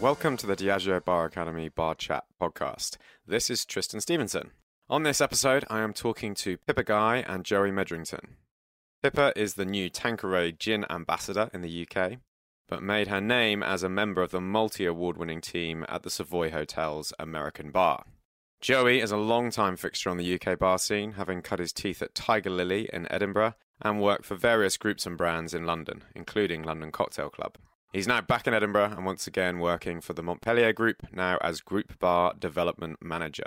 Welcome 0.00 0.36
to 0.36 0.46
the 0.46 0.54
Diageo 0.54 1.04
Bar 1.04 1.24
Academy 1.24 1.68
Bar 1.68 1.96
Chat 1.96 2.22
podcast. 2.40 2.98
This 3.26 3.50
is 3.50 3.64
Tristan 3.64 4.00
Stevenson. 4.00 4.52
On 4.88 5.02
this 5.02 5.20
episode, 5.20 5.64
I 5.68 5.80
am 5.80 5.92
talking 5.92 6.34
to 6.36 6.56
Pippa 6.56 6.84
Guy 6.84 7.24
and 7.26 7.44
Joey 7.44 7.72
Medrington. 7.72 8.36
Pippa 9.02 9.32
is 9.34 9.54
the 9.54 9.64
new 9.64 9.90
Tanqueray 9.90 10.52
Gin 10.52 10.86
ambassador 10.88 11.50
in 11.52 11.62
the 11.62 11.84
UK, 11.84 12.18
but 12.68 12.80
made 12.80 13.08
her 13.08 13.20
name 13.20 13.60
as 13.60 13.82
a 13.82 13.88
member 13.88 14.22
of 14.22 14.30
the 14.30 14.40
multi 14.40 14.86
award 14.86 15.16
winning 15.16 15.40
team 15.40 15.84
at 15.88 16.04
the 16.04 16.10
Savoy 16.10 16.52
Hotel's 16.52 17.12
American 17.18 17.72
Bar. 17.72 18.04
Joey 18.60 19.00
is 19.00 19.10
a 19.10 19.16
long-time 19.16 19.76
fixture 19.76 20.10
on 20.10 20.16
the 20.16 20.40
UK 20.40 20.60
bar 20.60 20.78
scene, 20.78 21.14
having 21.14 21.42
cut 21.42 21.58
his 21.58 21.72
teeth 21.72 22.02
at 22.02 22.14
Tiger 22.14 22.50
Lily 22.50 22.88
in 22.92 23.10
Edinburgh 23.10 23.54
and 23.82 24.00
worked 24.00 24.26
for 24.26 24.36
various 24.36 24.76
groups 24.76 25.06
and 25.06 25.18
brands 25.18 25.54
in 25.54 25.66
London, 25.66 26.04
including 26.14 26.62
London 26.62 26.92
Cocktail 26.92 27.30
Club. 27.30 27.58
He's 27.92 28.06
now 28.06 28.20
back 28.20 28.46
in 28.46 28.52
Edinburgh 28.52 28.92
and 28.96 29.06
once 29.06 29.26
again 29.26 29.60
working 29.60 30.02
for 30.02 30.12
the 30.12 30.22
Montpellier 30.22 30.74
Group, 30.74 31.06
now 31.10 31.38
as 31.40 31.62
Group 31.62 31.98
Bar 31.98 32.34
Development 32.38 32.98
Manager. 33.02 33.46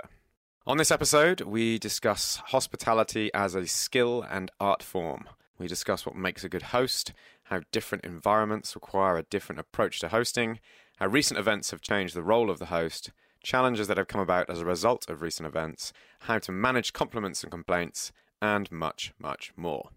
On 0.66 0.78
this 0.78 0.90
episode, 0.90 1.42
we 1.42 1.78
discuss 1.78 2.36
hospitality 2.46 3.32
as 3.34 3.54
a 3.54 3.68
skill 3.68 4.26
and 4.28 4.50
art 4.58 4.82
form. 4.82 5.28
We 5.58 5.68
discuss 5.68 6.04
what 6.04 6.16
makes 6.16 6.42
a 6.42 6.48
good 6.48 6.62
host, 6.62 7.12
how 7.44 7.60
different 7.70 8.04
environments 8.04 8.74
require 8.74 9.16
a 9.16 9.22
different 9.22 9.60
approach 9.60 10.00
to 10.00 10.08
hosting, 10.08 10.58
how 10.96 11.06
recent 11.06 11.38
events 11.38 11.70
have 11.70 11.80
changed 11.80 12.16
the 12.16 12.22
role 12.24 12.50
of 12.50 12.58
the 12.58 12.66
host, 12.66 13.12
challenges 13.44 13.86
that 13.86 13.96
have 13.96 14.08
come 14.08 14.20
about 14.20 14.50
as 14.50 14.60
a 14.60 14.66
result 14.66 15.08
of 15.08 15.22
recent 15.22 15.46
events, 15.46 15.92
how 16.22 16.40
to 16.40 16.50
manage 16.50 16.92
compliments 16.92 17.44
and 17.44 17.52
complaints, 17.52 18.10
and 18.40 18.72
much, 18.72 19.12
much 19.20 19.52
more. 19.56 19.90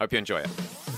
Hope 0.00 0.12
you 0.12 0.18
enjoy 0.18 0.40
it. 0.40 0.91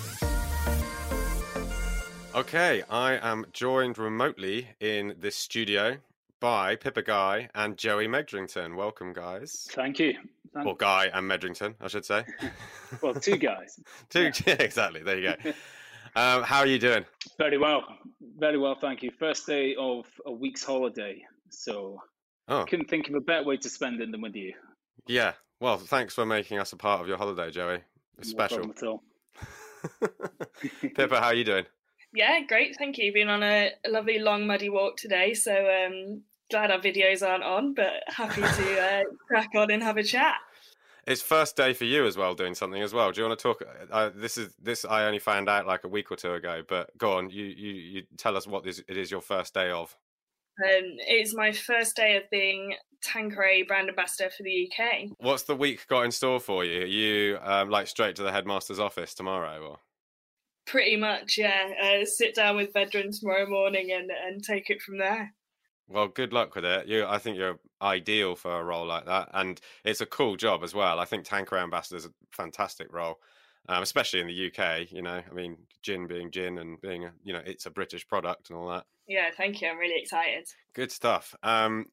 Okay, 2.35 2.83
I 2.91 3.13
am 3.31 3.47
joined 3.53 3.97
remotely 3.97 4.67
in 4.81 5.15
this 5.21 5.37
studio 5.37 5.99
by 6.41 6.75
Pippa 6.75 7.03
Guy 7.03 7.49
and 7.55 7.77
Joey 7.77 8.09
Medrington. 8.09 8.75
Welcome, 8.75 9.13
guys. 9.13 9.69
Thank 9.71 10.01
you. 10.01 10.15
Thank 10.53 10.67
or 10.67 10.77
Guy 10.77 11.13
and 11.15 11.29
Medrington, 11.29 11.77
I 11.81 11.87
should 11.87 12.05
say. 12.05 12.25
well, 13.03 13.15
two 13.15 13.37
guys. 13.37 13.79
two, 14.11 14.33
yeah. 14.45 14.55
exactly. 14.59 15.05
There 15.05 15.17
you 15.17 15.33
go. 15.45 15.51
Um, 16.17 16.43
how 16.43 16.59
are 16.59 16.67
you 16.67 16.81
doing? 16.81 17.05
Very 17.39 17.57
well. 17.57 17.85
Very 18.37 18.59
well, 18.59 18.75
thank 18.81 19.05
you. 19.05 19.13
First 19.13 19.47
day 19.47 19.77
of 19.79 20.05
a 20.27 20.33
week's 20.33 20.65
holiday. 20.65 21.23
So 21.51 22.01
oh. 22.49 22.65
couldn't 22.65 22.91
think 22.91 23.09
of 23.09 23.15
a 23.15 23.21
better 23.21 23.45
way 23.45 23.59
to 23.59 23.71
spend 23.71 24.01
it 24.01 24.11
than 24.11 24.23
with 24.23 24.35
you. 24.35 24.55
Yeah. 25.07 25.35
Well, 25.61 25.77
thanks 25.77 26.15
for 26.15 26.27
making 26.27 26.59
us 26.59 26.73
a 26.73 26.77
part 26.77 27.01
of 27.01 27.07
your 27.07 27.17
holiday, 27.17 27.53
Joey. 27.53 27.79
It's 28.19 28.35
no 28.35 28.45
special. 28.45 28.71
at 28.71 28.83
all. 28.83 29.05
Pippa, 30.97 31.21
how 31.21 31.27
are 31.27 31.35
you 31.35 31.45
doing? 31.45 31.67
Yeah, 32.15 32.41
great. 32.47 32.77
Thank 32.77 32.97
you. 32.99 33.13
Been 33.13 33.29
on 33.29 33.43
a, 33.43 33.73
lovely 33.89 34.21
long 34.21 34.47
muddy 34.47 34.69
walk 34.71 34.97
today, 34.97 35.35
so 35.35 35.53
um, 35.53 36.23
glad 36.51 36.71
our 36.71 36.79
videos 36.79 37.27
aren't 37.27 37.43
on, 37.43 37.75
but 37.75 38.05
happy 38.07 38.41
to 38.41 38.81
uh, 38.81 39.03
crack 39.27 39.51
on 39.57 39.71
and 39.71 39.83
have 39.83 39.97
a 39.97 40.05
chat. 40.05 40.37
It's 41.07 41.21
first 41.21 41.57
day 41.57 41.75
for 41.75 41.85
you 41.85 42.07
as 42.07 42.17
well, 42.17 42.35
doing 42.35 42.55
something 42.55 42.81
as 42.81 42.95
well. 42.95 43.11
Do 43.13 43.21
you 43.21 43.27
want 43.27 43.39
to 43.39 43.43
talk? 43.43 43.63
Uh, 43.91 44.11
this 44.15 44.39
is 44.39 44.55
this 44.63 44.87
I 44.87 45.05
only 45.05 45.19
found 45.19 45.51
out 45.51 45.67
like 45.67 45.85
a 45.85 45.89
week 45.89 46.11
or 46.11 46.17
two 46.17 46.33
ago, 46.33 46.63
but 46.67 46.97
go 46.97 47.19
on. 47.19 47.29
You 47.29 47.45
you, 47.45 47.73
you 47.73 48.03
tell 48.17 48.39
us 48.39 48.47
what 48.47 48.65
this, 48.65 48.81
it 48.89 48.97
is 48.97 49.11
your 49.11 49.21
first 49.21 49.53
day 49.53 49.71
of. 49.71 49.95
Um, 50.65 50.97
it's 51.09 51.35
my 51.35 51.53
first 51.53 51.97
day 51.97 52.17
of 52.17 52.23
being 52.31 52.75
Tanqueray 53.03 53.65
brand 53.65 53.91
ambassador 53.91 54.31
for 54.31 54.45
the 54.45 54.71
UK. 54.71 55.11
What's 55.19 55.43
the 55.43 55.57
week 55.57 55.87
got 55.89 56.03
in 56.03 56.11
store 56.11 56.41
for 56.41 56.65
you? 56.65 56.83
Are 56.83 56.87
you 56.87 57.39
um, 57.43 57.69
like 57.69 57.87
straight 57.87 58.17
to 58.17 58.23
the 58.23 58.33
headmaster's 58.33 58.79
office 58.79 59.13
tomorrow, 59.13 59.61
or? 59.61 59.79
Pretty 60.67 60.97
much, 60.97 61.37
yeah. 61.37 61.71
Uh, 61.83 62.05
sit 62.05 62.35
down 62.35 62.57
with 62.57 62.73
veterans 62.73 63.21
tomorrow 63.21 63.47
morning 63.47 63.93
and 63.93 64.11
and 64.11 64.43
take 64.43 64.71
it 64.71 64.81
from 64.81 64.99
there. 64.99 65.35
Well, 65.89 66.09
good 66.09 66.33
luck 66.33 66.55
with 66.55 66.65
it. 66.65 66.87
You, 66.87 67.05
I 67.07 67.19
think 67.19 67.37
you're 67.37 67.59
ideal 67.83 68.37
for 68.37 68.59
a 68.59 68.65
role 68.65 68.87
like 68.87 69.05
that, 69.05 69.29
and 69.35 69.61
it's 69.85 70.01
a 70.01 70.07
cool 70.07 70.37
job 70.37 70.65
as 70.65 70.75
well. 70.75 70.99
I 70.99 71.05
think 71.05 71.25
Tanqueray 71.25 71.61
ambassador 71.61 71.97
is 71.97 72.07
a 72.07 72.13
fantastic 72.33 72.93
role, 72.93 73.19
um, 73.69 73.83
especially 73.83 74.21
in 74.21 74.27
the 74.27 74.47
UK. 74.47 74.91
You 74.91 75.03
know, 75.03 75.21
I 75.31 75.35
mean, 75.35 75.59
gin 75.83 76.07
being 76.07 76.31
gin 76.31 76.59
and 76.59 76.81
being, 76.81 77.05
a, 77.05 77.13
you 77.23 77.35
know, 77.35 77.43
it's 77.45 77.67
a 77.67 77.71
British 77.71 78.09
product 78.09 78.49
and 78.49 78.59
all 78.59 78.69
that. 78.69 78.87
Yeah, 79.07 79.29
thank 79.37 79.61
you. 79.61 79.69
I'm 79.69 79.79
really 79.79 80.01
excited. 80.01 80.49
Good 80.75 80.91
stuff. 80.91 81.35
Um, 81.43 81.87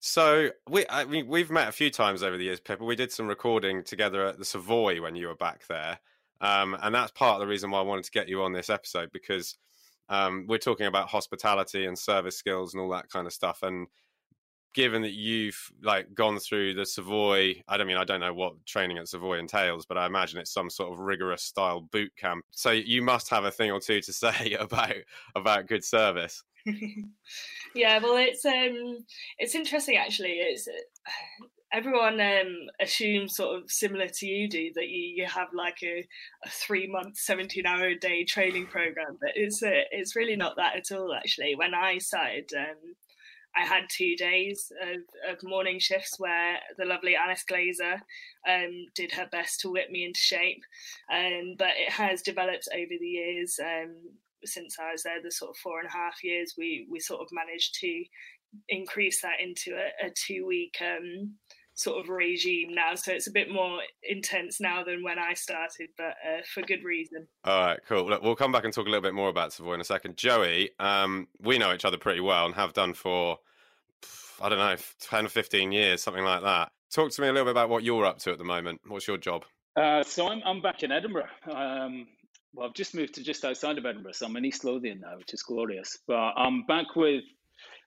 so 0.00 0.50
we, 0.68 0.84
I 0.88 1.04
mean, 1.04 1.28
we've 1.28 1.50
met 1.50 1.68
a 1.68 1.72
few 1.72 1.90
times 1.90 2.22
over 2.22 2.36
the 2.36 2.44
years, 2.44 2.60
Pippa. 2.60 2.84
We 2.84 2.96
did 2.96 3.12
some 3.12 3.28
recording 3.28 3.84
together 3.84 4.26
at 4.26 4.38
the 4.38 4.44
Savoy 4.44 5.00
when 5.00 5.16
you 5.16 5.28
were 5.28 5.36
back 5.36 5.66
there, 5.68 5.98
um, 6.40 6.76
and 6.82 6.94
that's 6.94 7.12
part 7.12 7.34
of 7.34 7.40
the 7.40 7.46
reason 7.46 7.70
why 7.70 7.80
I 7.80 7.82
wanted 7.82 8.04
to 8.04 8.10
get 8.10 8.28
you 8.28 8.42
on 8.42 8.52
this 8.52 8.70
episode 8.70 9.10
because 9.12 9.56
um, 10.08 10.46
we're 10.48 10.58
talking 10.58 10.86
about 10.86 11.08
hospitality 11.08 11.86
and 11.86 11.98
service 11.98 12.36
skills 12.36 12.74
and 12.74 12.80
all 12.80 12.90
that 12.90 13.10
kind 13.10 13.26
of 13.26 13.32
stuff. 13.32 13.62
And 13.62 13.88
given 14.74 15.02
that 15.02 15.12
you've 15.12 15.72
like 15.82 16.14
gone 16.14 16.38
through 16.38 16.74
the 16.74 16.86
Savoy, 16.86 17.62
I 17.66 17.76
don't 17.76 17.86
mean 17.86 17.96
I 17.96 18.04
don't 18.04 18.20
know 18.20 18.34
what 18.34 18.64
training 18.64 18.98
at 18.98 19.08
Savoy 19.08 19.38
entails, 19.38 19.86
but 19.86 19.98
I 19.98 20.06
imagine 20.06 20.40
it's 20.40 20.52
some 20.52 20.70
sort 20.70 20.92
of 20.92 20.98
rigorous 20.98 21.42
style 21.42 21.80
boot 21.80 22.12
camp. 22.16 22.44
So 22.52 22.70
you 22.70 23.02
must 23.02 23.28
have 23.30 23.44
a 23.44 23.50
thing 23.50 23.70
or 23.70 23.80
two 23.80 24.00
to 24.00 24.12
say 24.12 24.56
about 24.58 24.94
about 25.34 25.66
good 25.66 25.84
service. 25.84 26.42
yeah, 27.74 27.98
well, 27.98 28.16
it's 28.16 28.44
um, 28.44 29.04
it's 29.38 29.54
interesting 29.54 29.96
actually. 29.96 30.32
It's 30.32 30.68
uh, 30.68 31.44
everyone 31.72 32.20
um, 32.20 32.68
assumes 32.80 33.36
sort 33.36 33.58
of 33.58 33.70
similar 33.70 34.08
to 34.08 34.26
you 34.26 34.48
do 34.48 34.70
that 34.74 34.88
you, 34.88 35.22
you 35.22 35.26
have 35.26 35.48
like 35.52 35.78
a, 35.82 36.06
a 36.44 36.48
three 36.48 36.86
month, 36.86 37.18
seventeen 37.18 37.66
hour 37.66 37.88
a 37.88 37.98
day 37.98 38.24
training 38.24 38.66
program, 38.66 39.18
but 39.20 39.30
it's 39.34 39.62
uh, 39.62 39.84
it's 39.90 40.16
really 40.16 40.36
not 40.36 40.56
that 40.56 40.76
at 40.76 40.96
all. 40.96 41.14
Actually, 41.14 41.54
when 41.54 41.74
I 41.74 41.98
started. 41.98 42.50
Um, 42.56 42.94
I 43.56 43.64
had 43.64 43.84
two 43.88 44.14
days 44.14 44.70
of, 44.80 45.32
of 45.34 45.42
morning 45.42 45.80
shifts 45.80 46.16
where 46.18 46.58
the 46.76 46.84
lovely 46.84 47.16
Alice 47.16 47.44
Glazer 47.50 47.94
um, 48.48 48.86
did 48.94 49.10
her 49.12 49.26
best 49.32 49.60
to 49.60 49.70
whip 49.70 49.90
me 49.90 50.04
into 50.04 50.20
shape. 50.20 50.62
Um, 51.12 51.54
but 51.58 51.70
it 51.76 51.90
has 51.90 52.22
developed 52.22 52.68
over 52.72 52.92
the 53.00 53.06
years. 53.06 53.58
Um, 53.58 53.96
since 54.44 54.76
I 54.78 54.92
was 54.92 55.02
there, 55.02 55.20
the 55.22 55.32
sort 55.32 55.50
of 55.50 55.56
four 55.56 55.80
and 55.80 55.88
a 55.88 55.92
half 55.92 56.22
years, 56.22 56.54
we 56.56 56.86
we 56.90 57.00
sort 57.00 57.20
of 57.20 57.28
managed 57.32 57.74
to 57.80 58.04
increase 58.68 59.22
that 59.22 59.40
into 59.42 59.72
a, 59.72 60.06
a 60.06 60.10
two 60.10 60.46
week 60.46 60.76
um, 60.80 61.34
sort 61.78 62.04
of 62.04 62.08
regime 62.08 62.74
now. 62.74 62.96
So 62.96 63.12
it's 63.12 63.28
a 63.28 63.30
bit 63.30 63.50
more 63.50 63.78
intense 64.02 64.60
now 64.60 64.82
than 64.82 65.02
when 65.04 65.18
I 65.18 65.34
started, 65.34 65.90
but 65.96 66.16
uh, 66.26 66.42
for 66.52 66.62
good 66.62 66.82
reason. 66.82 67.28
All 67.44 67.66
right, 67.66 67.80
cool. 67.88 68.04
Look, 68.08 68.22
we'll 68.22 68.34
come 68.34 68.50
back 68.50 68.64
and 68.64 68.72
talk 68.72 68.86
a 68.86 68.90
little 68.90 69.02
bit 69.02 69.14
more 69.14 69.28
about 69.28 69.52
Savoy 69.52 69.74
in 69.74 69.80
a 69.80 69.84
second. 69.84 70.16
Joey, 70.16 70.70
um, 70.80 71.28
we 71.40 71.56
know 71.56 71.72
each 71.72 71.84
other 71.84 71.96
pretty 71.96 72.20
well 72.20 72.46
and 72.46 72.54
have 72.56 72.72
done 72.72 72.94
for, 72.94 73.38
I 74.42 74.48
don't 74.48 74.58
know, 74.58 74.74
10 75.00 75.26
or 75.26 75.28
15 75.28 75.70
years, 75.70 76.02
something 76.02 76.24
like 76.24 76.42
that. 76.42 76.72
Talk 76.90 77.12
to 77.12 77.22
me 77.22 77.28
a 77.28 77.32
little 77.32 77.46
bit 77.46 77.52
about 77.52 77.68
what 77.68 77.84
you're 77.84 78.06
up 78.06 78.18
to 78.20 78.32
at 78.32 78.38
the 78.38 78.44
moment. 78.44 78.80
What's 78.88 79.06
your 79.06 79.18
job? 79.18 79.44
Uh, 79.76 80.02
so 80.02 80.28
I'm, 80.28 80.42
I'm 80.44 80.60
back 80.60 80.82
in 80.82 80.90
Edinburgh. 80.90 81.28
Um, 81.48 82.08
well, 82.54 82.66
I've 82.66 82.74
just 82.74 82.92
moved 82.92 83.14
to 83.14 83.22
just 83.22 83.44
outside 83.44 83.78
of 83.78 83.86
Edinburgh, 83.86 84.12
so 84.12 84.26
I'm 84.26 84.36
in 84.36 84.44
East 84.44 84.64
Lothian 84.64 85.00
now, 85.00 85.16
which 85.16 85.32
is 85.32 85.42
glorious. 85.44 85.96
But 86.08 86.32
I'm 86.36 86.64
back 86.66 86.96
with 86.96 87.22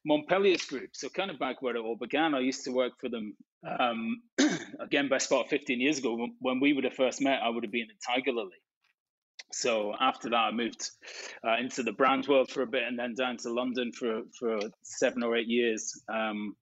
Montpellier's 0.06 0.63
group, 0.63 0.91
so 0.94 1.09
kind 1.09 1.30
of 1.30 1.40
back 1.40 1.62
where 1.62 1.75
it 1.75 1.80
all 1.80 1.97
began. 1.97 2.34
I 2.34 2.40
used 2.40 2.63
to 2.63 2.72
work 2.72 2.94
for 2.97 3.09
them 3.09 3.35
um, 3.67 4.22
again, 4.79 5.09
best 5.09 5.29
part 5.29 5.49
15 5.49 5.79
years 5.79 5.99
ago. 5.99 6.27
When 6.39 6.59
we 6.59 6.73
would 6.73 6.83
have 6.83 6.94
first 6.94 7.22
met, 7.22 7.41
I 7.41 7.49
would 7.49 7.63
have 7.63 7.72
been 7.72 7.89
in 7.89 7.97
Tiger 8.05 8.31
Lily. 8.31 8.61
So 9.53 9.94
after 9.99 10.29
that, 10.29 10.35
I 10.35 10.51
moved 10.51 10.89
uh, 11.45 11.57
into 11.57 11.83
the 11.83 11.91
brand 11.91 12.27
world 12.27 12.50
for 12.50 12.61
a 12.61 12.67
bit, 12.67 12.83
and 12.83 12.97
then 12.97 13.16
down 13.16 13.38
to 13.38 13.53
London 13.53 13.91
for 13.91 14.21
for 14.38 14.59
seven 14.83 15.23
or 15.23 15.35
eight 15.35 15.47
years. 15.47 16.01
Um, 16.11 16.55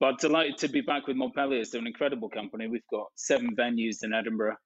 but 0.00 0.18
delighted 0.20 0.58
to 0.58 0.68
be 0.68 0.80
back 0.80 1.08
with 1.08 1.16
Montpellier. 1.16 1.64
They're 1.64 1.80
an 1.80 1.86
incredible 1.88 2.28
company. 2.28 2.68
We've 2.68 2.86
got 2.90 3.08
seven 3.16 3.56
venues 3.56 4.04
in 4.04 4.12
Edinburgh. 4.12 4.56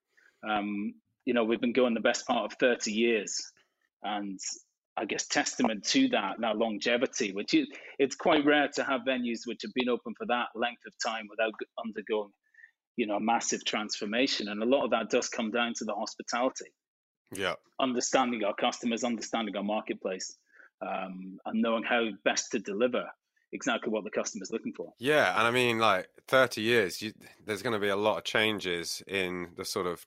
Um, 0.47 0.93
you 1.25 1.33
know, 1.33 1.43
we've 1.43 1.61
been 1.61 1.73
going 1.73 1.95
the 1.95 2.01
best 2.01 2.27
part 2.27 2.51
of 2.51 2.57
30 2.59 2.91
years, 2.91 3.41
and 4.03 4.39
I 4.95 5.05
guess, 5.05 5.25
testament 5.27 5.83
to 5.85 6.07
that, 6.09 6.35
that 6.39 6.57
longevity, 6.57 7.33
which 7.33 7.53
is, 7.53 7.67
it's 7.97 8.15
quite 8.15 8.45
rare 8.45 8.69
to 8.75 8.83
have 8.83 9.01
venues 9.01 9.39
which 9.45 9.61
have 9.63 9.73
been 9.73 9.89
open 9.89 10.13
for 10.17 10.27
that 10.27 10.47
length 10.55 10.81
of 10.85 10.93
time 11.03 11.27
without 11.29 11.53
undergoing, 11.83 12.31
you 12.95 13.07
know, 13.07 13.15
a 13.15 13.19
massive 13.19 13.65
transformation. 13.65 14.49
And 14.49 14.61
a 14.61 14.65
lot 14.65 14.83
of 14.83 14.91
that 14.91 15.09
does 15.09 15.29
come 15.29 15.49
down 15.49 15.73
to 15.77 15.85
the 15.85 15.95
hospitality. 15.95 16.71
Yeah. 17.33 17.55
Understanding 17.79 18.43
our 18.43 18.53
customers, 18.53 19.03
understanding 19.03 19.57
our 19.57 19.63
marketplace, 19.63 20.37
um, 20.81 21.39
and 21.45 21.61
knowing 21.61 21.83
how 21.83 22.09
best 22.23 22.51
to 22.51 22.59
deliver 22.59 23.05
exactly 23.53 23.91
what 23.91 24.03
the 24.03 24.11
customer's 24.11 24.51
looking 24.51 24.73
for. 24.73 24.91
Yeah, 24.99 25.37
and 25.37 25.47
I 25.47 25.51
mean, 25.51 25.79
like 25.79 26.07
thirty 26.27 26.61
years, 26.61 27.01
you, 27.01 27.13
there's 27.45 27.61
going 27.61 27.73
to 27.73 27.79
be 27.79 27.89
a 27.89 27.95
lot 27.95 28.17
of 28.17 28.23
changes 28.23 29.01
in 29.07 29.49
the 29.55 29.65
sort 29.65 29.87
of 29.87 30.05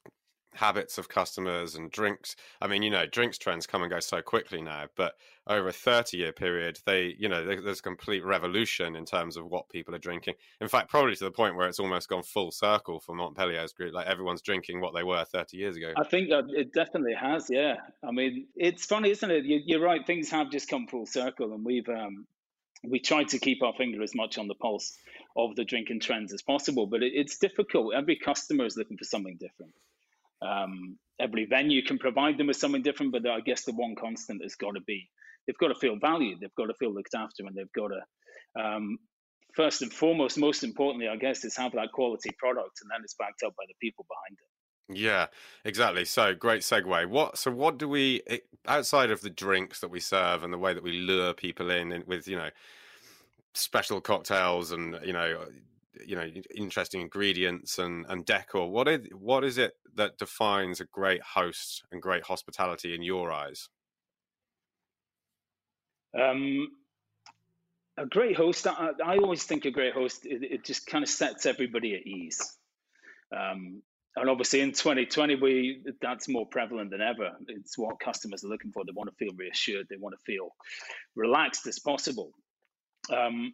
habits 0.54 0.98
of 0.98 1.08
customers 1.08 1.74
and 1.74 1.90
drinks. 1.90 2.36
I 2.60 2.66
mean, 2.66 2.82
you 2.82 2.90
know, 2.90 3.06
drinks 3.06 3.38
trends 3.38 3.66
come 3.66 3.82
and 3.82 3.90
go 3.90 4.00
so 4.00 4.22
quickly 4.22 4.62
now, 4.62 4.86
but 4.96 5.14
over 5.46 5.68
a 5.68 5.72
30 5.72 6.16
year 6.16 6.32
period, 6.32 6.78
they, 6.86 7.14
you 7.18 7.28
know, 7.28 7.44
there's 7.44 7.80
a 7.80 7.82
complete 7.82 8.24
revolution 8.24 8.96
in 8.96 9.04
terms 9.04 9.36
of 9.36 9.46
what 9.46 9.68
people 9.68 9.94
are 9.94 9.98
drinking. 9.98 10.34
In 10.60 10.68
fact, 10.68 10.90
probably 10.90 11.14
to 11.16 11.24
the 11.24 11.30
point 11.30 11.56
where 11.56 11.68
it's 11.68 11.78
almost 11.78 12.08
gone 12.08 12.22
full 12.22 12.50
circle 12.50 13.00
for 13.00 13.14
Montpellier's 13.14 13.72
group. 13.72 13.94
Like 13.94 14.06
everyone's 14.06 14.42
drinking 14.42 14.80
what 14.80 14.94
they 14.94 15.02
were 15.02 15.24
30 15.24 15.56
years 15.56 15.76
ago. 15.76 15.92
I 15.96 16.04
think 16.04 16.28
it 16.30 16.72
definitely 16.72 17.14
has. 17.14 17.48
Yeah. 17.50 17.76
I 18.06 18.10
mean, 18.10 18.46
it's 18.56 18.86
funny, 18.86 19.10
isn't 19.10 19.30
it? 19.30 19.44
You're 19.44 19.80
right. 19.80 20.06
Things 20.06 20.30
have 20.30 20.50
just 20.50 20.68
come 20.68 20.86
full 20.86 21.06
circle 21.06 21.52
and 21.52 21.64
we've, 21.64 21.88
um, 21.88 22.26
we 22.84 23.00
try 23.00 23.24
to 23.24 23.38
keep 23.38 23.62
our 23.62 23.72
finger 23.74 24.02
as 24.02 24.14
much 24.14 24.38
on 24.38 24.48
the 24.48 24.54
pulse 24.54 24.96
of 25.36 25.54
the 25.56 25.64
drinking 25.64 26.00
trends 26.00 26.32
as 26.32 26.42
possible, 26.42 26.86
but 26.86 27.02
it's 27.02 27.38
difficult. 27.38 27.94
Every 27.94 28.16
customer 28.16 28.64
is 28.64 28.76
looking 28.76 28.96
for 28.96 29.04
something 29.04 29.36
different. 29.38 29.72
Um, 30.42 30.98
every 31.18 31.46
venue 31.46 31.82
can 31.82 31.98
provide 31.98 32.38
them 32.38 32.48
with 32.48 32.56
something 32.56 32.82
different, 32.82 33.12
but 33.12 33.26
I 33.26 33.40
guess 33.40 33.64
the 33.64 33.72
one 33.72 33.94
constant 33.94 34.42
has 34.42 34.54
got 34.54 34.72
to 34.72 34.80
be 34.82 35.08
they've 35.46 35.58
got 35.58 35.68
to 35.68 35.74
feel 35.74 35.96
valued, 35.96 36.40
they've 36.40 36.54
got 36.56 36.66
to 36.66 36.74
feel 36.74 36.92
looked 36.92 37.14
after, 37.14 37.44
and 37.46 37.56
they've 37.56 37.72
got 37.72 37.88
to 37.88 38.60
um, 38.60 38.98
first 39.54 39.82
and 39.82 39.92
foremost, 39.92 40.38
most 40.38 40.64
importantly, 40.64 41.08
I 41.08 41.16
guess, 41.16 41.44
is 41.44 41.56
have 41.56 41.72
that 41.72 41.92
quality 41.92 42.30
product, 42.38 42.80
and 42.82 42.90
then 42.90 43.00
it's 43.02 43.14
backed 43.18 43.42
up 43.44 43.54
by 43.56 43.64
the 43.68 43.74
people 43.80 44.06
behind 44.08 44.38
it. 44.38 44.46
Yeah, 44.88 45.26
exactly. 45.64 46.04
So 46.04 46.34
great 46.34 46.62
segue. 46.62 47.08
What 47.08 47.38
so 47.38 47.50
what 47.50 47.76
do 47.76 47.88
we 47.88 48.22
outside 48.66 49.10
of 49.10 49.20
the 49.20 49.30
drinks 49.30 49.80
that 49.80 49.88
we 49.88 49.98
serve 49.98 50.44
and 50.44 50.52
the 50.52 50.58
way 50.58 50.74
that 50.74 50.82
we 50.82 50.92
lure 50.92 51.34
people 51.34 51.70
in, 51.70 52.04
with 52.06 52.28
you 52.28 52.36
know 52.36 52.50
special 53.52 54.00
cocktails 54.00 54.70
and 54.70 54.96
you 55.02 55.12
know 55.12 55.46
you 56.04 56.16
know 56.16 56.28
interesting 56.54 57.00
ingredients 57.00 57.78
and 57.78 58.06
and 58.08 58.24
decor. 58.24 58.70
What 58.70 58.88
is 58.88 59.06
what 59.12 59.44
is 59.44 59.58
it 59.58 59.74
that 59.94 60.18
defines 60.18 60.80
a 60.80 60.84
great 60.86 61.22
host 61.22 61.84
and 61.90 62.02
great 62.02 62.24
hospitality 62.24 62.94
in 62.94 63.02
your 63.02 63.32
eyes? 63.32 63.68
Um, 66.18 66.68
a 67.98 68.06
great 68.06 68.36
host. 68.36 68.66
I, 68.66 68.90
I, 69.04 69.18
always 69.18 69.44
think 69.44 69.66
a 69.66 69.70
great 69.70 69.92
host. 69.92 70.24
It, 70.24 70.42
it 70.42 70.64
just 70.64 70.86
kind 70.86 71.04
of 71.04 71.10
sets 71.10 71.44
everybody 71.44 71.94
at 71.94 72.06
ease. 72.06 72.56
Um, 73.36 73.82
and 74.16 74.30
obviously 74.30 74.60
in 74.60 74.72
2020 74.72 75.36
we 75.36 75.82
that's 76.00 76.28
more 76.28 76.46
prevalent 76.46 76.90
than 76.90 77.00
ever 77.00 77.32
it's 77.48 77.76
what 77.78 78.00
customers 78.00 78.42
are 78.44 78.48
looking 78.48 78.72
for 78.72 78.84
they 78.84 78.92
want 78.94 79.10
to 79.10 79.16
feel 79.16 79.34
reassured 79.36 79.86
they 79.88 79.96
want 79.96 80.14
to 80.14 80.32
feel 80.32 80.48
relaxed 81.14 81.66
as 81.66 81.78
possible 81.78 82.32
um, 83.14 83.52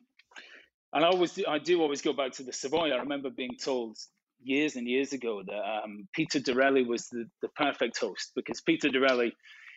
and 0.92 1.04
I 1.04 1.08
always 1.08 1.38
I 1.48 1.58
do 1.58 1.80
always 1.80 2.02
go 2.02 2.12
back 2.12 2.32
to 2.32 2.42
the 2.42 2.52
Savoy. 2.52 2.90
I 2.90 2.98
remember 2.98 3.30
being 3.30 3.56
told 3.62 3.96
years 4.42 4.76
and 4.76 4.88
years 4.88 5.12
ago 5.12 5.42
that 5.46 5.82
um, 5.84 6.08
Peter 6.12 6.40
Dorelli 6.40 6.86
was 6.86 7.08
the, 7.08 7.26
the 7.42 7.48
perfect 7.48 7.98
host 7.98 8.32
because 8.34 8.60
Peter 8.60 8.88
Dorelli 8.88 9.32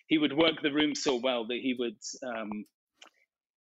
he 0.07 0.17
would 0.17 0.35
work 0.35 0.61
the 0.61 0.71
room 0.71 0.93
so 0.93 1.15
well 1.15 1.45
that 1.47 1.59
he 1.61 1.75
would 1.77 1.97
um, 2.23 2.65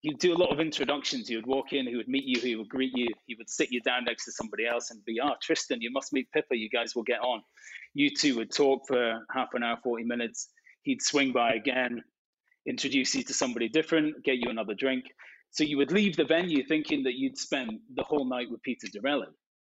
he'd 0.03 0.19
do 0.19 0.33
a 0.33 0.37
lot 0.37 0.51
of 0.51 0.59
introductions. 0.59 1.27
He 1.27 1.35
would 1.35 1.47
walk 1.47 1.73
in, 1.73 1.87
he 1.87 1.95
would 1.95 2.09
meet 2.09 2.25
you, 2.25 2.39
he 2.39 2.55
would 2.55 2.69
greet 2.69 2.91
you, 2.95 3.07
he 3.25 3.35
would 3.35 3.49
sit 3.49 3.71
you 3.71 3.81
down 3.81 4.03
next 4.05 4.25
to 4.25 4.31
somebody 4.31 4.67
else 4.67 4.91
and 4.91 5.03
be, 5.05 5.19
ah, 5.21 5.31
oh, 5.31 5.35
Tristan, 5.41 5.81
you 5.81 5.91
must 5.91 6.13
meet 6.13 6.31
Pippa. 6.31 6.55
You 6.55 6.69
guys 6.69 6.93
will 6.95 7.03
get 7.03 7.21
on. 7.21 7.41
You 7.93 8.09
two 8.09 8.35
would 8.35 8.51
talk 8.51 8.81
for 8.87 9.25
half 9.33 9.49
an 9.53 9.63
hour, 9.63 9.77
40 9.81 10.03
minutes. 10.03 10.49
He'd 10.83 11.01
swing 11.01 11.31
by 11.31 11.53
again, 11.53 12.03
introduce 12.65 13.15
you 13.15 13.23
to 13.23 13.33
somebody 13.33 13.69
different, 13.69 14.23
get 14.25 14.37
you 14.37 14.49
another 14.49 14.73
drink. 14.73 15.05
So 15.53 15.63
you 15.63 15.77
would 15.77 15.91
leave 15.91 16.17
the 16.17 16.25
venue 16.25 16.65
thinking 16.65 17.03
that 17.03 17.15
you'd 17.15 17.37
spend 17.37 17.79
the 17.95 18.03
whole 18.03 18.25
night 18.25 18.51
with 18.51 18.61
Peter 18.63 18.87
Dorelli. 18.87 19.27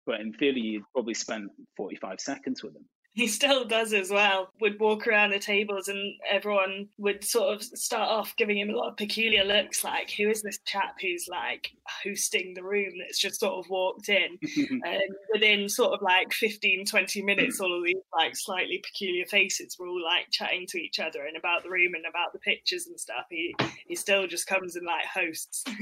But 0.06 0.22
in 0.22 0.34
theory, 0.34 0.62
you'd 0.62 0.84
probably 0.94 1.14
spend 1.14 1.50
45 1.78 2.20
seconds 2.20 2.64
with 2.64 2.76
him 2.76 2.86
he 3.18 3.26
still 3.28 3.66
does 3.66 3.94
as 3.94 4.12
well 4.12 4.52
would 4.62 4.80
walk 4.80 5.08
around 5.08 5.32
the 5.32 5.40
tables 5.40 5.88
and 5.88 6.14
everyone 6.30 6.88
would 7.00 7.24
sort 7.24 7.52
of 7.52 7.64
start 7.64 8.10
off 8.10 8.36
giving 8.38 8.60
him 8.60 8.70
a 8.70 8.78
lot 8.78 8.90
of 8.90 8.96
peculiar 8.96 9.44
looks 9.44 9.84
like 9.84 10.12
who 10.12 10.30
is 10.30 10.44
this 10.44 10.60
chap 10.66 10.96
who's 11.02 11.28
like 11.28 11.72
hosting 12.04 12.54
the 12.54 12.64
room 12.64 12.92
that's 13.00 13.18
just 13.18 13.40
sort 13.40 13.54
of 13.56 13.68
walked 13.72 14.08
in 14.08 14.38
and 14.84 15.02
within 15.34 15.68
sort 15.68 15.94
of 15.94 16.02
like 16.04 16.32
15 16.32 16.86
20 16.86 17.24
minutes 17.24 17.60
all 17.60 17.76
of 17.76 17.84
these 17.84 17.96
like 18.16 18.36
slightly 18.36 18.78
peculiar 18.86 19.26
faces 19.26 19.78
were 19.80 19.88
all 19.88 20.04
like 20.04 20.30
chatting 20.30 20.68
to 20.68 20.78
each 20.78 21.00
other 21.00 21.26
and 21.26 21.36
about 21.36 21.64
the 21.64 21.70
room 21.72 21.96
and 21.96 22.06
about 22.08 22.32
the 22.34 22.40
pictures 22.40 22.86
and 22.86 23.00
stuff 23.00 23.26
he 23.32 23.56
he 23.88 23.96
still 23.96 24.28
just 24.28 24.46
comes 24.46 24.76
and 24.76 24.86
like 24.86 25.06
hosts 25.06 25.64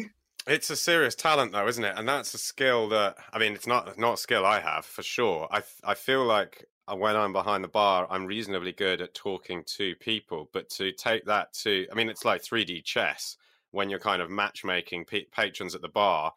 It's 0.48 0.70
a 0.70 0.76
serious 0.76 1.16
talent, 1.16 1.54
though, 1.54 1.68
isn't 1.68 1.84
it? 1.84 1.98
And 1.98 2.08
that's 2.08 2.36
a 2.36 2.38
skill 2.38 2.88
that 2.90 3.16
I 3.34 3.40
mean, 3.40 3.54
it's 3.54 3.66
not 3.66 3.98
not 3.98 4.14
a 4.14 4.18
skill 4.18 4.46
I 4.46 4.60
have 4.60 4.86
for 4.86 5.02
sure. 5.02 5.48
I 5.50 5.64
I 5.84 5.96
feel 5.96 6.24
like 6.24 6.68
when 6.94 7.16
I'm 7.16 7.34
behind 7.34 7.64
the 7.64 7.70
bar, 7.70 8.08
I'm 8.10 8.26
reasonably 8.26 8.72
good 8.72 9.02
at 9.02 9.14
talking 9.14 9.64
to 9.78 9.96
people. 9.96 10.50
But 10.54 10.70
to 10.72 10.92
take 10.92 11.26
that 11.26 11.54
to, 11.64 11.88
I 11.92 11.96
mean, 11.96 12.10
it's 12.10 12.26
like 12.26 12.44
3D 12.44 12.84
chess 12.84 13.38
when 13.72 13.90
you're 13.90 14.00
kind 14.00 14.22
of 14.22 14.30
matchmaking 14.30 15.06
p- 15.06 15.28
patrons 15.32 15.74
at 15.74 15.82
the 15.82 15.90
bar. 15.90 16.34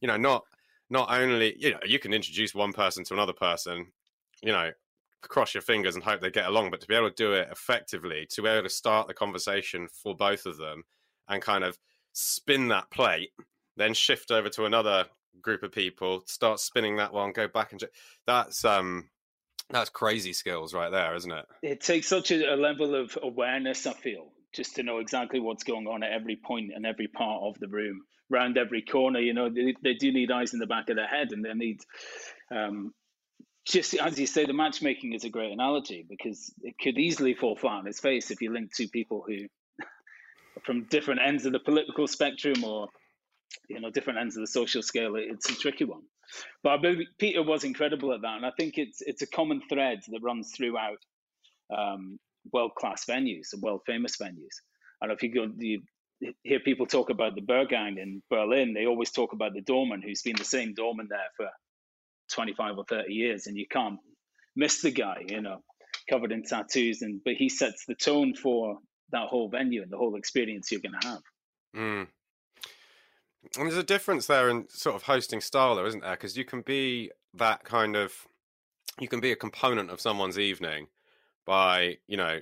You 0.00 0.08
know, 0.08 0.16
not 0.16 0.44
not 0.90 1.10
only 1.10 1.54
you 1.58 1.70
know 1.70 1.78
you 1.86 1.98
can 1.98 2.12
introduce 2.12 2.54
one 2.54 2.72
person 2.72 3.04
to 3.04 3.14
another 3.14 3.32
person, 3.32 3.92
you 4.42 4.52
know, 4.52 4.72
cross 5.22 5.54
your 5.54 5.62
fingers 5.62 5.94
and 5.94 6.02
hope 6.02 6.20
they 6.20 6.30
get 6.30 6.46
along, 6.46 6.70
but 6.70 6.80
to 6.80 6.88
be 6.88 6.94
able 6.94 7.08
to 7.08 7.14
do 7.14 7.32
it 7.32 7.48
effectively, 7.50 8.26
to 8.30 8.42
be 8.42 8.48
able 8.48 8.64
to 8.64 8.68
start 8.68 9.06
the 9.06 9.14
conversation 9.14 9.88
for 9.88 10.16
both 10.16 10.46
of 10.46 10.56
them 10.58 10.82
and 11.28 11.40
kind 11.40 11.64
of 11.64 11.78
spin 12.12 12.68
that 12.68 12.90
plate, 12.90 13.30
then 13.76 13.94
shift 13.94 14.30
over 14.30 14.48
to 14.48 14.64
another 14.64 15.06
group 15.40 15.62
of 15.62 15.72
people, 15.72 16.22
start 16.26 16.60
spinning 16.60 16.96
that 16.96 17.12
one, 17.12 17.32
go 17.32 17.48
back 17.48 17.72
and 17.72 17.82
that's 18.26 18.64
um 18.64 19.08
that's 19.70 19.90
crazy 19.90 20.32
skills 20.32 20.74
right 20.74 20.90
there, 20.90 21.14
isn't 21.14 21.30
it? 21.30 21.46
It 21.62 21.80
takes 21.80 22.08
such 22.08 22.30
a, 22.30 22.54
a, 22.54 22.56
level 22.56 22.94
of 22.94 23.16
awareness, 23.22 23.86
I 23.86 23.92
feel, 23.92 24.32
just 24.54 24.76
to 24.76 24.82
know 24.82 24.98
exactly 24.98 25.40
what's 25.40 25.64
going 25.64 25.86
on 25.86 26.02
at 26.02 26.12
every 26.12 26.36
point 26.36 26.72
and 26.74 26.84
every 26.86 27.08
part 27.08 27.42
of 27.42 27.58
the 27.58 27.68
room, 27.68 28.02
round 28.30 28.58
every 28.58 28.82
corner. 28.82 29.20
You 29.20 29.34
know, 29.34 29.48
they, 29.48 29.74
they 29.82 29.94
do 29.94 30.12
need 30.12 30.30
eyes 30.30 30.52
in 30.52 30.58
the 30.58 30.66
back 30.66 30.88
of 30.88 30.96
their 30.96 31.06
head 31.06 31.32
and 31.32 31.44
they 31.44 31.54
need, 31.54 31.80
um, 32.50 32.92
just 33.66 33.94
as 33.94 34.18
you 34.18 34.26
say, 34.26 34.44
the 34.44 34.52
matchmaking 34.52 35.12
is 35.12 35.24
a 35.24 35.30
great 35.30 35.52
analogy 35.52 36.04
because 36.08 36.52
it 36.62 36.74
could 36.82 36.98
easily 36.98 37.34
fall 37.34 37.56
flat 37.56 37.78
on 37.78 37.86
its 37.86 38.00
face 38.00 38.30
if 38.30 38.42
you 38.42 38.52
link 38.52 38.74
two 38.74 38.88
people 38.88 39.24
who, 39.26 39.46
from 40.64 40.84
different 40.84 41.20
ends 41.24 41.46
of 41.46 41.52
the 41.52 41.60
political 41.60 42.06
spectrum 42.06 42.64
or 42.64 42.88
you 43.68 43.80
know 43.80 43.90
different 43.90 44.18
ends 44.18 44.36
of 44.36 44.42
the 44.42 44.46
social 44.46 44.82
scale 44.82 45.14
it's 45.16 45.50
a 45.50 45.54
tricky 45.54 45.84
one 45.84 46.02
but 46.62 46.80
Peter 47.18 47.42
was 47.42 47.64
incredible 47.64 48.12
at 48.12 48.22
that 48.22 48.36
and 48.36 48.46
I 48.46 48.52
think 48.56 48.78
it's 48.78 49.00
it's 49.00 49.22
a 49.22 49.26
common 49.26 49.62
thread 49.68 50.00
that 50.08 50.22
runs 50.22 50.52
throughout 50.56 50.98
um, 51.76 52.18
world 52.52 52.72
class 52.76 53.04
venues 53.04 53.52
and 53.52 53.62
world 53.62 53.82
famous 53.86 54.16
venues 54.16 54.56
and 55.00 55.12
if 55.12 55.22
you 55.22 55.32
go 55.32 55.48
you 55.58 55.82
hear 56.42 56.60
people 56.60 56.86
talk 56.86 57.10
about 57.10 57.34
the 57.34 57.40
Berghain 57.40 57.98
in 57.98 58.22
Berlin 58.30 58.74
they 58.74 58.86
always 58.86 59.10
talk 59.10 59.32
about 59.32 59.54
the 59.54 59.60
doorman 59.60 60.02
who's 60.02 60.22
been 60.22 60.36
the 60.36 60.44
same 60.44 60.74
doorman 60.74 61.08
there 61.10 61.30
for 61.36 61.48
25 62.32 62.78
or 62.78 62.84
30 62.88 63.12
years 63.12 63.46
and 63.46 63.56
you 63.56 63.66
can't 63.70 63.98
miss 64.56 64.82
the 64.82 64.90
guy 64.90 65.22
you 65.28 65.40
know 65.40 65.58
covered 66.08 66.32
in 66.32 66.42
tattoos 66.42 67.02
and 67.02 67.20
but 67.24 67.34
he 67.34 67.48
sets 67.48 67.84
the 67.86 67.94
tone 67.94 68.34
for 68.34 68.78
that 69.10 69.28
whole 69.28 69.48
venue 69.48 69.82
and 69.82 69.90
the 69.90 69.96
whole 69.96 70.16
experience 70.16 70.70
you're 70.70 70.80
going 70.80 70.98
to 71.00 71.08
have 71.08 71.20
mm. 71.76 72.06
And 73.56 73.66
there's 73.66 73.76
a 73.76 73.82
difference 73.82 74.26
there 74.26 74.48
in 74.48 74.68
sort 74.68 74.96
of 74.96 75.02
hosting 75.02 75.40
style, 75.40 75.76
though, 75.76 75.86
isn't 75.86 76.02
there? 76.02 76.12
Because 76.12 76.36
you 76.36 76.44
can 76.44 76.62
be 76.62 77.10
that 77.34 77.64
kind 77.64 77.96
of, 77.96 78.26
you 79.00 79.08
can 79.08 79.20
be 79.20 79.32
a 79.32 79.36
component 79.36 79.90
of 79.90 80.00
someone's 80.00 80.38
evening 80.38 80.86
by, 81.44 81.98
you 82.06 82.16
know, 82.16 82.40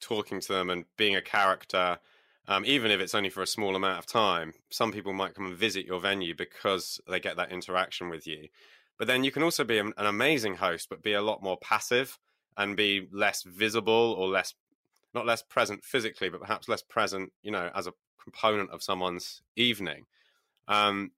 talking 0.00 0.40
to 0.40 0.52
them 0.52 0.70
and 0.70 0.84
being 0.96 1.16
a 1.16 1.22
character, 1.22 1.98
um, 2.48 2.64
even 2.64 2.90
if 2.90 3.00
it's 3.00 3.14
only 3.14 3.30
for 3.30 3.42
a 3.42 3.46
small 3.46 3.74
amount 3.74 3.98
of 3.98 4.06
time. 4.06 4.52
Some 4.70 4.92
people 4.92 5.12
might 5.12 5.34
come 5.34 5.46
and 5.46 5.56
visit 5.56 5.86
your 5.86 6.00
venue 6.00 6.34
because 6.34 7.00
they 7.08 7.18
get 7.18 7.36
that 7.36 7.50
interaction 7.50 8.08
with 8.08 8.26
you. 8.26 8.48
But 8.98 9.08
then 9.08 9.24
you 9.24 9.30
can 9.30 9.42
also 9.42 9.64
be 9.64 9.78
an 9.78 9.92
amazing 9.96 10.56
host, 10.56 10.88
but 10.88 11.02
be 11.02 11.12
a 11.12 11.22
lot 11.22 11.42
more 11.42 11.58
passive 11.58 12.18
and 12.56 12.76
be 12.76 13.08
less 13.12 13.42
visible 13.42 14.14
or 14.18 14.28
less, 14.28 14.54
not 15.14 15.26
less 15.26 15.42
present 15.42 15.84
physically, 15.84 16.28
but 16.28 16.40
perhaps 16.40 16.68
less 16.68 16.82
present, 16.82 17.32
you 17.42 17.50
know, 17.50 17.70
as 17.74 17.86
a 17.86 17.92
component 18.22 18.70
of 18.70 18.82
someone's 18.82 19.42
evening. 19.56 20.06
Um, 20.68 21.12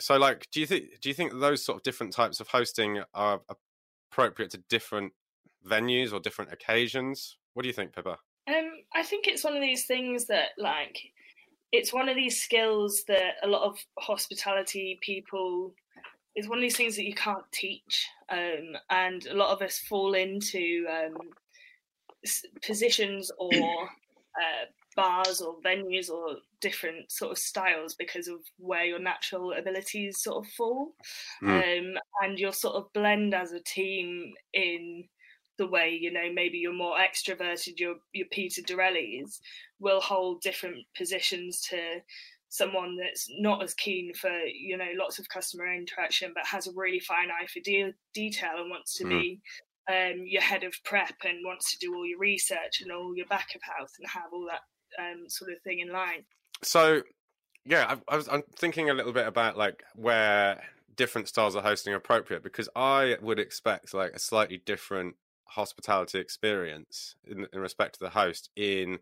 so, 0.00 0.16
like, 0.16 0.48
do 0.50 0.60
you 0.60 0.66
think 0.66 1.00
do 1.00 1.08
you 1.08 1.14
think 1.14 1.32
those 1.38 1.64
sort 1.64 1.76
of 1.76 1.82
different 1.82 2.12
types 2.12 2.40
of 2.40 2.48
hosting 2.48 3.02
are 3.14 3.40
appropriate 4.10 4.50
to 4.52 4.58
different 4.68 5.12
venues 5.66 6.12
or 6.12 6.20
different 6.20 6.52
occasions? 6.52 7.36
What 7.54 7.62
do 7.62 7.68
you 7.68 7.72
think, 7.72 7.94
Pippa? 7.94 8.18
Um, 8.48 8.72
I 8.94 9.02
think 9.02 9.26
it's 9.26 9.44
one 9.44 9.54
of 9.54 9.62
these 9.62 9.86
things 9.86 10.26
that, 10.26 10.50
like, 10.58 10.98
it's 11.72 11.92
one 11.92 12.08
of 12.08 12.16
these 12.16 12.40
skills 12.40 13.04
that 13.08 13.34
a 13.42 13.48
lot 13.48 13.62
of 13.62 13.78
hospitality 13.98 14.98
people 15.00 15.74
is 16.36 16.48
one 16.48 16.58
of 16.58 16.62
these 16.62 16.76
things 16.76 16.96
that 16.96 17.04
you 17.04 17.14
can't 17.14 17.44
teach, 17.52 18.08
um, 18.28 18.76
and 18.90 19.26
a 19.26 19.34
lot 19.34 19.52
of 19.52 19.62
us 19.62 19.78
fall 19.78 20.14
into 20.14 20.84
um, 20.90 21.16
positions 22.62 23.30
or 23.38 23.50
uh, 24.36 24.66
bars 24.96 25.40
or 25.40 25.56
venues 25.64 26.10
or 26.10 26.36
different 26.60 27.10
sort 27.10 27.32
of 27.32 27.38
styles 27.38 27.94
because 27.94 28.28
of 28.28 28.38
where 28.58 28.84
your 28.84 28.98
natural 28.98 29.52
abilities 29.52 30.22
sort 30.22 30.44
of 30.44 30.50
fall 30.52 30.94
mm. 31.42 31.48
um, 31.48 31.94
and 32.22 32.38
you'll 32.38 32.52
sort 32.52 32.76
of 32.76 32.92
blend 32.92 33.34
as 33.34 33.52
a 33.52 33.60
team 33.60 34.32
in 34.52 35.04
the 35.58 35.66
way 35.66 35.96
you 36.00 36.12
know 36.12 36.32
maybe 36.32 36.58
you're 36.58 36.72
more 36.72 36.96
extroverted 36.96 37.78
your 37.78 37.94
your 38.12 38.26
peter 38.32 38.60
dorellis 38.62 39.40
will 39.78 40.00
hold 40.00 40.40
different 40.40 40.78
positions 40.96 41.60
to 41.60 41.76
someone 42.48 42.96
that's 42.96 43.28
not 43.38 43.62
as 43.62 43.74
keen 43.74 44.12
for 44.14 44.30
you 44.30 44.76
know 44.76 44.90
lots 44.96 45.18
of 45.18 45.28
customer 45.28 45.72
interaction 45.72 46.32
but 46.34 46.46
has 46.46 46.66
a 46.66 46.72
really 46.74 47.00
fine 47.00 47.28
eye 47.30 47.46
for 47.52 47.60
de- 47.60 47.94
detail 48.14 48.58
and 48.58 48.70
wants 48.70 48.96
to 48.96 49.04
mm. 49.04 49.10
be 49.10 49.40
um, 49.88 50.24
your 50.24 50.42
head 50.42 50.64
of 50.64 50.74
prep 50.84 51.14
and 51.24 51.44
wants 51.44 51.72
to 51.72 51.78
do 51.78 51.94
all 51.94 52.06
your 52.06 52.18
research 52.18 52.80
and 52.80 52.90
all 52.90 53.16
your 53.16 53.26
back 53.26 53.54
of 53.54 53.62
house 53.62 53.92
and 53.98 54.08
have 54.08 54.32
all 54.32 54.46
that 54.46 54.60
um, 55.02 55.28
sort 55.28 55.52
of 55.52 55.60
thing 55.62 55.80
in 55.80 55.92
line. 55.92 56.24
So, 56.62 57.02
yeah, 57.64 57.96
I, 58.08 58.14
I 58.14 58.16
was. 58.16 58.28
I'm 58.28 58.42
thinking 58.56 58.90
a 58.90 58.94
little 58.94 59.12
bit 59.12 59.26
about 59.26 59.56
like 59.56 59.82
where 59.94 60.62
different 60.96 61.28
styles 61.28 61.54
of 61.54 61.64
hosting 61.64 61.92
are 61.92 61.96
appropriate 61.96 62.42
because 62.42 62.68
I 62.76 63.16
would 63.20 63.38
expect 63.38 63.94
like 63.94 64.12
a 64.12 64.18
slightly 64.18 64.58
different 64.64 65.16
hospitality 65.46 66.18
experience 66.18 67.16
in, 67.26 67.46
in 67.52 67.60
respect 67.60 67.94
to 67.94 68.00
the 68.00 68.10
host 68.10 68.50
in 68.56 68.98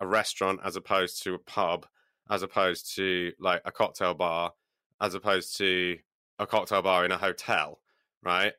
a 0.00 0.06
restaurant 0.06 0.60
as 0.64 0.76
opposed 0.76 1.22
to 1.22 1.34
a 1.34 1.38
pub, 1.38 1.86
as 2.30 2.42
opposed 2.42 2.94
to 2.96 3.32
like 3.38 3.62
a 3.64 3.72
cocktail 3.72 4.14
bar, 4.14 4.52
as 5.00 5.14
opposed 5.14 5.56
to 5.58 5.98
a 6.38 6.46
cocktail 6.46 6.82
bar 6.82 7.04
in 7.04 7.12
a 7.12 7.18
hotel, 7.18 7.80
right? 8.22 8.52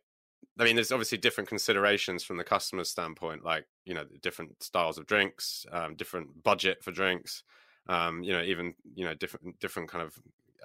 I 0.59 0.65
mean, 0.65 0.75
there's 0.75 0.91
obviously 0.91 1.17
different 1.17 1.49
considerations 1.49 2.23
from 2.23 2.37
the 2.37 2.43
customer's 2.43 2.89
standpoint, 2.89 3.43
like 3.43 3.65
you 3.85 3.93
know, 3.93 4.05
different 4.21 4.61
styles 4.61 4.97
of 4.97 5.07
drinks, 5.07 5.65
um, 5.71 5.95
different 5.95 6.43
budget 6.43 6.83
for 6.83 6.91
drinks, 6.91 7.43
um, 7.87 8.23
you 8.23 8.33
know, 8.33 8.41
even 8.41 8.75
you 8.95 9.05
know, 9.05 9.13
different 9.13 9.59
different 9.59 9.89
kind 9.89 10.03
of 10.03 10.15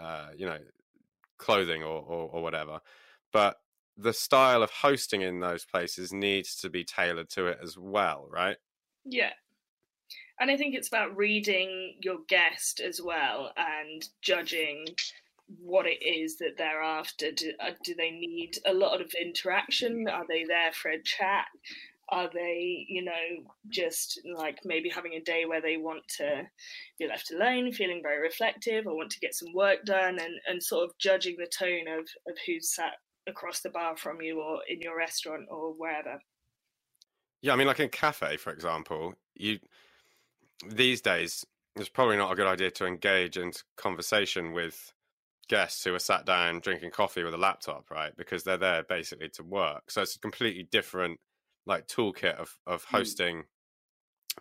uh, 0.01 0.29
you 0.37 0.47
know, 0.47 0.59
clothing 1.39 1.83
or, 1.83 2.03
or 2.03 2.29
or 2.33 2.43
whatever. 2.43 2.81
But 3.33 3.57
the 3.97 4.13
style 4.13 4.63
of 4.63 4.71
hosting 4.71 5.23
in 5.23 5.41
those 5.41 5.65
places 5.65 6.13
needs 6.13 6.55
to 6.57 6.71
be 6.71 6.85
tailored 6.85 7.29
to 7.31 7.47
it 7.47 7.59
as 7.63 7.77
well, 7.77 8.29
right? 8.31 8.57
Yeah. 9.05 9.33
And 10.41 10.51
I 10.51 10.57
think 10.57 10.77
it's 10.77 10.89
about 10.89 11.17
reading 11.17 11.97
your 12.01 12.19
guest 12.29 12.81
as 12.81 13.03
well 13.03 13.53
and 13.57 14.09
judging 14.23 14.87
what 15.61 15.87
it 15.87 16.05
is 16.05 16.37
that 16.39 16.57
they're 16.57 16.83
after. 16.83 17.33
Do, 17.33 17.53
uh, 17.61 17.71
do 17.85 17.95
they 17.95 18.11
need 18.11 18.59
a 18.67 18.73
lot 18.73 19.01
of 19.01 19.13
interaction? 19.21 20.07
Are 20.09 20.27
they 20.29 20.45
there 20.45 20.73
for 20.73 20.91
a 20.91 21.03
chat? 21.03 21.47
Are 22.11 22.31
they, 22.33 22.87
you 22.89 23.05
know, 23.05 23.53
just 23.69 24.21
like 24.35 24.61
maybe 24.65 24.89
having 24.89 25.13
a 25.13 25.21
day 25.21 25.45
where 25.45 25.61
they 25.61 25.77
want 25.77 26.03
to 26.17 26.45
be 26.99 27.07
left 27.07 27.31
alone, 27.31 27.73
feeling 27.73 28.01
very 28.03 28.21
reflective, 28.21 28.87
or 28.87 28.97
want 28.97 29.11
to 29.11 29.21
get 29.21 29.35
some 29.35 29.53
work 29.55 29.85
done, 29.85 30.19
and, 30.19 30.41
and 30.47 30.63
sort 30.63 30.85
of 30.85 30.97
judging 30.99 31.37
the 31.39 31.47
tone 31.47 31.87
of, 31.87 32.09
of 32.27 32.37
who's 32.47 32.75
sat 32.75 32.95
across 33.27 33.61
the 33.61 33.69
bar 33.69 33.97
from 33.97 34.23
you 34.23 34.41
or 34.41 34.61
in 34.69 34.81
your 34.81 34.97
restaurant 34.97 35.47
or 35.51 35.75
wherever. 35.75 36.19
Yeah, 37.43 37.53
I 37.53 37.57
mean, 37.57 37.67
like 37.67 37.79
in 37.79 37.87
a 37.87 37.91
cafe, 37.91 38.37
for 38.39 38.53
example, 38.53 39.15
you 39.35 39.59
these 40.67 41.01
days 41.01 41.45
it's 41.77 41.89
probably 41.89 42.17
not 42.17 42.33
a 42.33 42.35
good 42.35 42.47
idea 42.47 42.71
to 42.73 42.87
engage 42.87 43.37
in 43.37 43.53
conversation 43.77 44.53
with 44.53 44.93
guests 45.49 45.85
who 45.85 45.95
are 45.95 45.99
sat 45.99 46.27
down 46.27 46.61
drinking 46.61 46.91
coffee 46.91 47.23
with 47.23 47.35
a 47.35 47.39
laptop, 47.39 47.91
right? 47.91 48.17
Because 48.17 48.45
they're 48.45 48.57
there 48.57 48.83
basically 48.83 49.29
to 49.31 49.43
work. 49.43 49.91
So 49.91 50.03
it's 50.03 50.17
a 50.17 50.21
completely 50.21 50.69
different 50.71 51.19
like 51.67 51.87
toolkit 51.87 52.37
of 52.37 52.57
of 52.67 52.85
hmm. 52.85 52.97
hosting 52.97 53.37
mm. 53.39 53.45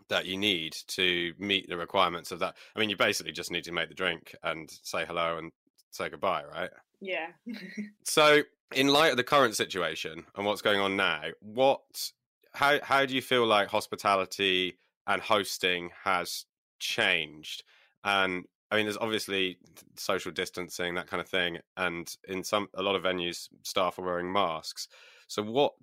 that 0.09 0.25
you 0.25 0.37
need 0.37 0.75
to 0.87 1.33
meet 1.37 1.67
the 1.67 1.77
requirements 1.77 2.31
of 2.31 2.39
that. 2.39 2.55
I 2.75 2.79
mean, 2.79 2.89
you 2.89 2.97
basically 2.97 3.33
just 3.33 3.51
need 3.51 3.65
to 3.65 3.71
make 3.71 3.89
the 3.89 3.95
drink 3.95 4.35
and 4.43 4.69
say 4.83 5.05
hello 5.05 5.37
and 5.37 5.51
say 5.91 6.09
goodbye, 6.09 6.43
right? 6.45 6.69
Yeah. 6.99 7.27
so, 8.03 8.41
in 8.73 8.87
light 8.87 9.11
of 9.11 9.17
the 9.17 9.23
current 9.23 9.55
situation 9.55 10.25
and 10.35 10.45
what's 10.45 10.61
going 10.61 10.79
on 10.79 10.95
now, 10.95 11.21
what 11.39 12.11
how 12.53 12.79
how 12.81 13.05
do 13.05 13.13
you 13.13 13.21
feel 13.21 13.45
like 13.45 13.69
hospitality 13.69 14.77
and 15.05 15.21
hosting 15.21 15.91
has 16.03 16.45
changed? 16.79 17.63
And 18.03 18.45
I 18.69 18.75
mean, 18.75 18.85
there's 18.85 18.97
obviously 18.97 19.57
social 19.95 20.31
distancing, 20.31 20.95
that 20.95 21.07
kind 21.07 21.21
of 21.21 21.29
thing, 21.29 21.59
and 21.77 22.13
in 22.27 22.43
some 22.43 22.67
a 22.73 22.81
lot 22.81 22.95
of 22.95 23.03
venues, 23.03 23.47
staff 23.63 23.97
are 23.97 24.05
wearing 24.05 24.31
masks. 24.31 24.87
So, 25.27 25.41
what 25.41 25.73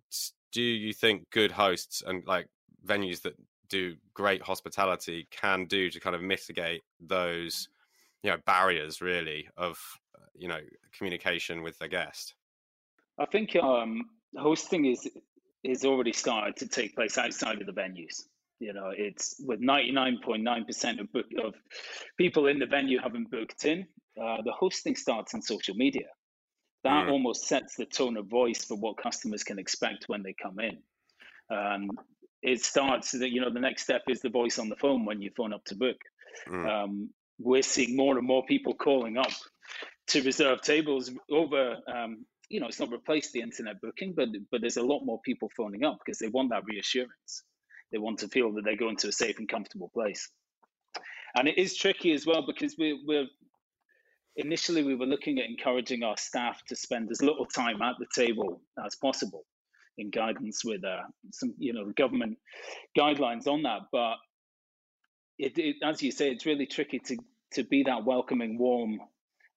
do 0.52 0.62
you 0.62 0.92
think 0.92 1.30
good 1.30 1.50
hosts 1.50 2.02
and 2.06 2.26
like 2.26 2.46
venues 2.86 3.22
that 3.22 3.34
do 3.68 3.96
great 4.12 4.42
hospitality 4.42 5.26
can 5.30 5.64
do 5.64 5.90
to 5.90 6.00
kind 6.00 6.14
of 6.14 6.22
mitigate 6.22 6.82
those, 7.00 7.68
you 8.22 8.30
know, 8.30 8.36
barriers 8.46 9.00
really 9.00 9.48
of 9.56 9.78
uh, 10.14 10.26
you 10.34 10.48
know 10.48 10.60
communication 10.96 11.62
with 11.62 11.78
the 11.78 11.88
guest? 11.88 12.34
I 13.18 13.26
think 13.26 13.56
um, 13.56 14.02
hosting 14.36 14.84
is 14.84 15.08
is 15.62 15.84
already 15.86 16.12
started 16.12 16.56
to 16.56 16.68
take 16.68 16.94
place 16.94 17.16
outside 17.16 17.60
of 17.60 17.66
the 17.66 17.72
venues. 17.72 18.24
You 18.64 18.72
know, 18.72 18.90
it's 18.96 19.36
with 19.44 19.60
99.9% 19.60 21.00
of 21.00 21.12
book 21.12 21.26
of 21.44 21.52
people 22.16 22.46
in 22.46 22.58
the 22.58 22.64
venue 22.64 22.98
having 22.98 23.26
booked 23.30 23.66
in. 23.66 23.86
Uh, 24.18 24.38
the 24.42 24.52
hosting 24.52 24.96
starts 24.96 25.34
on 25.34 25.42
social 25.42 25.74
media. 25.74 26.06
That 26.82 27.06
mm. 27.06 27.10
almost 27.10 27.46
sets 27.46 27.76
the 27.76 27.84
tone 27.84 28.16
of 28.16 28.26
voice 28.26 28.64
for 28.64 28.78
what 28.78 28.96
customers 28.96 29.44
can 29.44 29.58
expect 29.58 30.04
when 30.06 30.22
they 30.22 30.34
come 30.42 30.58
in. 30.60 30.78
Um, 31.54 31.90
it 32.40 32.64
starts 32.64 33.10
that 33.10 33.32
you 33.32 33.42
know 33.42 33.52
the 33.52 33.60
next 33.60 33.82
step 33.82 34.02
is 34.08 34.22
the 34.22 34.30
voice 34.30 34.58
on 34.58 34.70
the 34.70 34.76
phone 34.76 35.04
when 35.04 35.20
you 35.20 35.30
phone 35.36 35.52
up 35.52 35.64
to 35.66 35.76
book. 35.76 35.98
Mm. 36.48 36.66
Um, 36.66 37.10
we're 37.38 37.60
seeing 37.60 37.94
more 37.94 38.16
and 38.16 38.26
more 38.26 38.46
people 38.46 38.72
calling 38.72 39.18
up 39.18 39.32
to 40.08 40.22
reserve 40.22 40.62
tables 40.62 41.10
over. 41.30 41.76
Um, 41.86 42.24
you 42.48 42.60
know, 42.60 42.68
it's 42.68 42.80
not 42.80 42.90
replaced 42.90 43.34
the 43.34 43.42
internet 43.42 43.82
booking, 43.82 44.14
but 44.16 44.28
but 44.50 44.62
there's 44.62 44.78
a 44.78 44.82
lot 44.82 45.04
more 45.04 45.20
people 45.22 45.50
phoning 45.54 45.84
up 45.84 45.98
because 46.02 46.18
they 46.18 46.28
want 46.28 46.48
that 46.48 46.64
reassurance. 46.64 47.42
They 47.94 47.98
want 47.98 48.18
to 48.18 48.28
feel 48.28 48.50
that 48.54 48.64
they're 48.64 48.76
going 48.76 48.96
to 48.96 49.08
a 49.08 49.12
safe 49.12 49.38
and 49.38 49.48
comfortable 49.48 49.88
place. 49.94 50.28
And 51.36 51.46
it 51.46 51.58
is 51.58 51.76
tricky 51.76 52.12
as 52.12 52.26
well 52.26 52.44
because 52.44 52.74
we're, 52.76 52.96
we're 53.06 53.26
initially 54.34 54.82
we 54.82 54.96
were 54.96 55.06
looking 55.06 55.38
at 55.38 55.48
encouraging 55.48 56.02
our 56.02 56.16
staff 56.16 56.60
to 56.66 56.74
spend 56.74 57.08
as 57.12 57.22
little 57.22 57.46
time 57.46 57.80
at 57.82 57.94
the 58.00 58.06
table 58.12 58.60
as 58.84 58.96
possible 58.96 59.44
in 59.96 60.10
guidance 60.10 60.64
with 60.64 60.84
uh, 60.84 61.02
some 61.32 61.54
you 61.56 61.72
know 61.72 61.92
government 61.96 62.36
guidelines 62.98 63.46
on 63.46 63.62
that 63.62 63.82
but 63.92 64.16
it, 65.38 65.56
it, 65.56 65.76
as 65.84 66.02
you 66.02 66.10
say 66.10 66.32
it's 66.32 66.46
really 66.46 66.66
tricky 66.66 66.98
to 66.98 67.16
to 67.52 67.62
be 67.62 67.84
that 67.84 68.04
welcoming 68.04 68.58
warm 68.58 68.98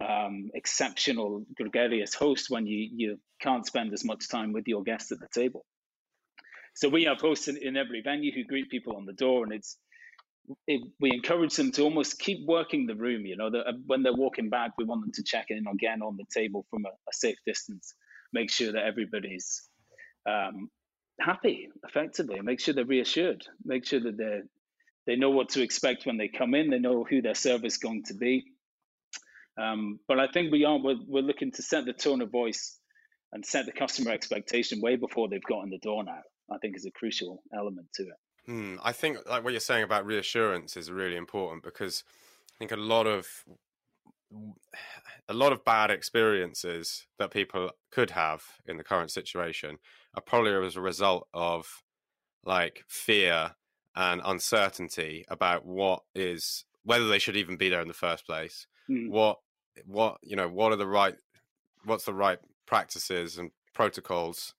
um, 0.07 0.51
exceptional 0.53 1.43
gregarious 1.55 2.13
host 2.13 2.51
when 2.51 2.67
you 2.67 2.87
you 2.93 3.19
can't 3.41 3.65
spend 3.65 3.93
as 3.93 4.05
much 4.05 4.29
time 4.29 4.53
with 4.53 4.67
your 4.67 4.83
guests 4.83 5.11
at 5.11 5.19
the 5.19 5.27
table 5.33 5.65
so 6.77 6.89
we 6.89 7.05
have 7.05 7.19
hosts 7.19 7.47
in, 7.47 7.57
in 7.57 7.75
every 7.75 8.01
venue 8.01 8.31
who 8.31 8.43
greet 8.43 8.69
people 8.69 8.95
on 8.97 9.05
the 9.05 9.13
door, 9.13 9.43
and 9.43 9.51
it's 9.51 9.77
it, 10.67 10.81
we 10.99 11.09
encourage 11.11 11.55
them 11.55 11.71
to 11.71 11.81
almost 11.81 12.19
keep 12.19 12.45
working 12.45 12.85
the 12.85 12.95
room. 12.95 13.25
You 13.25 13.35
know, 13.35 13.49
that 13.49 13.67
uh, 13.67 13.71
when 13.87 14.03
they're 14.03 14.13
walking 14.13 14.49
back, 14.49 14.73
we 14.77 14.85
want 14.85 15.01
them 15.01 15.11
to 15.15 15.23
check 15.23 15.47
in 15.49 15.65
again 15.67 16.03
on 16.03 16.17
the 16.17 16.25
table 16.31 16.67
from 16.69 16.85
a, 16.85 16.89
a 16.89 17.13
safe 17.13 17.37
distance, 17.47 17.95
make 18.31 18.51
sure 18.51 18.71
that 18.73 18.85
everybody's 18.85 19.67
um, 20.29 20.69
happy, 21.19 21.69
effectively, 21.83 22.39
make 22.41 22.59
sure 22.59 22.75
they're 22.75 22.85
reassured, 22.85 23.43
make 23.65 23.83
sure 23.83 23.99
that 23.99 24.15
they 24.15 24.41
they 25.07 25.15
know 25.15 25.31
what 25.31 25.49
to 25.49 25.63
expect 25.63 26.05
when 26.05 26.17
they 26.17 26.27
come 26.27 26.53
in, 26.53 26.69
they 26.69 26.77
know 26.77 27.03
who 27.03 27.23
their 27.23 27.33
service 27.33 27.73
is 27.73 27.79
going 27.79 28.03
to 28.03 28.13
be. 28.13 28.45
Um, 29.59 29.99
but 30.07 30.19
I 30.19 30.27
think 30.27 30.51
we 30.51 30.63
are 30.63 30.77
we're, 30.77 30.99
we're 31.07 31.23
looking 31.23 31.53
to 31.53 31.63
set 31.63 31.85
the 31.85 31.93
tone 31.93 32.21
of 32.21 32.29
voice 32.29 32.77
and 33.33 33.43
set 33.43 33.65
the 33.65 33.71
customer 33.71 34.11
expectation 34.11 34.79
way 34.79 34.95
before 34.95 35.27
they've 35.27 35.41
gotten 35.41 35.71
the 35.71 35.79
door 35.79 36.03
now. 36.03 36.21
I 36.51 36.57
think 36.57 36.75
is 36.75 36.85
a 36.85 36.91
crucial 36.91 37.41
element 37.53 37.87
to 37.95 38.03
it. 38.03 38.17
Hmm, 38.45 38.75
I 38.81 38.93
think 38.93 39.17
like 39.29 39.43
what 39.43 39.51
you're 39.51 39.59
saying 39.59 39.83
about 39.83 40.05
reassurance 40.05 40.77
is 40.77 40.89
really 40.89 41.17
important 41.17 41.63
because 41.63 42.03
I 42.49 42.57
think 42.59 42.71
a 42.71 42.77
lot 42.77 43.05
of 43.05 43.27
a 45.29 45.33
lot 45.33 45.53
of 45.53 45.63
bad 45.63 45.91
experiences 45.91 47.07
that 47.19 47.31
people 47.31 47.71
could 47.91 48.11
have 48.11 48.43
in 48.65 48.77
the 48.77 48.83
current 48.83 49.11
situation 49.11 49.77
are 50.15 50.21
probably 50.21 50.53
as 50.65 50.75
a 50.75 50.81
result 50.81 51.27
of 51.33 51.83
like 52.43 52.83
fear 52.87 53.51
and 53.95 54.21
uncertainty 54.25 55.25
about 55.29 55.65
what 55.65 56.03
is 56.13 56.65
whether 56.83 57.07
they 57.07 57.19
should 57.19 57.35
even 57.35 57.57
be 57.57 57.69
there 57.69 57.81
in 57.81 57.87
the 57.87 57.93
first 57.93 58.25
place 58.25 58.67
mm. 58.89 59.09
what 59.09 59.37
what 59.85 60.17
you 60.21 60.35
know 60.35 60.47
what 60.47 60.71
are 60.71 60.77
the 60.77 60.87
right 60.87 61.15
what's 61.85 62.05
the 62.05 62.13
right 62.13 62.39
practices 62.65 63.37
and 63.37 63.51
protocols 63.73 64.53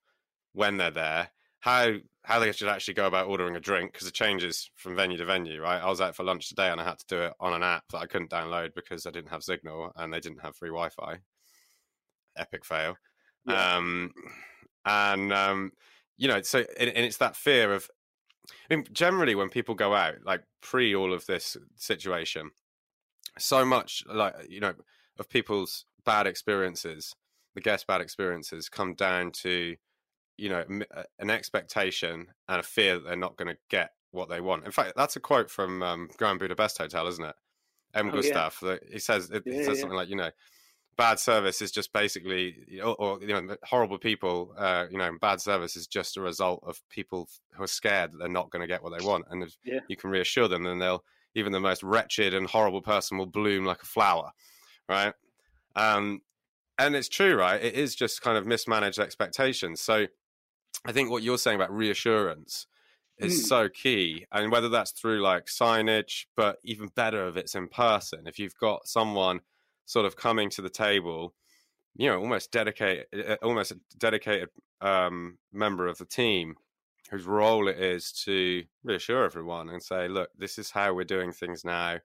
when 0.53 0.77
they're 0.77 0.91
there 0.91 1.29
how 1.59 1.93
how 2.23 2.39
they 2.39 2.51
should 2.51 2.67
actually 2.67 2.93
go 2.93 3.07
about 3.07 3.27
ordering 3.27 3.55
a 3.55 3.59
drink 3.59 3.91
because 3.91 4.07
it 4.07 4.13
changes 4.13 4.69
from 4.75 4.95
venue 4.95 5.17
to 5.17 5.25
venue, 5.25 5.61
right? 5.61 5.81
I 5.81 5.89
was 5.89 6.01
out 6.01 6.15
for 6.15 6.23
lunch 6.23 6.49
today 6.49 6.69
and 6.69 6.79
I 6.79 6.83
had 6.83 6.99
to 6.99 7.05
do 7.07 7.21
it 7.21 7.33
on 7.39 7.53
an 7.53 7.63
app 7.63 7.85
that 7.91 7.99
I 7.99 8.05
couldn't 8.05 8.29
download 8.29 8.73
because 8.75 9.05
I 9.05 9.11
didn't 9.11 9.31
have 9.31 9.43
signal 9.43 9.91
and 9.95 10.13
they 10.13 10.19
didn't 10.19 10.41
have 10.41 10.55
free 10.55 10.69
Wi-Fi. 10.69 11.19
Epic 12.37 12.63
fail. 12.63 12.95
Yeah. 13.45 13.75
Um, 13.75 14.13
and 14.85 15.33
um, 15.33 15.71
you 16.17 16.27
know, 16.27 16.41
so 16.41 16.59
and, 16.79 16.89
and 16.89 17.05
it's 17.05 17.17
that 17.17 17.35
fear 17.35 17.73
of. 17.73 17.89
I 18.69 18.75
mean, 18.75 18.85
generally, 18.91 19.35
when 19.35 19.49
people 19.49 19.75
go 19.75 19.93
out, 19.93 20.15
like 20.25 20.41
pre 20.61 20.95
all 20.95 21.13
of 21.13 21.25
this 21.25 21.55
situation, 21.75 22.51
so 23.37 23.65
much 23.65 24.03
like 24.11 24.33
you 24.47 24.59
know 24.59 24.73
of 25.19 25.29
people's 25.29 25.85
bad 26.05 26.27
experiences, 26.27 27.13
the 27.55 27.61
guest 27.61 27.87
bad 27.87 28.01
experiences, 28.01 28.69
come 28.69 28.93
down 28.93 29.31
to 29.31 29.75
you 30.39 30.49
know 30.49 30.63
uh, 30.95 31.03
an 31.19 31.29
expectation 31.29 32.27
and 32.47 32.59
a 32.59 32.63
fear 32.63 32.95
that 32.95 33.05
they're 33.05 33.15
not 33.15 33.37
going 33.37 33.53
to 33.53 33.57
get 33.69 33.91
what 34.11 34.29
they 34.29 34.41
want. 34.41 34.65
In 34.65 34.71
fact, 34.71 34.93
that's 34.95 35.15
a 35.15 35.19
quote 35.19 35.49
from 35.49 35.83
um, 35.83 36.09
Grand 36.17 36.39
Budapest 36.39 36.77
Hotel, 36.77 37.07
isn't 37.07 37.23
it? 37.23 37.35
M. 37.93 38.09
Oh, 38.09 38.11
Gustave. 38.11 38.55
Yeah. 38.63 38.75
He 38.91 38.99
says 38.99 39.29
it, 39.29 39.43
yeah, 39.45 39.53
he 39.53 39.63
says 39.63 39.77
yeah, 39.77 39.81
something 39.81 39.97
like, 39.97 40.09
you 40.09 40.15
know, 40.15 40.31
bad 40.97 41.19
service 41.19 41.61
is 41.61 41.71
just 41.71 41.93
basically, 41.93 42.55
or, 42.83 42.95
or 42.95 43.21
you 43.21 43.27
know, 43.27 43.55
horrible 43.63 43.97
people. 43.97 44.53
Uh, 44.57 44.85
you 44.91 44.97
know, 44.97 45.11
bad 45.21 45.41
service 45.41 45.75
is 45.75 45.87
just 45.87 46.17
a 46.17 46.21
result 46.21 46.63
of 46.65 46.81
people 46.89 47.27
who 47.53 47.63
are 47.63 47.67
scared 47.67 48.11
that 48.11 48.17
they're 48.17 48.27
not 48.27 48.49
going 48.49 48.61
to 48.61 48.67
get 48.67 48.83
what 48.83 48.97
they 48.97 49.05
want, 49.05 49.25
and 49.29 49.43
if 49.43 49.55
you 49.87 49.95
can 49.95 50.09
reassure 50.09 50.47
them, 50.47 50.63
then 50.63 50.79
they'll 50.79 51.03
even 51.35 51.51
the 51.51 51.59
most 51.59 51.83
wretched 51.83 52.33
and 52.33 52.47
horrible 52.47 52.81
person 52.81 53.17
will 53.17 53.27
bloom 53.27 53.63
like 53.63 53.83
a 53.83 53.85
flower, 53.85 54.31
right? 54.87 55.13
Um, 55.75 56.21
and 56.79 56.95
it's 56.95 57.09
true, 57.09 57.35
right? 57.35 57.61
It 57.63 57.75
is 57.75 57.95
just 57.95 58.21
kind 58.21 58.37
of 58.37 58.47
mismanaged 58.47 58.99
expectations. 58.99 59.79
So 59.79 60.07
I 60.85 60.91
think 60.91 61.09
what 61.09 61.23
you're 61.23 61.37
saying 61.37 61.55
about 61.55 61.75
reassurance 61.75 62.67
is 63.17 63.41
mm. 63.41 63.47
so 63.47 63.69
key. 63.69 64.25
And 64.31 64.51
whether 64.51 64.69
that's 64.69 64.91
through 64.91 65.21
like 65.21 65.45
signage, 65.45 66.25
but 66.35 66.57
even 66.63 66.89
better 66.95 67.27
if 67.27 67.37
it's 67.37 67.55
in 67.55 67.67
person, 67.67 68.27
if 68.27 68.39
you've 68.39 68.57
got 68.57 68.87
someone 68.87 69.41
sort 69.85 70.05
of 70.05 70.15
coming 70.15 70.49
to 70.51 70.61
the 70.61 70.69
table, 70.69 71.33
you 71.95 72.09
know, 72.09 72.19
almost 72.19 72.51
dedicated, 72.51 73.05
uh, 73.27 73.35
almost 73.43 73.71
a 73.71 73.79
dedicated 73.97 74.49
um, 74.81 75.37
member 75.51 75.87
of 75.87 75.97
the 75.97 76.05
team 76.05 76.55
whose 77.11 77.25
role 77.25 77.67
it 77.67 77.77
is 77.77 78.11
to 78.11 78.63
reassure 78.83 79.25
everyone 79.25 79.69
and 79.69 79.81
say, 79.81 80.07
look, 80.07 80.29
this 80.37 80.57
is 80.57 80.71
how 80.71 80.93
we're 80.93 81.03
doing 81.03 81.31
things 81.31 81.65
now. 81.65 81.97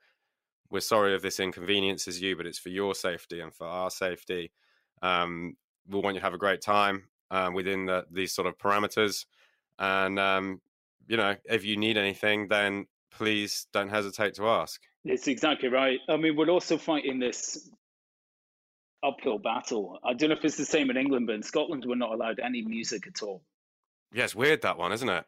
We're 0.70 0.80
sorry 0.80 1.14
if 1.14 1.22
this 1.22 1.38
inconveniences 1.38 2.20
you, 2.20 2.36
but 2.36 2.46
it's 2.46 2.58
for 2.58 2.70
your 2.70 2.94
safety 2.94 3.40
and 3.40 3.54
for 3.54 3.66
our 3.66 3.90
safety. 3.90 4.50
Um, 5.02 5.56
we 5.86 6.00
want 6.00 6.14
you 6.14 6.20
to 6.20 6.26
have 6.26 6.34
a 6.34 6.38
great 6.38 6.62
time 6.62 7.04
uh, 7.30 7.50
within 7.52 7.86
the, 7.86 8.04
these 8.10 8.32
sort 8.32 8.46
of 8.46 8.58
parameters. 8.58 9.26
And, 9.78 10.18
um, 10.18 10.60
you 11.06 11.16
know, 11.16 11.36
if 11.44 11.64
you 11.64 11.76
need 11.76 11.96
anything, 11.96 12.48
then 12.48 12.86
please 13.10 13.66
don't 13.72 13.88
hesitate 13.88 14.34
to 14.34 14.48
ask. 14.48 14.80
It's 15.04 15.28
exactly 15.28 15.68
right. 15.68 15.98
I 16.08 16.16
mean, 16.16 16.36
we're 16.36 16.50
also 16.50 16.78
fighting 16.78 17.18
this 17.18 17.68
uphill 19.02 19.38
battle. 19.38 19.98
I 20.02 20.14
don't 20.14 20.30
know 20.30 20.36
if 20.36 20.44
it's 20.44 20.56
the 20.56 20.64
same 20.64 20.90
in 20.90 20.96
England, 20.96 21.26
but 21.26 21.34
in 21.34 21.42
Scotland, 21.42 21.84
we're 21.86 21.94
not 21.94 22.12
allowed 22.12 22.40
any 22.40 22.62
music 22.62 23.06
at 23.06 23.22
all. 23.22 23.42
Yeah, 24.12 24.24
it's 24.24 24.34
weird 24.34 24.62
that 24.62 24.78
one, 24.78 24.92
isn't 24.92 25.08
it? 25.08 25.24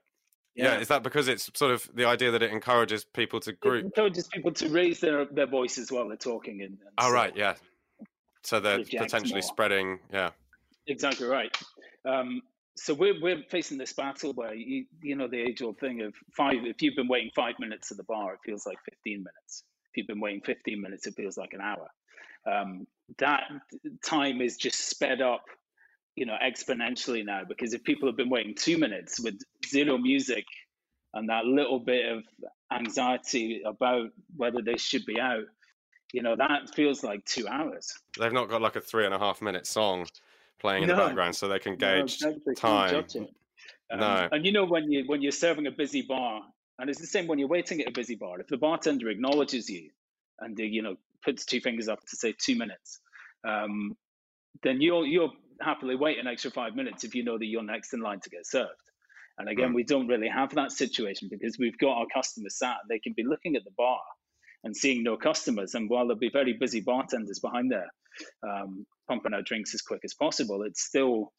Yeah. 0.54 0.72
yeah. 0.72 0.80
is 0.80 0.88
that 0.88 1.02
because 1.02 1.28
it's 1.28 1.50
sort 1.54 1.72
of 1.72 1.88
the 1.94 2.06
idea 2.06 2.30
that 2.30 2.42
it 2.42 2.50
encourages 2.50 3.04
people 3.04 3.40
to 3.40 3.52
group? 3.52 3.82
It 3.82 3.86
encourages 3.86 4.28
people 4.28 4.52
to 4.52 4.68
raise 4.70 5.00
their, 5.00 5.26
their 5.26 5.46
voices 5.46 5.92
while 5.92 6.08
they're 6.08 6.16
talking. 6.16 6.62
And, 6.62 6.70
and 6.70 6.90
oh, 6.98 7.08
so 7.08 7.12
right, 7.12 7.36
yeah. 7.36 7.54
So 8.42 8.60
they're 8.60 8.84
potentially 8.84 9.34
more. 9.34 9.42
spreading, 9.42 9.98
yeah. 10.12 10.30
Exactly 10.86 11.26
right. 11.26 11.54
Um, 12.06 12.42
so 12.76 12.92
we're 12.94 13.20
we're 13.20 13.42
facing 13.50 13.78
this 13.78 13.92
battle 13.92 14.32
where 14.34 14.54
you 14.54 14.84
you 15.02 15.16
know 15.16 15.28
the 15.28 15.40
age 15.40 15.62
old 15.62 15.78
thing 15.78 16.02
of 16.02 16.14
five. 16.36 16.56
If 16.64 16.82
you've 16.82 16.96
been 16.96 17.08
waiting 17.08 17.30
five 17.34 17.54
minutes 17.58 17.90
at 17.90 17.96
the 17.96 18.04
bar, 18.04 18.34
it 18.34 18.40
feels 18.44 18.66
like 18.66 18.78
fifteen 18.84 19.18
minutes. 19.18 19.64
If 19.90 19.96
you've 19.96 20.06
been 20.06 20.20
waiting 20.20 20.42
fifteen 20.42 20.82
minutes, 20.82 21.06
it 21.06 21.14
feels 21.16 21.36
like 21.36 21.52
an 21.52 21.60
hour. 21.60 21.88
Um, 22.46 22.86
that 23.18 23.44
time 24.04 24.40
is 24.40 24.56
just 24.56 24.88
sped 24.88 25.20
up 25.20 25.44
you 26.16 26.25
know 26.25 26.36
exponentially 26.42 27.25
now 27.25 27.42
because 27.46 27.75
if 27.75 27.84
people 27.84 28.08
have 28.08 28.16
been 28.16 28.30
waiting 28.30 28.54
two 28.54 28.78
minutes 28.78 29.20
with 29.20 29.38
zero 29.66 29.96
music 29.98 30.44
and 31.14 31.28
that 31.28 31.44
little 31.44 31.78
bit 31.78 32.10
of 32.10 32.25
anxiety 32.72 33.62
about 33.64 34.08
whether 34.36 34.60
they 34.62 34.76
should 34.76 35.04
be 35.06 35.20
out 35.20 35.44
you 36.12 36.22
know 36.22 36.34
that 36.34 36.75
feels 36.75 37.04
like 37.04 37.25
two 37.26 37.46
hours 37.46 37.94
they've 38.18 38.32
not 38.32 38.48
got 38.48 38.62
like 38.62 38.76
a 38.76 38.80
three 38.80 39.04
and 39.04 39.14
a 39.14 39.18
half 39.18 39.40
minute 39.40 39.66
song 39.66 40.06
playing 40.60 40.82
in 40.82 40.88
no. 40.88 40.96
the 40.96 41.02
background 41.02 41.34
so 41.34 41.48
they 41.48 41.58
can 41.58 41.76
gauge 41.76 42.22
no, 42.22 42.54
time 42.54 43.06
um, 43.92 44.00
no. 44.00 44.28
and 44.32 44.44
you 44.44 44.52
know 44.52 44.64
when 44.64 44.90
you 44.90 45.04
when 45.06 45.22
you're 45.22 45.32
serving 45.32 45.66
a 45.66 45.70
busy 45.70 46.02
bar 46.02 46.42
and 46.78 46.90
it's 46.90 47.00
the 47.00 47.06
same 47.06 47.26
when 47.26 47.38
you're 47.38 47.48
waiting 47.48 47.80
at 47.80 47.88
a 47.88 47.92
busy 47.92 48.14
bar 48.14 48.40
if 48.40 48.46
the 48.48 48.56
bartender 48.56 49.08
acknowledges 49.08 49.68
you 49.68 49.90
and 50.40 50.56
they, 50.56 50.64
you 50.64 50.82
know 50.82 50.96
puts 51.25 51.44
two 51.44 51.60
fingers 51.60 51.88
up 51.88 52.00
to 52.06 52.16
say 52.16 52.34
two 52.38 52.56
minutes 52.56 53.00
um, 53.46 53.96
then 54.62 54.80
you're 54.80 55.06
you're 55.06 55.30
happily 55.60 55.96
wait 55.96 56.18
an 56.18 56.26
extra 56.26 56.50
five 56.50 56.75
minutes 56.75 57.04
if 57.04 57.14
you 57.14 57.25
know 57.25 57.38
that 57.38 57.46
you're 57.46 57.62
next 57.62 57.92
in 57.92 58.00
line 58.00 58.20
to 58.20 58.30
get 58.30 58.46
served. 58.46 58.70
And 59.38 59.48
again, 59.48 59.75
we 59.75 59.84
don't 59.84 60.08
really 60.08 60.28
have 60.28 60.54
that 60.54 60.72
situation 60.72 61.28
because 61.30 61.58
we've 61.58 61.76
got 61.76 61.98
our 61.98 62.06
customers 62.12 62.58
sat. 62.58 62.76
They 62.88 62.98
can 62.98 63.12
be 63.14 63.22
looking 63.22 63.54
at 63.54 63.64
the 63.64 63.70
bar 63.76 64.00
and 64.64 64.75
seeing 64.75 65.02
no 65.02 65.16
customers. 65.18 65.75
And 65.75 65.90
while 65.90 66.06
there'll 66.06 66.18
be 66.18 66.30
very 66.30 66.54
busy 66.54 66.80
bartenders 66.80 67.38
behind 67.38 67.70
there 67.70 67.90
um, 68.42 68.87
pumping 69.09 69.35
out 69.35 69.45
drinks 69.45 69.75
as 69.75 69.83
quick 69.83 70.01
as 70.05 70.14
possible, 70.14 70.62
it's 70.62 70.83
still 70.83 71.33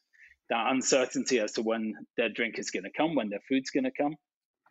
that 0.50 0.70
uncertainty 0.70 1.40
as 1.40 1.52
to 1.52 1.62
when 1.62 1.94
their 2.16 2.28
drink 2.28 2.58
is 2.58 2.70
going 2.70 2.84
to 2.84 2.90
come, 2.96 3.14
when 3.14 3.28
their 3.28 3.42
food's 3.48 3.70
going 3.70 3.84
to 3.84 3.90
come. 3.90 4.14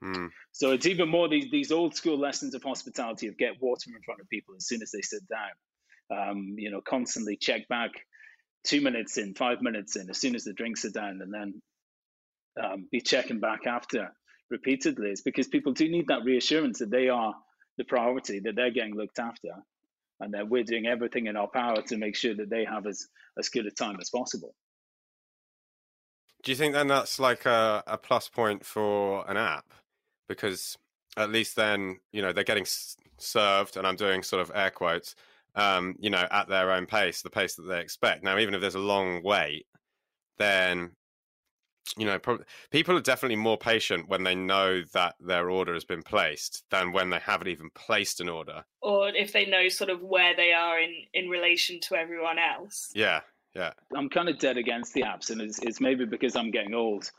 Mm. 0.03 0.29
So 0.51 0.71
it's 0.71 0.85
even 0.85 1.09
more 1.09 1.27
these, 1.27 1.49
these 1.51 1.71
old 1.71 1.95
school 1.95 2.17
lessons 2.19 2.55
of 2.55 2.63
hospitality 2.63 3.27
of 3.27 3.37
get 3.37 3.61
water 3.61 3.89
in 3.95 4.01
front 4.03 4.21
of 4.21 4.29
people 4.29 4.55
as 4.55 4.67
soon 4.67 4.81
as 4.81 4.91
they 4.91 5.01
sit 5.01 5.21
down. 5.29 5.49
Um, 6.09 6.55
you 6.57 6.71
know, 6.71 6.81
constantly 6.87 7.35
check 7.35 7.67
back 7.67 7.91
two 8.65 8.81
minutes 8.81 9.17
in, 9.17 9.33
five 9.35 9.61
minutes 9.61 9.95
in, 9.95 10.09
as 10.09 10.17
soon 10.17 10.35
as 10.35 10.43
the 10.43 10.53
drinks 10.53 10.85
are 10.85 10.89
down, 10.89 11.19
and 11.21 11.33
then 11.33 11.61
um, 12.63 12.87
be 12.91 13.01
checking 13.01 13.39
back 13.39 13.67
after 13.67 14.11
repeatedly 14.49 15.09
It's 15.09 15.21
because 15.21 15.47
people 15.47 15.73
do 15.73 15.89
need 15.89 16.07
that 16.07 16.23
reassurance 16.23 16.79
that 16.79 16.89
they 16.89 17.09
are 17.09 17.33
the 17.77 17.83
priority, 17.83 18.39
that 18.39 18.55
they're 18.55 18.71
getting 18.71 18.95
looked 18.95 19.19
after, 19.19 19.49
and 20.19 20.33
that 20.33 20.49
we're 20.49 20.63
doing 20.63 20.87
everything 20.87 21.27
in 21.27 21.35
our 21.35 21.47
power 21.47 21.81
to 21.81 21.97
make 21.97 22.15
sure 22.15 22.35
that 22.35 22.49
they 22.49 22.65
have 22.65 22.87
as, 22.87 23.07
as 23.37 23.49
good 23.49 23.65
a 23.65 23.71
time 23.71 23.97
as 24.01 24.09
possible. 24.09 24.53
Do 26.43 26.51
you 26.51 26.55
think 26.55 26.73
then 26.73 26.87
that's 26.87 27.19
like 27.19 27.45
a, 27.45 27.83
a 27.87 27.97
plus 27.97 28.29
point 28.29 28.65
for 28.65 29.29
an 29.29 29.37
app? 29.37 29.65
Because 30.29 30.77
at 31.17 31.31
least 31.31 31.55
then, 31.55 31.99
you 32.11 32.21
know, 32.21 32.31
they're 32.31 32.43
getting 32.43 32.67
served, 33.17 33.77
and 33.77 33.87
I'm 33.87 33.95
doing 33.95 34.23
sort 34.23 34.41
of 34.41 34.51
air 34.53 34.69
quotes, 34.69 35.15
um, 35.55 35.95
you 35.99 36.09
know, 36.09 36.27
at 36.29 36.47
their 36.47 36.71
own 36.71 36.85
pace, 36.85 37.21
the 37.21 37.29
pace 37.29 37.55
that 37.55 37.63
they 37.63 37.81
expect. 37.81 38.23
Now, 38.23 38.37
even 38.37 38.53
if 38.53 38.61
there's 38.61 38.75
a 38.75 38.79
long 38.79 39.23
wait, 39.23 39.65
then 40.37 40.91
you 41.95 42.05
know, 42.05 42.19
pro- 42.19 42.39
people 42.71 42.97
are 42.97 43.01
definitely 43.01 43.35
more 43.35 43.57
patient 43.57 44.09
when 44.09 44.23
they 44.23 44.35
know 44.35 44.81
that 44.93 45.15
their 45.19 45.49
order 45.49 45.73
has 45.73 45.85
been 45.85 46.03
placed 46.03 46.63
than 46.69 46.91
when 46.91 47.09
they 47.09 47.19
haven't 47.19 47.47
even 47.47 47.69
placed 47.75 48.19
an 48.19 48.29
order, 48.29 48.63
or 48.81 49.09
if 49.09 49.31
they 49.31 49.45
know 49.45 49.69
sort 49.69 49.89
of 49.89 50.01
where 50.01 50.35
they 50.35 50.53
are 50.53 50.79
in 50.79 50.93
in 51.13 51.29
relation 51.29 51.79
to 51.81 51.95
everyone 51.95 52.37
else. 52.39 52.89
Yeah, 52.93 53.21
yeah. 53.55 53.71
I'm 53.95 54.09
kind 54.09 54.29
of 54.29 54.39
dead 54.39 54.57
against 54.57 54.93
the 54.93 55.03
apps, 55.03 55.29
and 55.29 55.41
it's, 55.41 55.59
it's 55.59 55.79
maybe 55.79 56.05
because 56.05 56.35
I'm 56.35 56.51
getting 56.51 56.73
old. 56.73 57.09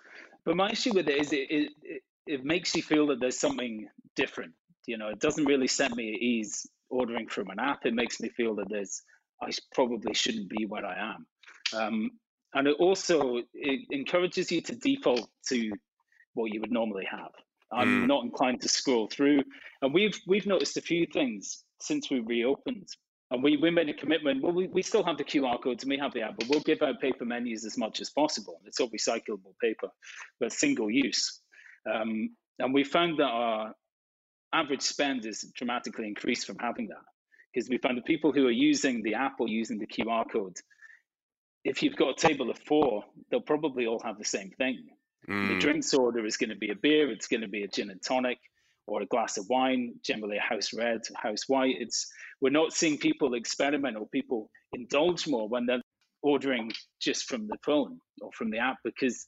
But 0.44 0.56
my 0.56 0.70
issue 0.70 0.94
with 0.94 1.08
it 1.08 1.20
is 1.20 1.32
it, 1.32 1.48
it, 1.50 2.02
it 2.26 2.44
makes 2.44 2.74
you 2.74 2.82
feel 2.82 3.06
that 3.08 3.20
there's 3.20 3.38
something 3.38 3.88
different. 4.16 4.52
You 4.86 4.96
know, 4.96 5.08
it 5.08 5.20
doesn't 5.20 5.44
really 5.44 5.68
set 5.68 5.94
me 5.94 6.14
at 6.14 6.20
ease 6.20 6.66
ordering 6.90 7.28
from 7.28 7.50
an 7.50 7.58
app, 7.58 7.84
it 7.84 7.94
makes 7.94 8.20
me 8.20 8.28
feel 8.28 8.54
that 8.56 8.68
there's 8.68 9.02
I 9.40 9.50
probably 9.72 10.14
shouldn't 10.14 10.48
be 10.48 10.66
where 10.66 10.84
I 10.84 11.14
am. 11.14 11.26
Um, 11.72 12.10
and 12.54 12.66
it 12.66 12.76
also 12.78 13.42
it 13.54 13.80
encourages 13.90 14.50
you 14.50 14.60
to 14.62 14.74
default 14.74 15.28
to 15.48 15.72
what 16.34 16.52
you 16.52 16.60
would 16.60 16.72
normally 16.72 17.06
have. 17.10 17.32
I'm 17.70 18.04
mm. 18.04 18.06
not 18.06 18.24
inclined 18.24 18.62
to 18.62 18.68
scroll 18.68 19.08
through, 19.08 19.42
and 19.82 19.92
we've 19.92 20.18
we've 20.26 20.46
noticed 20.46 20.76
a 20.76 20.82
few 20.82 21.06
things 21.06 21.64
since 21.80 22.10
we 22.10 22.20
reopened. 22.20 22.88
And 23.30 23.42
we, 23.42 23.58
we 23.58 23.70
made 23.70 23.90
a 23.90 23.92
commitment. 23.92 24.42
Well, 24.42 24.54
we, 24.54 24.68
we 24.68 24.80
still 24.80 25.04
have 25.04 25.18
the 25.18 25.24
QR 25.24 25.62
codes 25.62 25.84
and 25.84 25.90
we 25.90 25.98
have 25.98 26.14
the 26.14 26.22
app, 26.22 26.38
but 26.38 26.48
we'll 26.48 26.60
give 26.60 26.80
out 26.80 26.98
paper 26.98 27.26
menus 27.26 27.66
as 27.66 27.76
much 27.76 28.00
as 28.00 28.08
possible. 28.08 28.58
It's 28.64 28.80
all 28.80 28.88
recyclable 28.88 29.52
paper, 29.62 29.88
but 30.40 30.50
single 30.50 30.90
use. 30.90 31.42
Um, 31.84 32.30
and 32.58 32.72
we 32.72 32.84
found 32.84 33.18
that 33.18 33.24
our 33.24 33.74
average 34.54 34.80
spend 34.80 35.26
is 35.26 35.44
dramatically 35.54 36.06
increased 36.06 36.46
from 36.46 36.56
having 36.58 36.88
that 36.88 37.04
because 37.52 37.68
we 37.68 37.78
found 37.78 37.98
the 37.98 38.02
people 38.02 38.32
who 38.32 38.46
are 38.46 38.50
using 38.50 39.02
the 39.02 39.14
app 39.14 39.40
or 39.40 39.48
using 39.48 39.78
the 39.78 39.86
QR 39.86 40.24
code, 40.30 40.56
if 41.64 41.82
you've 41.82 41.96
got 41.96 42.10
a 42.10 42.28
table 42.28 42.50
of 42.50 42.58
four, 42.58 43.04
they'll 43.30 43.40
probably 43.40 43.86
all 43.86 44.00
have 44.04 44.18
the 44.18 44.24
same 44.24 44.50
thing. 44.50 44.84
Mm. 45.28 45.48
The 45.48 45.58
drinks 45.58 45.92
order 45.94 46.24
is 46.24 46.36
going 46.36 46.50
to 46.50 46.56
be 46.56 46.70
a 46.70 46.76
beer, 46.76 47.10
it's 47.10 47.28
going 47.28 47.42
to 47.42 47.48
be 47.48 47.62
a 47.62 47.68
gin 47.68 47.90
and 47.90 48.02
tonic 48.02 48.38
or 48.86 49.02
a 49.02 49.06
glass 49.06 49.36
of 49.36 49.46
wine, 49.50 49.94
generally 50.02 50.38
a 50.38 50.40
house 50.40 50.72
red, 50.72 51.00
house 51.16 51.42
white. 51.46 51.76
It's 51.78 52.06
we're 52.40 52.50
not 52.50 52.72
seeing 52.72 52.98
people 52.98 53.34
experiment 53.34 53.96
or 53.96 54.08
people 54.08 54.50
indulge 54.72 55.28
more 55.28 55.48
when 55.48 55.66
they're 55.66 55.82
ordering 56.22 56.72
just 57.00 57.28
from 57.28 57.46
the 57.46 57.58
phone 57.64 57.98
or 58.22 58.30
from 58.32 58.50
the 58.50 58.58
app 58.58 58.76
because 58.84 59.26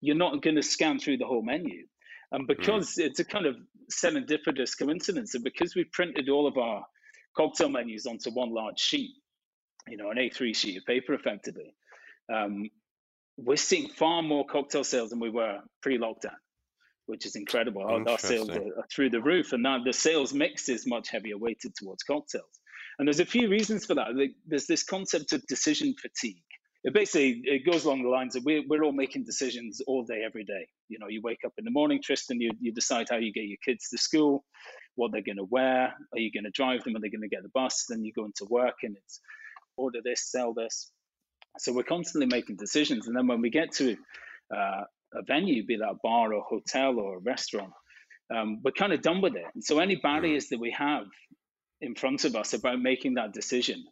you're 0.00 0.16
not 0.16 0.42
going 0.42 0.56
to 0.56 0.62
scan 0.62 0.98
through 0.98 1.18
the 1.18 1.26
whole 1.26 1.42
menu. 1.42 1.86
And 2.32 2.42
hmm. 2.42 2.46
because 2.46 2.94
mm. 2.94 3.04
it's 3.04 3.18
a 3.18 3.24
kind 3.24 3.46
of 3.46 3.56
serendipitous 3.92 4.78
coincidence, 4.78 5.34
and 5.34 5.42
because 5.42 5.74
we 5.74 5.84
printed 5.92 6.28
all 6.28 6.46
of 6.46 6.56
our 6.56 6.84
cocktail 7.36 7.68
menus 7.68 8.06
onto 8.06 8.30
one 8.30 8.54
large 8.54 8.78
sheet, 8.78 9.10
you 9.88 9.96
know, 9.96 10.10
an 10.10 10.16
A3 10.16 10.54
sheet 10.54 10.78
of 10.78 10.84
paper 10.84 11.14
effectively, 11.14 11.74
um, 12.32 12.70
we're 13.36 13.56
seeing 13.56 13.88
far 13.88 14.22
more 14.22 14.44
cocktail 14.46 14.84
sales 14.84 15.10
than 15.10 15.20
we 15.20 15.30
were 15.30 15.58
pre 15.82 15.98
lockdown, 15.98 16.36
which 17.06 17.26
is 17.26 17.36
incredible. 17.36 17.82
Our, 17.82 18.08
our 18.08 18.18
sales 18.18 18.50
are, 18.50 18.60
are, 18.60 18.86
through 18.92 19.10
the 19.10 19.20
roof, 19.20 19.52
and 19.52 19.62
now 19.62 19.82
the 19.82 19.92
sales 19.92 20.32
mix 20.32 20.68
is 20.68 20.86
much 20.86 21.08
heavier 21.08 21.38
weighted 21.38 21.74
towards 21.76 22.02
cocktails. 22.02 22.44
And 22.98 23.08
there's 23.08 23.20
a 23.20 23.26
few 23.26 23.48
reasons 23.48 23.86
for 23.86 23.94
that. 23.94 24.08
There's 24.46 24.66
this 24.66 24.82
concept 24.82 25.32
of 25.32 25.46
decision 25.46 25.94
fatigue 25.94 26.42
it 26.84 26.94
basically 26.94 27.42
it 27.44 27.70
goes 27.70 27.84
along 27.84 28.02
the 28.02 28.08
lines 28.08 28.36
of 28.36 28.44
we're, 28.44 28.62
we're 28.66 28.82
all 28.82 28.92
making 28.92 29.24
decisions 29.24 29.80
all 29.86 30.04
day 30.04 30.22
every 30.24 30.44
day 30.44 30.66
you 30.88 30.98
know 30.98 31.08
you 31.08 31.20
wake 31.22 31.40
up 31.44 31.52
in 31.58 31.64
the 31.64 31.70
morning 31.70 32.00
tristan 32.02 32.40
you, 32.40 32.50
you 32.60 32.72
decide 32.72 33.06
how 33.10 33.16
you 33.16 33.32
get 33.32 33.44
your 33.44 33.58
kids 33.64 33.88
to 33.88 33.98
school 33.98 34.44
what 34.96 35.12
they're 35.12 35.22
going 35.22 35.36
to 35.36 35.44
wear 35.44 35.94
are 36.12 36.18
you 36.18 36.30
going 36.32 36.44
to 36.44 36.50
drive 36.50 36.82
them 36.84 36.96
are 36.96 37.00
they 37.00 37.10
going 37.10 37.22
to 37.22 37.28
get 37.28 37.42
the 37.42 37.50
bus 37.50 37.86
then 37.88 38.04
you 38.04 38.12
go 38.12 38.24
into 38.24 38.46
work 38.50 38.76
and 38.82 38.96
it's 38.96 39.20
order 39.80 40.00
this 40.04 40.30
sell 40.30 40.52
this 40.54 40.90
so 41.58 41.72
we're 41.72 41.82
constantly 41.82 42.26
making 42.26 42.56
decisions 42.56 43.06
and 43.06 43.16
then 43.16 43.26
when 43.26 43.40
we 43.40 43.50
get 43.50 43.72
to 43.72 43.96
uh, 44.54 44.82
a 45.14 45.22
venue 45.26 45.64
be 45.66 45.76
that 45.76 45.90
a 45.90 45.98
bar 46.02 46.32
or 46.32 46.42
hotel 46.42 46.98
or 46.98 47.16
a 47.16 47.20
restaurant 47.20 47.72
um, 48.34 48.60
we're 48.62 48.72
kind 48.72 48.92
of 48.92 49.02
done 49.02 49.20
with 49.20 49.34
it. 49.34 49.44
And 49.54 49.64
so 49.64 49.78
any 49.78 49.96
barriers 49.96 50.48
that 50.48 50.60
we 50.60 50.70
have 50.72 51.04
in 51.80 51.94
front 51.94 52.24
of 52.24 52.36
us 52.36 52.52
about 52.52 52.80
making 52.80 53.14
that 53.14 53.32
decision 53.32 53.84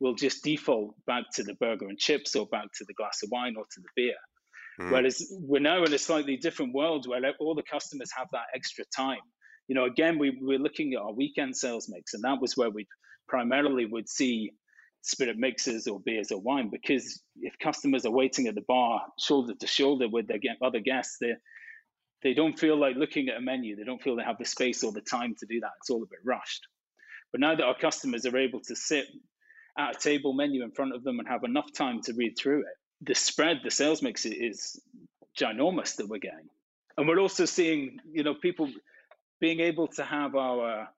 will 0.00 0.14
just 0.14 0.42
default 0.42 0.94
back 1.06 1.24
to 1.34 1.42
the 1.42 1.54
burger 1.54 1.88
and 1.88 1.98
chips 1.98 2.34
or 2.34 2.46
back 2.46 2.66
to 2.78 2.84
the 2.86 2.94
glass 2.94 3.20
of 3.22 3.30
wine 3.30 3.54
or 3.56 3.64
to 3.64 3.80
the 3.80 3.88
beer. 3.94 4.14
Mm. 4.80 4.90
Whereas 4.90 5.32
we're 5.40 5.60
now 5.60 5.84
in 5.84 5.92
a 5.92 5.98
slightly 5.98 6.36
different 6.36 6.74
world 6.74 7.06
where 7.06 7.20
all 7.38 7.54
the 7.54 7.62
customers 7.62 8.10
have 8.16 8.28
that 8.32 8.46
extra 8.54 8.84
time. 8.96 9.20
You 9.68 9.74
know, 9.74 9.84
again, 9.84 10.18
we, 10.18 10.38
we're 10.40 10.58
looking 10.58 10.94
at 10.94 11.00
our 11.00 11.12
weekend 11.12 11.56
sales 11.56 11.88
mix, 11.88 12.14
and 12.14 12.24
that 12.24 12.40
was 12.40 12.56
where 12.56 12.70
we 12.70 12.86
primarily 13.28 13.84
would 13.84 14.08
see 14.08 14.52
spirit 15.02 15.36
mixes 15.36 15.86
or 15.86 16.00
beers 16.00 16.30
or 16.30 16.40
wine 16.40 16.70
because 16.70 17.22
if 17.40 17.58
customers 17.58 18.06
are 18.06 18.12
waiting 18.12 18.46
at 18.46 18.54
the 18.54 18.62
bar 18.62 19.02
shoulder 19.18 19.52
to 19.54 19.66
shoulder 19.66 20.08
with 20.08 20.28
their 20.28 20.38
other 20.62 20.80
guests, 20.80 21.18
they 21.20 21.34
they 22.22 22.34
don't 22.34 22.58
feel 22.58 22.76
like 22.76 22.96
looking 22.96 23.28
at 23.28 23.36
a 23.36 23.40
menu. 23.40 23.74
They 23.74 23.82
don't 23.82 24.00
feel 24.00 24.14
they 24.14 24.22
have 24.22 24.38
the 24.38 24.44
space 24.44 24.84
or 24.84 24.92
the 24.92 25.00
time 25.00 25.34
to 25.40 25.46
do 25.46 25.60
that. 25.60 25.70
It's 25.80 25.90
all 25.90 26.02
a 26.02 26.06
bit 26.06 26.20
rushed. 26.24 26.68
But 27.32 27.40
now 27.40 27.54
that 27.54 27.64
our 27.64 27.76
customers 27.76 28.24
are 28.26 28.36
able 28.36 28.60
to 28.60 28.76
sit 28.76 29.06
at 29.76 29.96
a 29.96 29.98
table 29.98 30.32
menu 30.32 30.62
in 30.62 30.70
front 30.70 30.94
of 30.94 31.02
them 31.02 31.18
and 31.18 31.26
have 31.26 31.44
enough 31.44 31.72
time 31.72 32.00
to 32.02 32.12
read 32.12 32.38
through 32.38 32.60
it, 32.60 32.76
the 33.00 33.14
spread, 33.14 33.60
the 33.64 33.70
sales 33.70 34.02
mix 34.02 34.24
is 34.24 34.80
ginormous 35.36 35.96
that 35.96 36.08
we're 36.08 36.18
getting. 36.18 36.48
And 36.96 37.08
we're 37.08 37.18
also 37.18 37.44
seeing, 37.44 37.98
you 38.12 38.22
know, 38.22 38.34
people 38.34 38.70
being 39.40 39.60
able 39.60 39.88
to 39.88 40.04
have 40.04 40.36
our 40.36 40.88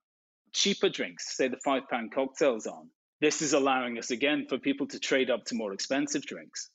cheaper 0.52 0.88
drinks, 0.88 1.36
say 1.36 1.48
the 1.48 1.56
five 1.64 1.88
pound 1.88 2.12
cocktails 2.12 2.66
on. 2.66 2.90
This 3.20 3.42
is 3.42 3.53
allowing 3.53 3.98
us 3.98 4.11
again 4.11 4.46
for 4.48 4.59
people 4.59 4.87
to 4.88 4.98
trade 4.98 5.31
up 5.31 5.44
to 5.46 5.55
more 5.55 5.72
expensive 5.72 6.22
drinks 6.22 6.70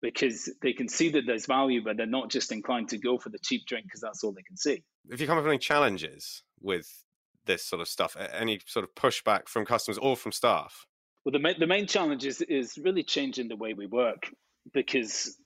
because 0.00 0.52
they 0.62 0.72
can 0.72 0.88
see 0.88 1.10
that 1.10 1.22
there's 1.26 1.46
value, 1.46 1.82
but 1.82 1.96
they're 1.96 2.06
not 2.06 2.30
just 2.30 2.50
inclined 2.50 2.88
to 2.88 2.98
go 2.98 3.18
for 3.18 3.28
the 3.28 3.38
cheap 3.38 3.66
drink 3.66 3.86
because 3.86 4.00
that's 4.00 4.24
all 4.24 4.32
they 4.32 4.42
can 4.42 4.56
see. 4.56 4.82
If 5.08 5.20
you 5.20 5.26
come 5.26 5.38
up 5.38 5.44
with 5.44 5.50
any 5.50 5.58
challenges 5.58 6.42
with 6.60 6.88
this 7.46 7.64
sort 7.64 7.80
of 7.80 7.88
stuff, 7.88 8.16
any 8.32 8.60
sort 8.66 8.84
of 8.84 8.94
pushback 8.94 9.48
from 9.48 9.64
customers 9.64 9.98
or 9.98 10.16
from 10.16 10.32
staff? 10.32 10.86
Well, 11.24 11.32
the 11.32 11.38
main, 11.38 11.54
the 11.58 11.66
main 11.66 11.86
challenge 11.86 12.24
is, 12.24 12.40
is 12.42 12.76
really 12.78 13.04
changing 13.04 13.48
the 13.48 13.56
way 13.56 13.74
we 13.74 13.86
work 13.86 14.28
because 14.72 15.36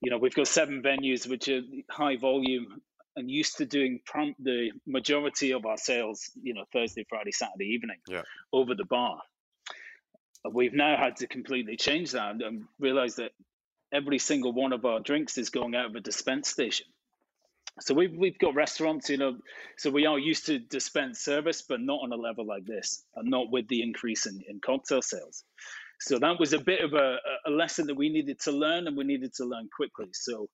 you 0.00 0.10
know 0.10 0.18
we've 0.18 0.34
got 0.34 0.48
seven 0.48 0.82
venues 0.82 1.28
which 1.28 1.48
are 1.48 1.60
high 1.90 2.16
volume 2.16 2.80
and 3.16 3.30
used 3.30 3.56
to 3.58 3.66
doing 3.66 4.00
prom- 4.04 4.34
the 4.38 4.70
majority 4.86 5.52
of 5.52 5.66
our 5.66 5.76
sales 5.76 6.30
you 6.42 6.54
know 6.54 6.64
thursday 6.72 7.04
friday 7.08 7.30
saturday 7.30 7.66
evening 7.66 7.98
yeah. 8.08 8.22
over 8.52 8.74
the 8.74 8.84
bar 8.84 9.20
we've 10.52 10.74
now 10.74 10.96
had 10.96 11.16
to 11.16 11.26
completely 11.26 11.76
change 11.76 12.12
that 12.12 12.42
and 12.42 12.64
realize 12.78 13.16
that 13.16 13.32
every 13.92 14.18
single 14.18 14.52
one 14.52 14.72
of 14.72 14.84
our 14.84 15.00
drinks 15.00 15.38
is 15.38 15.50
going 15.50 15.74
out 15.74 15.86
of 15.86 15.94
a 15.94 16.00
dispense 16.00 16.48
station 16.48 16.86
so 17.80 17.94
we've, 17.94 18.16
we've 18.16 18.38
got 18.38 18.54
restaurants 18.54 19.10
you 19.10 19.16
know 19.16 19.36
so 19.76 19.90
we 19.90 20.06
are 20.06 20.18
used 20.18 20.46
to 20.46 20.58
dispense 20.58 21.20
service 21.20 21.62
but 21.62 21.80
not 21.80 22.00
on 22.02 22.12
a 22.12 22.16
level 22.16 22.46
like 22.46 22.64
this 22.64 23.04
and 23.16 23.28
not 23.28 23.50
with 23.50 23.66
the 23.68 23.82
increase 23.82 24.26
in, 24.26 24.40
in 24.48 24.60
cocktail 24.60 25.02
sales 25.02 25.44
so 26.00 26.18
that 26.18 26.40
was 26.40 26.52
a 26.54 26.58
bit 26.58 26.80
of 26.80 26.94
a, 26.94 27.18
a 27.46 27.50
lesson 27.50 27.86
that 27.88 27.94
we 27.96 28.08
needed 28.08 28.40
to 28.40 28.52
learn 28.52 28.86
and 28.86 28.96
we 28.96 29.04
needed 29.04 29.34
to 29.34 29.44
learn 29.44 29.68
quickly. 29.74 30.08
So 30.12 30.48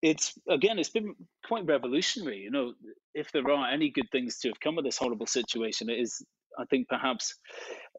it's 0.00 0.38
again, 0.48 0.78
it's 0.78 0.90
been 0.90 1.14
quite 1.44 1.66
revolutionary. 1.66 2.38
You 2.38 2.52
know, 2.52 2.74
if 3.14 3.32
there 3.32 3.50
are 3.50 3.68
any 3.68 3.90
good 3.90 4.10
things 4.12 4.38
to 4.40 4.48
have 4.48 4.60
come 4.60 4.78
of 4.78 4.84
this 4.84 4.96
horrible 4.96 5.26
situation, 5.26 5.90
it 5.90 5.98
is, 5.98 6.24
I 6.58 6.64
think, 6.66 6.88
perhaps 6.88 7.34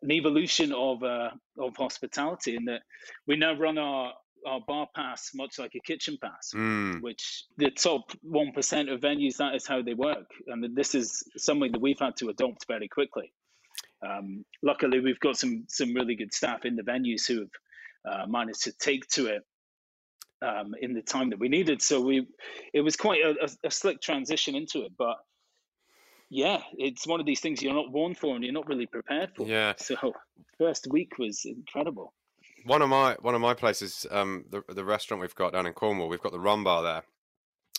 an 0.01 0.11
evolution 0.11 0.71
of 0.73 1.03
uh, 1.03 1.29
of 1.59 1.75
hospitality, 1.77 2.55
in 2.55 2.65
that 2.65 2.81
we 3.27 3.35
now 3.35 3.53
run 3.53 3.77
our 3.77 4.13
our 4.47 4.61
bar 4.67 4.87
pass 4.95 5.31
much 5.33 5.57
like 5.57 5.73
a 5.75 5.79
kitchen 5.79 6.17
pass, 6.21 6.51
mm. 6.55 7.01
which 7.01 7.45
the 7.57 7.71
top 7.71 8.11
one 8.21 8.51
percent 8.51 8.89
of 8.89 9.01
venues 9.01 9.37
that 9.37 9.55
is 9.55 9.67
how 9.67 9.81
they 9.81 9.93
work, 9.93 10.29
and 10.47 10.75
this 10.75 10.95
is 10.95 11.23
something 11.37 11.71
that 11.71 11.81
we've 11.81 11.99
had 11.99 12.15
to 12.17 12.29
adopt 12.29 12.65
very 12.67 12.87
quickly. 12.87 13.31
Um, 14.05 14.45
luckily, 14.61 14.99
we've 14.99 15.19
got 15.19 15.37
some 15.37 15.65
some 15.67 15.93
really 15.93 16.15
good 16.15 16.33
staff 16.33 16.65
in 16.65 16.75
the 16.75 16.83
venues 16.83 17.27
who 17.27 17.39
have 17.39 17.49
uh, 18.11 18.27
managed 18.27 18.63
to 18.63 18.71
take 18.73 19.07
to 19.09 19.27
it 19.27 19.41
um, 20.41 20.73
in 20.81 20.93
the 20.93 21.01
time 21.01 21.29
that 21.29 21.39
we 21.39 21.49
needed. 21.49 21.81
So 21.81 22.01
we, 22.01 22.27
it 22.73 22.81
was 22.81 22.95
quite 22.95 23.21
a, 23.21 23.35
a, 23.43 23.67
a, 23.67 23.71
slick 23.71 24.01
transition 24.01 24.55
into 24.55 24.83
it. 24.83 24.91
But 24.97 25.17
yeah, 26.29 26.61
it's 26.77 27.05
one 27.05 27.19
of 27.19 27.25
these 27.25 27.39
things 27.39 27.61
you're 27.61 27.73
not 27.73 27.91
born 27.91 28.15
for 28.15 28.35
and 28.35 28.43
you're 28.43 28.53
not 28.53 28.67
really 28.67 28.87
prepared 28.87 29.31
for. 29.35 29.47
Yeah. 29.47 29.73
So 29.77 30.13
first 30.57 30.87
week 30.87 31.17
was 31.17 31.45
incredible. 31.45 32.13
One 32.65 32.81
of 32.81 32.89
my 32.89 33.15
one 33.21 33.35
of 33.35 33.41
my 33.41 33.53
places, 33.53 34.07
um, 34.09 34.45
the 34.49 34.63
the 34.69 34.83
restaurant 34.83 35.21
we've 35.21 35.35
got 35.35 35.53
down 35.53 35.67
in 35.67 35.73
Cornwall, 35.73 36.09
we've 36.09 36.21
got 36.21 36.31
the 36.31 36.39
rum 36.39 36.63
bar 36.63 36.81
there, 36.81 37.03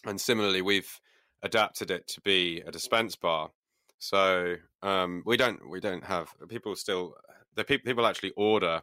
and 0.04 0.20
similarly 0.20 0.62
we've 0.62 1.00
adapted 1.42 1.90
it 1.90 2.06
to 2.08 2.20
be 2.20 2.62
a 2.66 2.70
dispense 2.70 3.16
bar. 3.16 3.50
So 3.98 4.56
um, 4.82 5.22
we 5.26 5.36
don't 5.36 5.68
we 5.68 5.80
don't 5.80 6.04
have 6.04 6.28
people 6.48 6.76
still 6.76 7.16
the 7.56 7.64
people 7.64 7.88
people 7.88 8.06
actually 8.06 8.32
order 8.36 8.82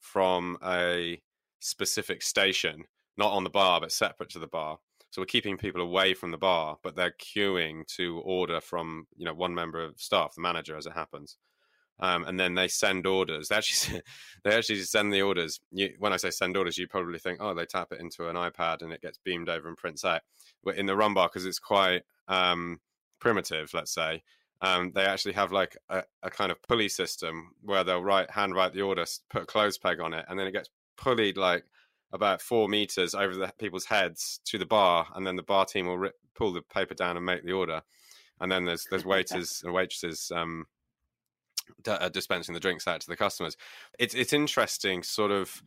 from 0.00 0.58
a 0.64 1.20
specific 1.60 2.22
station, 2.22 2.84
not 3.16 3.32
on 3.32 3.44
the 3.44 3.50
bar 3.50 3.80
but 3.80 3.92
separate 3.92 4.30
to 4.30 4.38
the 4.40 4.48
bar. 4.48 4.78
So 5.14 5.22
we're 5.22 5.26
keeping 5.26 5.56
people 5.56 5.80
away 5.80 6.12
from 6.12 6.32
the 6.32 6.38
bar, 6.38 6.76
but 6.82 6.96
they're 6.96 7.14
queuing 7.20 7.86
to 7.98 8.18
order 8.24 8.60
from 8.60 9.06
you 9.16 9.24
know 9.24 9.32
one 9.32 9.54
member 9.54 9.80
of 9.80 10.00
staff, 10.00 10.34
the 10.34 10.40
manager, 10.40 10.76
as 10.76 10.86
it 10.86 10.92
happens. 10.92 11.36
Um, 12.00 12.24
and 12.24 12.38
then 12.38 12.56
they 12.56 12.66
send 12.66 13.06
orders. 13.06 13.48
They 13.50 13.54
actually 13.54 14.02
they 14.42 14.56
actually 14.56 14.80
send 14.80 15.12
the 15.12 15.22
orders. 15.22 15.60
You, 15.70 15.94
when 16.00 16.12
I 16.12 16.16
say 16.16 16.30
send 16.30 16.56
orders, 16.56 16.76
you 16.78 16.88
probably 16.88 17.20
think, 17.20 17.38
oh, 17.40 17.54
they 17.54 17.64
tap 17.64 17.92
it 17.92 18.00
into 18.00 18.28
an 18.28 18.34
iPad 18.34 18.82
and 18.82 18.92
it 18.92 19.02
gets 19.02 19.18
beamed 19.18 19.48
over 19.48 19.68
and 19.68 19.76
prints 19.76 20.04
out. 20.04 20.22
But 20.64 20.78
in 20.78 20.86
the 20.86 20.96
rum 20.96 21.14
bar, 21.14 21.28
because 21.28 21.46
it's 21.46 21.60
quite 21.60 22.02
um, 22.26 22.80
primitive, 23.20 23.72
let's 23.72 23.94
say, 23.94 24.20
um, 24.62 24.90
they 24.96 25.04
actually 25.04 25.34
have 25.34 25.52
like 25.52 25.76
a, 25.90 26.02
a, 26.24 26.30
kind 26.30 26.50
of 26.50 26.60
pulley 26.62 26.88
system 26.88 27.52
where 27.62 27.84
they'll 27.84 28.02
write 28.02 28.32
hand 28.32 28.56
write 28.56 28.72
the 28.72 28.82
order, 28.82 29.04
put 29.30 29.42
a 29.44 29.46
clothes 29.46 29.78
peg 29.78 30.00
on 30.00 30.12
it, 30.12 30.24
and 30.28 30.40
then 30.40 30.48
it 30.48 30.52
gets 30.52 30.70
pulleyed 30.96 31.36
like 31.36 31.64
about 32.14 32.40
four 32.40 32.68
meters 32.68 33.14
over 33.14 33.34
the 33.34 33.52
people's 33.58 33.84
heads 33.84 34.40
to 34.46 34.56
the 34.56 34.64
bar, 34.64 35.06
and 35.14 35.26
then 35.26 35.36
the 35.36 35.42
bar 35.42 35.66
team 35.66 35.86
will 35.86 35.98
rip, 35.98 36.14
pull 36.34 36.52
the 36.52 36.62
paper 36.62 36.94
down 36.94 37.16
and 37.16 37.26
make 37.26 37.44
the 37.44 37.52
order. 37.52 37.82
And 38.40 38.50
then 38.50 38.64
there's 38.64 38.86
there's 38.88 39.04
waiters 39.04 39.62
and 39.64 39.74
waitresses 39.74 40.32
um, 40.34 40.66
d- 41.82 41.90
uh, 41.90 42.08
dispensing 42.08 42.54
the 42.54 42.60
drinks 42.60 42.86
out 42.86 43.00
to 43.00 43.08
the 43.08 43.16
customers. 43.16 43.56
It's 43.98 44.14
it's 44.14 44.32
interesting, 44.32 45.02
sort 45.02 45.32
of 45.32 45.62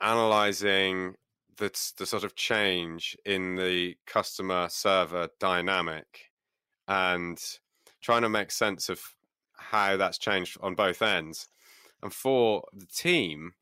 analyzing 0.00 1.14
the 1.58 1.70
the 1.98 2.06
sort 2.06 2.24
of 2.24 2.34
change 2.34 3.16
in 3.26 3.56
the 3.56 3.96
customer 4.06 4.68
server 4.70 5.28
dynamic 5.38 6.30
and 6.88 7.38
trying 8.00 8.22
to 8.22 8.30
make 8.30 8.50
sense 8.50 8.88
of 8.88 9.00
how 9.56 9.98
that's 9.98 10.18
changed 10.18 10.56
on 10.62 10.74
both 10.74 11.02
ends. 11.02 11.48
And 12.02 12.12
for 12.12 12.64
the 12.72 12.86
team, 12.86 13.52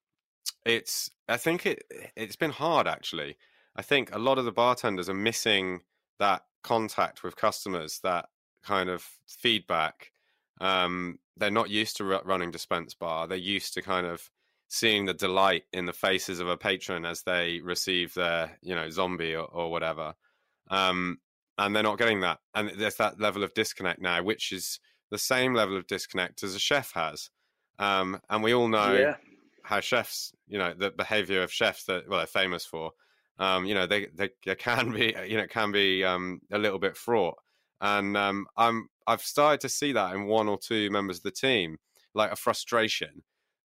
it's 0.69 1.11
I 1.29 1.39
think 1.39 1.67
it 1.67 1.83
it's 2.15 2.37
been 2.37 2.51
hard 2.51 2.87
actually. 2.87 3.37
I 3.75 3.83
think 3.83 4.15
a 4.15 4.19
lot 4.19 4.39
of 4.39 4.45
the 4.45 4.53
bartenders 4.53 5.09
are 5.09 5.15
missing 5.15 5.81
that 6.19 6.43
contact 6.63 7.23
with 7.23 7.37
customers, 7.37 8.01
that 8.03 8.27
kind 8.63 8.91
of 8.91 9.05
feedback. 9.27 10.11
Um, 10.61 11.19
they're 11.37 11.51
not 11.51 11.71
used 11.71 11.97
to 11.99 12.05
running 12.05 12.51
dispense 12.51 12.95
bar. 12.95 13.27
They're 13.27 13.39
used 13.39 13.75
to 13.75 13.83
kind 13.83 14.07
of 14.07 14.29
seeing 14.69 15.07
the 15.07 15.15
delight 15.15 15.63
in 15.73 15.87
the 15.87 15.93
faces 15.93 16.41
of 16.41 16.49
a 16.49 16.57
patron 16.57 17.07
as 17.07 17.23
they 17.23 17.61
receive 17.63 18.13
their, 18.15 18.59
you 18.61 18.75
know, 18.75 18.91
zombie 18.91 19.35
or, 19.35 19.45
or 19.45 19.71
whatever. 19.71 20.15
Um, 20.71 21.19
and 21.57 21.75
they're 21.75 21.83
not 21.85 21.99
getting 21.99 22.21
that. 22.21 22.41
And 22.55 22.73
there's 22.77 22.97
that 22.97 23.21
level 23.21 23.45
of 23.45 23.55
disconnect 23.55 24.01
now, 24.01 24.23
which 24.23 24.53
is 24.53 24.81
the 25.11 25.19
same 25.19 25.55
level 25.55 25.77
of 25.77 25.87
disconnect 25.87 26.43
as 26.43 26.57
a 26.57 26.59
chef 26.59 26.93
has. 26.93 27.31
Um, 27.79 28.21
and 28.29 28.43
we 28.43 28.53
all 28.53 28.69
know 28.69 28.93
yeah. 28.93 29.17
How 29.69 29.81
chefs, 29.81 30.33
you 30.49 30.59
know, 30.59 30.75
the 30.75 30.91
behavior 30.91 31.43
of 31.43 31.53
chefs 31.53 31.85
that 31.85 32.09
well 32.09 32.19
they're 32.19 32.27
famous 32.27 32.65
for. 32.65 32.93
Um, 33.39 33.67
you 33.67 33.75
know, 33.75 33.87
they, 33.87 34.07
they, 34.07 34.31
they 34.45 34.57
can 34.57 34.91
be, 34.91 35.15
you 35.29 35.37
know, 35.37 35.47
can 35.47 35.71
be 35.71 36.03
um, 36.03 36.41
a 36.51 36.59
little 36.59 36.79
bit 36.79 36.97
fraught. 36.97 37.37
And 37.81 38.17
um, 38.17 38.47
I'm 38.57 38.89
I've 39.07 39.23
started 39.23 39.61
to 39.61 39.69
see 39.69 39.93
that 39.93 40.15
in 40.15 40.27
one 40.27 40.49
or 40.49 40.59
two 40.59 40.91
members 40.91 41.19
of 41.19 41.23
the 41.25 41.31
team, 41.31 41.79
like 42.15 42.33
a 42.33 42.37
frustration 42.37 43.23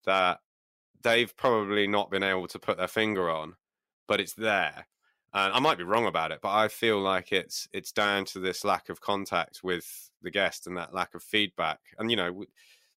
that 0.06 0.40
they've 1.02 1.36
probably 1.36 1.88
not 1.88 2.10
been 2.10 2.24
able 2.24 2.48
to 2.48 2.60
put 2.60 2.78
their 2.78 2.88
finger 2.88 3.30
on, 3.30 3.56
but 4.08 4.22
it's 4.22 4.34
there 4.34 4.88
and 5.34 5.54
I 5.54 5.60
might 5.60 5.78
be 5.78 5.84
wrong 5.84 6.08
about 6.08 6.32
it, 6.32 6.40
but 6.42 6.54
I 6.54 6.68
feel 6.68 7.00
like 7.00 7.32
it's 7.32 7.68
it's 7.74 7.92
down 7.92 8.26
to 8.26 8.40
this 8.40 8.64
lack 8.64 8.90
of 8.90 9.02
contact 9.02 9.62
with 9.64 10.10
the 10.22 10.32
guest 10.32 10.68
and 10.68 10.78
that 10.78 10.94
lack 10.94 11.14
of 11.16 11.24
feedback. 11.24 11.80
And 12.00 12.10
you 12.10 12.18
know, 12.18 12.46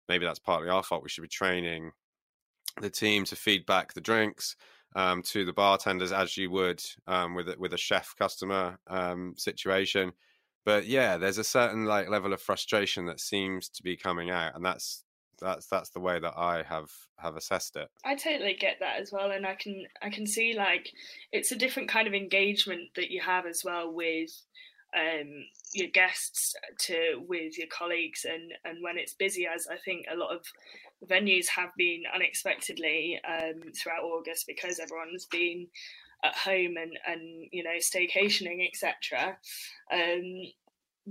maybe 0.08 0.26
that's 0.26 0.40
partly 0.40 0.70
our 0.70 0.84
fault. 0.84 1.04
We 1.04 1.10
should 1.10 1.24
be 1.24 1.28
training 1.28 1.92
the 2.82 2.90
team 2.90 3.26
to 3.26 3.36
feedback 3.36 3.94
the 3.94 4.02
drinks 4.02 4.56
um, 4.96 5.22
to 5.24 5.46
the 5.46 5.54
bartenders 5.54 6.12
as 6.12 6.38
you 6.38 6.50
would 6.52 6.82
um, 7.08 7.36
with 7.36 7.48
with 7.58 7.74
a 7.74 7.78
chef 7.78 8.14
customer 8.18 8.78
um, 8.88 9.34
situation. 9.38 10.12
But 10.66 10.86
yeah, 10.86 11.18
there's 11.18 11.38
a 11.38 11.44
certain 11.44 11.86
like 11.86 12.10
level 12.10 12.34
of 12.34 12.42
frustration 12.42 13.06
that 13.06 13.20
seems 13.20 13.70
to 13.70 13.84
be 13.84 13.96
coming 13.96 14.30
out, 14.30 14.56
and 14.56 14.66
that's 14.66 15.04
that's 15.40 15.68
that's 15.68 15.90
the 15.92 16.00
way 16.00 16.20
that 16.20 16.34
I 16.36 16.64
have 16.64 16.90
have 17.18 17.36
assessed 17.36 17.76
it. 17.76 17.90
I 18.04 18.16
totally 18.16 18.56
get 18.60 18.78
that 18.80 19.00
as 19.00 19.12
well, 19.12 19.32
and 19.32 19.46
I 19.46 19.56
can 19.56 19.86
I 20.02 20.10
can 20.10 20.28
see 20.28 20.54
like 20.56 20.92
it's 21.32 21.52
a 21.52 21.58
different 21.58 21.90
kind 21.90 22.08
of 22.08 22.14
engagement 22.14 22.90
that 22.96 23.12
you 23.12 23.22
have 23.22 23.46
as 23.46 23.62
well 23.64 23.92
with 23.92 24.32
um, 24.96 25.46
your 25.74 25.88
guests 25.88 26.56
to 26.80 27.24
with 27.28 27.58
your 27.58 27.68
colleagues 27.68 28.26
and 28.26 28.54
and 28.66 28.82
when 28.82 28.98
it's 28.98 29.14
busy 29.14 29.46
as 29.46 29.68
i 29.72 29.78
think 29.78 30.06
a 30.12 30.16
lot 30.16 30.36
of 30.36 30.42
venues 31.08 31.48
have 31.48 31.70
been 31.78 32.04
unexpectedly 32.14 33.20
um, 33.28 33.62
throughout 33.76 34.04
august 34.04 34.46
because 34.48 34.80
everyone's 34.80 35.26
been 35.26 35.68
at 36.24 36.36
home 36.36 36.76
and 36.78 36.98
and 37.08 37.48
you 37.52 37.64
know 37.64 37.78
staycationing 37.80 38.68
etc 38.68 39.38
um, 39.94 40.42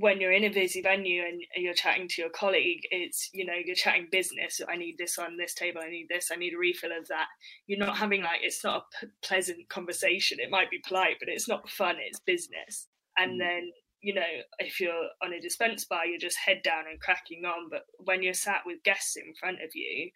when 0.00 0.20
you're 0.20 0.32
in 0.32 0.44
a 0.44 0.48
busy 0.48 0.80
venue 0.80 1.22
and 1.22 1.42
you're 1.56 1.74
chatting 1.74 2.06
to 2.08 2.22
your 2.22 2.30
colleague, 2.30 2.82
it's 2.90 3.30
you 3.32 3.44
know 3.44 3.54
you're 3.64 3.74
chatting 3.74 4.08
business. 4.10 4.60
I 4.68 4.76
need 4.76 4.96
this 4.98 5.18
on 5.18 5.36
this 5.36 5.54
table. 5.54 5.80
I 5.84 5.90
need 5.90 6.06
this. 6.08 6.30
I 6.32 6.36
need 6.36 6.54
a 6.54 6.58
refill 6.58 6.96
of 6.96 7.08
that. 7.08 7.26
You're 7.66 7.78
not 7.78 7.96
having 7.96 8.22
like 8.22 8.40
it's 8.42 8.62
not 8.62 8.76
a 9.00 9.06
p- 9.06 9.12
pleasant 9.22 9.68
conversation. 9.68 10.38
It 10.40 10.50
might 10.50 10.70
be 10.70 10.82
polite, 10.86 11.16
but 11.18 11.28
it's 11.28 11.48
not 11.48 11.68
fun. 11.68 11.96
It's 11.98 12.20
business. 12.20 12.86
And 13.16 13.32
mm. 13.32 13.38
then 13.38 13.70
you 14.00 14.14
know 14.14 14.22
if 14.58 14.80
you're 14.80 15.08
on 15.22 15.32
a 15.32 15.40
dispense 15.40 15.84
bar, 15.84 16.06
you're 16.06 16.18
just 16.18 16.38
head 16.38 16.62
down 16.62 16.84
and 16.90 17.00
cracking 17.00 17.44
on. 17.44 17.68
But 17.70 17.82
when 17.98 18.22
you're 18.22 18.34
sat 18.34 18.62
with 18.66 18.82
guests 18.84 19.16
in 19.16 19.34
front 19.38 19.62
of 19.62 19.70
you, 19.74 20.10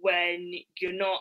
when 0.00 0.52
you're 0.80 0.92
not 0.92 1.20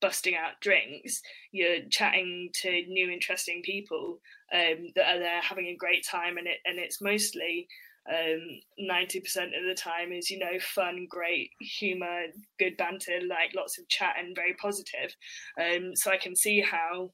busting 0.00 0.36
out 0.36 0.60
drinks, 0.60 1.20
you're 1.52 1.80
chatting 1.90 2.50
to 2.62 2.70
new, 2.86 3.10
interesting 3.10 3.62
people 3.64 4.20
um, 4.54 4.86
that 4.94 5.16
are 5.16 5.18
there 5.18 5.40
having 5.40 5.66
a 5.66 5.76
great 5.76 6.04
time, 6.08 6.36
and 6.38 6.46
it 6.46 6.58
and 6.64 6.78
it's 6.78 7.00
mostly 7.00 7.66
um, 8.08 8.40
ninety 8.78 9.20
percent 9.20 9.48
of 9.54 9.64
the 9.66 9.74
time 9.74 10.12
is 10.12 10.30
you 10.30 10.38
know 10.38 10.58
fun, 10.60 11.06
great 11.08 11.50
humor, 11.60 12.22
good 12.58 12.76
banter, 12.76 13.20
like 13.28 13.54
lots 13.54 13.78
of 13.78 13.88
chat 13.88 14.14
and 14.18 14.36
very 14.36 14.54
positive. 14.54 15.14
Um, 15.60 15.94
so 15.94 16.10
I 16.10 16.16
can 16.16 16.36
see 16.36 16.60
how 16.60 17.10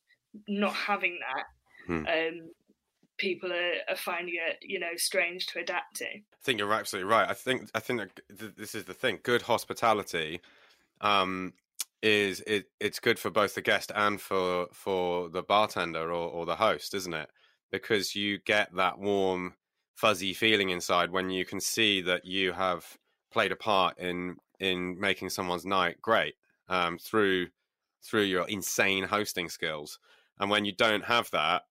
not 0.48 0.74
having 0.74 1.18
that. 1.20 1.44
Hmm. 1.86 2.06
People 3.24 3.52
are, 3.52 3.72
are, 3.88 3.96
finding 3.96 4.34
it, 4.34 4.58
you 4.60 4.78
know, 4.78 4.96
strange 4.96 5.46
to 5.46 5.58
adapt 5.58 5.96
to. 5.96 6.04
I 6.04 6.20
think 6.42 6.58
you're 6.58 6.72
absolutely 6.72 7.10
right. 7.10 7.26
I 7.28 7.32
think 7.32 7.70
I 7.74 7.80
think 7.80 8.00
that 8.28 8.56
this 8.56 8.74
is 8.74 8.84
the 8.84 8.92
thing. 8.92 9.18
Good 9.22 9.40
hospitality 9.40 10.42
um, 11.00 11.54
is 12.02 12.42
it 12.46 12.66
it's 12.80 13.00
good 13.00 13.18
for 13.18 13.30
both 13.30 13.54
the 13.54 13.62
guest 13.62 13.90
and 13.94 14.20
for 14.20 14.66
for 14.72 15.30
the 15.30 15.42
bartender 15.42 16.12
or, 16.12 16.30
or 16.30 16.44
the 16.44 16.56
host, 16.56 16.92
isn't 16.92 17.14
it? 17.14 17.30
Because 17.72 18.14
you 18.14 18.38
get 18.38 18.74
that 18.76 18.98
warm, 18.98 19.54
fuzzy 19.94 20.34
feeling 20.34 20.68
inside 20.68 21.10
when 21.10 21.30
you 21.30 21.46
can 21.46 21.60
see 21.60 22.02
that 22.02 22.26
you 22.26 22.52
have 22.52 22.84
played 23.32 23.52
a 23.52 23.56
part 23.56 23.98
in 23.98 24.36
in 24.60 25.00
making 25.00 25.30
someone's 25.30 25.64
night 25.64 26.00
great 26.02 26.34
um, 26.68 26.98
through 26.98 27.48
through 28.02 28.22
your 28.22 28.46
insane 28.48 29.04
hosting 29.04 29.48
skills. 29.48 29.98
And 30.38 30.50
when 30.50 30.64
you 30.64 30.72
don't 30.72 31.04
have 31.04 31.30
that, 31.30 31.62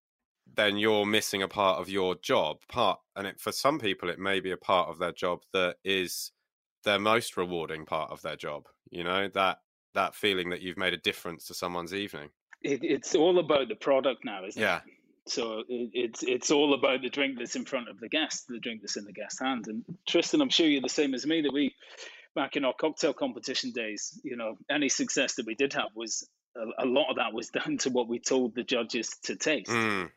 then 0.55 0.77
you're 0.77 1.05
missing 1.05 1.41
a 1.41 1.47
part 1.47 1.79
of 1.79 1.89
your 1.89 2.15
job. 2.15 2.57
Part 2.67 2.99
and 3.15 3.27
it, 3.27 3.39
for 3.39 3.51
some 3.51 3.79
people, 3.79 4.09
it 4.09 4.19
may 4.19 4.39
be 4.39 4.51
a 4.51 4.57
part 4.57 4.89
of 4.89 4.99
their 4.99 5.11
job 5.11 5.41
that 5.53 5.77
is 5.83 6.31
their 6.83 6.99
most 6.99 7.37
rewarding 7.37 7.85
part 7.85 8.11
of 8.11 8.21
their 8.21 8.35
job. 8.35 8.67
You 8.89 9.03
know 9.03 9.29
that 9.33 9.59
that 9.93 10.15
feeling 10.15 10.49
that 10.49 10.61
you've 10.61 10.77
made 10.77 10.93
a 10.93 10.97
difference 10.97 11.47
to 11.47 11.53
someone's 11.53 11.93
evening. 11.93 12.29
It, 12.61 12.79
it's 12.83 13.15
all 13.15 13.39
about 13.39 13.67
the 13.67 13.75
product 13.75 14.25
now, 14.25 14.45
isn't 14.45 14.61
yeah. 14.61 14.77
it? 14.77 14.83
So 15.25 15.59
it, 15.67 15.89
it's 15.93 16.23
it's 16.23 16.51
all 16.51 16.73
about 16.73 17.01
the 17.01 17.09
drink 17.09 17.37
that's 17.39 17.55
in 17.55 17.65
front 17.65 17.89
of 17.89 17.99
the 17.99 18.09
guest, 18.09 18.45
the 18.47 18.59
drink 18.59 18.81
that's 18.81 18.97
in 18.97 19.05
the 19.05 19.13
guest's 19.13 19.39
hand. 19.39 19.67
And 19.67 19.83
Tristan, 20.07 20.41
I'm 20.41 20.49
sure 20.49 20.67
you're 20.67 20.81
the 20.81 20.89
same 20.89 21.13
as 21.13 21.25
me 21.25 21.41
that 21.41 21.53
we 21.53 21.73
back 22.35 22.55
in 22.55 22.65
our 22.65 22.73
cocktail 22.73 23.13
competition 23.13 23.71
days, 23.71 24.19
you 24.23 24.35
know, 24.35 24.57
any 24.69 24.89
success 24.89 25.35
that 25.35 25.45
we 25.45 25.55
did 25.55 25.73
have 25.73 25.89
was 25.95 26.27
a, 26.55 26.83
a 26.83 26.85
lot 26.85 27.09
of 27.09 27.17
that 27.17 27.33
was 27.33 27.49
down 27.65 27.77
to 27.79 27.89
what 27.89 28.07
we 28.07 28.19
told 28.19 28.55
the 28.55 28.63
judges 28.63 29.09
to 29.23 29.35
taste. 29.35 29.69
Mm. 29.69 30.09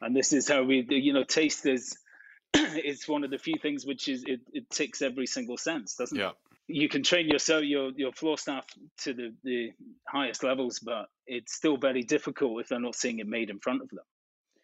And 0.00 0.14
this 0.14 0.32
is 0.32 0.48
how 0.48 0.62
we, 0.62 0.86
you 0.88 1.12
know, 1.12 1.24
taste 1.24 1.66
is 1.66 1.96
it's 2.54 3.08
one 3.08 3.24
of 3.24 3.30
the 3.30 3.38
few 3.38 3.58
things 3.60 3.86
which 3.86 4.08
is 4.08 4.24
it, 4.26 4.40
it 4.52 4.70
ticks 4.70 5.02
every 5.02 5.26
single 5.26 5.56
sense, 5.56 5.94
doesn't 5.94 6.18
yeah. 6.18 6.30
it? 6.30 6.36
you 6.68 6.88
can 6.88 7.02
train 7.02 7.28
yourself 7.28 7.62
your 7.64 7.90
your 7.96 8.12
floor 8.12 8.36
staff 8.36 8.66
to 8.98 9.14
the, 9.14 9.34
the 9.44 9.72
highest 10.08 10.42
levels, 10.42 10.80
but 10.80 11.06
it's 11.26 11.54
still 11.54 11.76
very 11.76 12.02
difficult 12.02 12.60
if 12.60 12.68
they're 12.68 12.80
not 12.80 12.96
seeing 12.96 13.18
it 13.18 13.26
made 13.26 13.50
in 13.50 13.60
front 13.60 13.82
of 13.82 13.88
them. 13.90 14.04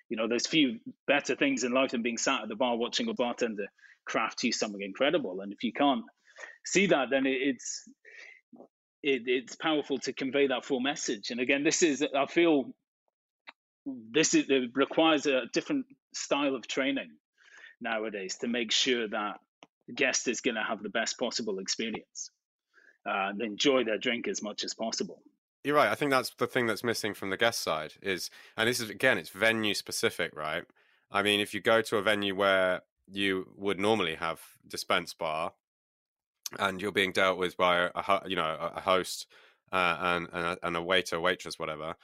You 0.08 0.16
know, 0.16 0.28
there's 0.28 0.46
few 0.46 0.80
better 1.06 1.36
things 1.36 1.64
in 1.64 1.72
life 1.72 1.92
than 1.92 2.02
being 2.02 2.18
sat 2.18 2.42
at 2.42 2.48
the 2.48 2.56
bar 2.56 2.76
watching 2.76 3.08
a 3.08 3.14
bartender 3.14 3.66
craft 4.04 4.42
you 4.42 4.52
something 4.52 4.82
incredible. 4.82 5.40
And 5.40 5.52
if 5.52 5.62
you 5.62 5.72
can't 5.72 6.04
see 6.66 6.86
that, 6.86 7.08
then 7.10 7.24
it, 7.24 7.38
it's 7.40 7.88
it, 9.02 9.22
it's 9.26 9.56
powerful 9.56 9.98
to 10.00 10.12
convey 10.12 10.48
that 10.48 10.64
full 10.64 10.80
message. 10.80 11.30
And 11.30 11.40
again, 11.40 11.62
this 11.62 11.82
is 11.82 12.04
I 12.16 12.26
feel 12.26 12.74
this 13.86 14.34
is 14.34 14.48
it 14.48 14.70
requires 14.74 15.26
a 15.26 15.46
different 15.52 15.86
style 16.14 16.54
of 16.54 16.66
training 16.66 17.10
nowadays 17.80 18.36
to 18.38 18.48
make 18.48 18.70
sure 18.70 19.08
that 19.08 19.40
the 19.88 19.92
guest 19.92 20.28
is 20.28 20.40
going 20.40 20.54
to 20.54 20.62
have 20.62 20.82
the 20.82 20.88
best 20.88 21.18
possible 21.18 21.58
experience 21.58 22.30
uh, 23.06 23.30
and 23.30 23.42
enjoy 23.42 23.84
their 23.84 23.98
drink 23.98 24.28
as 24.28 24.42
much 24.42 24.64
as 24.64 24.74
possible. 24.74 25.22
You're 25.64 25.76
right. 25.76 25.90
I 25.90 25.94
think 25.94 26.10
that's 26.10 26.30
the 26.38 26.46
thing 26.46 26.66
that's 26.66 26.84
missing 26.84 27.14
from 27.14 27.30
the 27.30 27.36
guest 27.36 27.60
side 27.60 27.94
is, 28.02 28.30
and 28.56 28.68
this 28.68 28.80
is 28.80 28.90
again, 28.90 29.18
it's 29.18 29.30
venue 29.30 29.74
specific, 29.74 30.34
right? 30.36 30.64
I 31.10 31.22
mean, 31.22 31.40
if 31.40 31.54
you 31.54 31.60
go 31.60 31.82
to 31.82 31.96
a 31.98 32.02
venue 32.02 32.34
where 32.34 32.82
you 33.10 33.48
would 33.56 33.78
normally 33.78 34.14
have 34.16 34.40
dispense 34.66 35.14
bar, 35.14 35.52
and 36.58 36.82
you're 36.82 36.92
being 36.92 37.12
dealt 37.12 37.38
with 37.38 37.56
by 37.56 37.90
a 37.94 38.28
you 38.28 38.36
know 38.36 38.72
a 38.74 38.80
host 38.80 39.26
uh, 39.72 39.96
and 40.00 40.28
and 40.32 40.44
a, 40.44 40.58
and 40.66 40.76
a 40.76 40.82
waiter, 40.82 41.20
waitress, 41.20 41.58
whatever, 41.58 41.94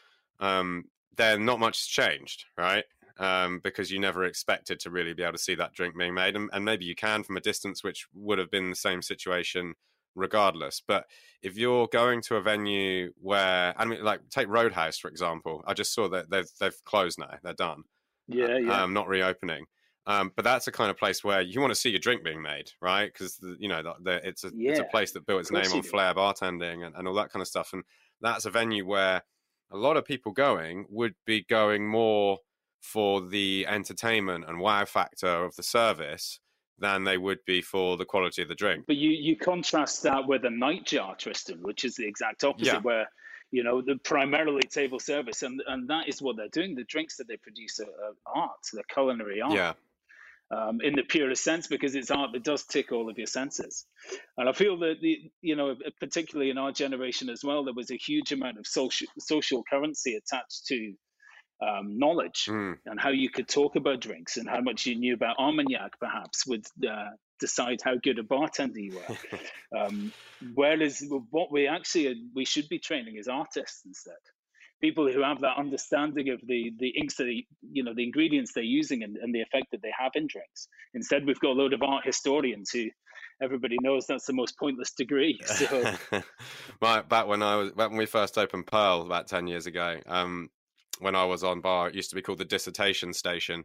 um, 0.41 0.85
then 1.17 1.45
not 1.45 1.61
much 1.61 1.79
has 1.79 1.87
changed, 1.87 2.45
right? 2.57 2.85
um, 3.19 3.61
because 3.63 3.91
you 3.91 3.99
never 3.99 4.25
expected 4.25 4.79
to 4.81 4.91
really 4.91 5.13
be 5.13 5.23
able 5.23 5.33
to 5.33 5.39
see 5.39 5.55
that 5.57 5.73
drink 5.75 5.97
being 5.97 6.15
made. 6.15 6.37
And, 6.37 6.49
and 6.53 6.65
maybe 6.65 6.85
you 6.85 6.95
can 6.95 7.23
from 7.23 7.37
a 7.37 7.41
distance, 7.41 7.83
which 7.83 8.07
would 8.15 8.39
have 8.39 8.51
been 8.51 8.71
the 8.71 8.77
same 8.77 9.03
situation 9.03 9.75
regardless. 10.15 10.81
But 10.87 11.07
if 11.43 11.57
you're 11.57 11.89
going 11.89 12.23
to 12.23 12.37
a 12.37 12.41
venue 12.41 13.13
where, 13.21 13.75
I 13.77 13.85
mean, 13.85 14.03
like 14.05 14.29
take 14.31 14.49
Roadhouse 14.49 14.99
for 14.99 15.09
example, 15.09 15.63
I 15.67 15.75
just 15.75 15.93
saw 15.95 16.09
that 16.09 16.31
they've 16.31 16.49
they've 16.61 16.85
closed 16.85 17.19
now; 17.19 17.35
they're 17.43 17.55
done. 17.55 17.83
Yeah, 18.29 18.59
yeah. 18.59 18.83
Um, 18.83 18.93
not 18.93 19.09
reopening. 19.09 19.67
Um, 20.07 20.33
but 20.35 20.45
that's 20.45 20.67
a 20.67 20.73
kind 20.73 20.91
of 20.91 20.97
place 20.97 21.23
where 21.23 21.43
you 21.43 21.61
want 21.61 21.71
to 21.71 21.75
see 21.75 21.91
your 21.91 21.99
drink 21.99 22.25
being 22.25 22.41
made, 22.41 22.71
right? 22.81 23.13
Because 23.13 23.39
you 23.59 23.69
know 23.69 23.83
the, 23.83 23.95
the, 24.01 24.29
it's 24.29 24.45
a 24.45 24.51
yeah, 24.55 24.71
it's 24.71 24.81
a 24.81 24.85
place 24.85 25.13
that 25.13 25.27
built 25.27 25.41
its 25.41 25.51
name 25.51 25.71
on 25.73 25.83
flair 25.83 26.15
bartending 26.15 26.87
and, 26.87 26.95
and 26.95 27.07
all 27.07 27.15
that 27.15 27.31
kind 27.31 27.43
of 27.43 27.49
stuff. 27.49 27.73
And 27.73 27.85
that's 28.21 28.47
a 28.47 28.51
venue 28.51 28.87
where 28.87 29.23
a 29.71 29.77
lot 29.77 29.97
of 29.97 30.05
people 30.05 30.33
going 30.33 30.87
would 30.89 31.15
be 31.27 31.45
going 31.49 31.89
more 31.89 32.39
for 32.81 33.21
the 33.21 33.67
entertainment 33.67 34.45
and 34.47 34.59
wow 34.59 34.85
factor 34.85 35.45
of 35.45 35.55
the 35.57 35.63
service 35.63 36.41
than 36.79 37.05
they 37.05 37.19
would 37.19 37.45
be 37.45 37.61
for 37.61 37.97
the 37.97 38.05
quality 38.05 38.43
of 38.43 38.49
the 38.49 38.55
drink. 38.55 38.85
But 38.87 38.97
you 38.97 39.11
you 39.11 39.37
contrast 39.37 40.03
that 40.05 40.27
with 40.27 40.45
a 40.45 40.49
nightjar, 40.49 41.19
Tristan, 41.19 41.63
which 41.63 41.85
is 41.85 41.97
the 41.97 42.07
exact 42.07 42.45
opposite, 42.45 42.75
yeah. 42.75 42.81
where 42.81 43.11
you 43.51 43.65
know 43.65 43.83
the 43.83 43.97
primarily 43.97 44.63
table 44.63 45.01
service, 45.01 45.43
and 45.43 45.63
and 45.67 45.89
that 45.91 46.09
is 46.09 46.23
what 46.23 46.37
they're 46.37 46.49
doing. 46.49 46.75
The 46.75 46.85
drinks 46.85 47.17
that 47.17 47.27
they 47.29 47.37
produce 47.37 47.81
are, 47.81 47.85
are 47.85 48.43
art, 48.43 48.59
they're 48.73 48.83
culinary 48.93 49.41
art. 49.41 49.55
Yeah. 49.55 49.73
Um, 50.51 50.81
in 50.83 50.95
the 50.95 51.03
purest 51.03 51.45
sense, 51.45 51.67
because 51.67 51.95
it's 51.95 52.11
art 52.11 52.31
that 52.33 52.43
does 52.43 52.65
tick 52.65 52.91
all 52.91 53.11
of 53.11 53.19
your 53.19 53.27
senses, 53.27 53.85
and 54.39 54.49
I 54.49 54.53
feel 54.53 54.79
that 54.79 54.95
the 55.03 55.31
you 55.43 55.57
know 55.57 55.77
particularly 56.01 56.51
in 56.51 56.57
our 56.57 56.73
generation 56.73 57.29
as 57.29 57.45
well, 57.45 57.65
there 57.65 57.75
was 57.75 57.91
a 57.91 57.97
huge 57.97 58.33
amount 58.33 58.59
of 58.59 58.67
social 58.67 59.09
social 59.19 59.63
currency 59.71 60.15
attached 60.15 60.65
to 60.69 60.95
um, 61.61 61.99
knowledge 61.99 62.47
mm. 62.49 62.77
and 62.87 63.01
how 63.01 63.11
you 63.11 63.31
could 63.31 63.49
talk 63.49 63.77
about 63.77 64.01
drinks 64.01 64.37
and 64.37 64.49
how 64.49 64.61
much 64.61 64.87
you 64.87 64.95
knew 64.95 65.15
about 65.15 65.37
Armagnac, 65.39 65.99
perhaps, 65.99 66.47
would 66.47 66.65
uh, 66.89 67.11
decide 67.41 67.81
how 67.85 67.97
good 67.97 68.19
a 68.19 68.23
bartender 68.23 68.79
you 68.79 68.95
were. 68.95 69.79
um, 69.79 70.13
whereas 70.55 71.05
what 71.31 71.51
we 71.53 71.67
actually 71.67 72.23
we 72.35 72.45
should 72.45 72.69
be 72.69 72.79
training 72.79 73.17
is 73.17 73.29
artists 73.29 73.83
instead. 73.85 74.15
People 74.81 75.11
who 75.11 75.23
have 75.23 75.41
that 75.41 75.57
understanding 75.59 76.29
of 76.31 76.41
the 76.47 76.73
the 76.79 76.91
inks 76.91 77.17
that 77.17 77.33
you 77.73 77.83
know 77.83 77.95
the 77.95 78.05
ingredients 78.05 78.53
they're 78.55 78.63
using 78.63 79.03
and, 79.03 79.17
and 79.17 79.35
the 79.35 79.41
effect 79.41 79.67
that 79.73 79.83
they 79.83 79.93
have 79.99 80.13
in 80.15 80.27
drinks. 80.27 80.69
Instead, 80.95 81.27
we've 81.27 81.41
got 81.41 81.51
a 81.51 81.59
load 81.61 81.73
of 81.73 81.83
art 81.83 82.05
historians 82.05 82.71
who 82.71 82.87
everybody 83.43 83.77
knows 83.83 84.07
that's 84.07 84.27
the 84.27 84.33
most 84.33 84.59
pointless 84.59 84.93
degree. 84.93 85.41
So, 85.47 85.95
right 86.83 87.09
back 87.09 87.27
when 87.27 87.43
I 87.43 87.57
was 87.57 87.73
back 87.73 87.91
when 87.91 87.99
we 87.99 88.07
first 88.07 88.39
opened 88.39 88.67
Pearl 88.67 89.03
about 89.03 89.27
ten 89.27 89.47
years 89.47 89.67
ago, 89.67 90.01
um, 90.07 90.51
when 91.01 91.15
I 91.15 91.25
was 91.25 91.45
on 91.45 91.61
bar. 91.61 91.89
It 91.89 91.95
used 91.95 92.11
to 92.11 92.17
be 92.17 92.23
called 92.23 92.39
the 92.39 92.45
dissertation 92.45 93.13
station 93.13 93.65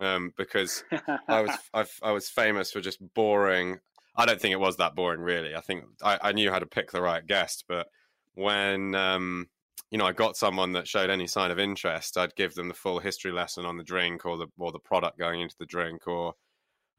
um, 0.00 0.32
because 0.36 0.84
I 1.28 1.42
was 1.42 1.50
I, 1.74 1.84
I, 2.02 2.12
was 2.12 2.28
famous 2.28 2.70
for 2.70 2.80
just 2.80 2.98
boring. 3.14 3.80
I 4.16 4.26
don't 4.26 4.40
think 4.40 4.52
it 4.52 4.60
was 4.60 4.76
that 4.76 4.94
boring, 4.94 5.20
really. 5.20 5.54
I 5.54 5.60
think 5.60 5.84
I, 6.02 6.18
I 6.22 6.32
knew 6.32 6.50
how 6.50 6.58
to 6.58 6.66
pick 6.66 6.90
the 6.90 7.02
right 7.02 7.26
guest, 7.26 7.64
but 7.68 7.88
when 8.34 8.94
um, 8.94 9.48
you 9.96 9.98
know 9.98 10.06
I 10.06 10.12
got 10.12 10.36
someone 10.36 10.72
that 10.72 10.86
showed 10.86 11.08
any 11.08 11.26
sign 11.26 11.50
of 11.50 11.58
interest, 11.58 12.18
I'd 12.18 12.34
give 12.34 12.54
them 12.54 12.68
the 12.68 12.74
full 12.74 12.98
history 12.98 13.32
lesson 13.32 13.64
on 13.64 13.78
the 13.78 13.82
drink 13.82 14.26
or 14.26 14.36
the 14.36 14.48
or 14.58 14.70
the 14.70 14.78
product 14.78 15.18
going 15.18 15.40
into 15.40 15.56
the 15.58 15.64
drink 15.64 16.06
or 16.06 16.34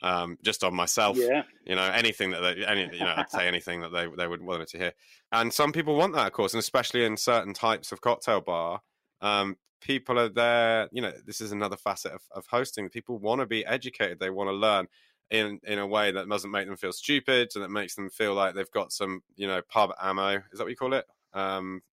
um, 0.02 0.40
just 0.44 0.64
on 0.64 0.74
myself. 0.74 1.16
Yeah. 1.16 1.44
You 1.64 1.76
know, 1.76 1.84
anything 1.84 2.32
that 2.32 2.40
they, 2.40 2.66
any, 2.66 2.90
you 2.92 3.04
know, 3.04 3.14
I'd 3.16 3.30
say 3.30 3.48
anything 3.48 3.82
that 3.82 3.92
they 3.92 4.08
they 4.18 4.26
would 4.26 4.42
want 4.42 4.68
to 4.68 4.78
hear. 4.80 4.94
And 5.32 5.54
some 5.54 5.74
people 5.74 5.96
want 5.96 6.16
that, 6.16 6.26
of 6.26 6.34
course, 6.34 6.56
and 6.56 6.60
especially 6.60 7.06
in 7.06 7.18
certain 7.18 7.54
types 7.54 7.92
of 7.92 8.02
cocktail 8.02 8.42
bar, 8.42 8.82
um, 9.22 9.58
people 9.80 10.18
are 10.18 10.30
there. 10.30 10.90
You 10.92 11.04
know, 11.04 11.14
this 11.24 11.40
is 11.40 11.52
another 11.52 11.78
facet 11.78 12.14
of, 12.14 12.22
of 12.32 12.48
hosting. 12.48 12.90
People 12.90 13.20
want 13.20 13.42
to 13.42 13.46
be 13.46 13.64
educated. 13.64 14.20
They 14.20 14.32
want 14.32 14.48
to 14.48 14.54
learn 14.54 14.88
in 15.30 15.60
in 15.66 15.78
a 15.78 15.86
way 15.86 16.10
that 16.10 16.28
doesn't 16.28 16.50
make 16.50 16.66
them 16.66 16.78
feel 16.78 16.94
stupid 16.94 17.50
and 17.54 17.64
that 17.64 17.70
makes 17.70 17.94
them 17.94 18.10
feel 18.10 18.34
like 18.34 18.56
they've 18.56 18.72
got 18.72 18.92
some, 18.92 19.22
you 19.36 19.46
know, 19.46 19.62
pub 19.70 19.92
ammo. 20.02 20.38
Is 20.52 20.58
that 20.58 20.64
what 20.64 20.72
you 20.72 20.76
call 20.76 20.96
it? 20.96 21.06
Um, 21.36 21.84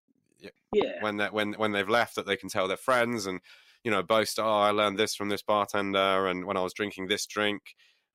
yeah. 0.72 1.00
When 1.00 1.16
they 1.16 1.26
when 1.26 1.52
when 1.54 1.72
they've 1.72 1.88
left, 1.88 2.16
that 2.16 2.26
they 2.26 2.36
can 2.36 2.48
tell 2.48 2.68
their 2.68 2.76
friends 2.76 3.26
and 3.26 3.40
you 3.82 3.90
know 3.90 4.02
boast. 4.02 4.38
Oh, 4.38 4.44
I 4.44 4.70
learned 4.70 4.98
this 4.98 5.14
from 5.14 5.28
this 5.28 5.42
bartender, 5.42 6.26
and 6.26 6.46
when 6.46 6.56
I 6.56 6.62
was 6.62 6.74
drinking 6.74 7.08
this 7.08 7.26
drink. 7.26 7.62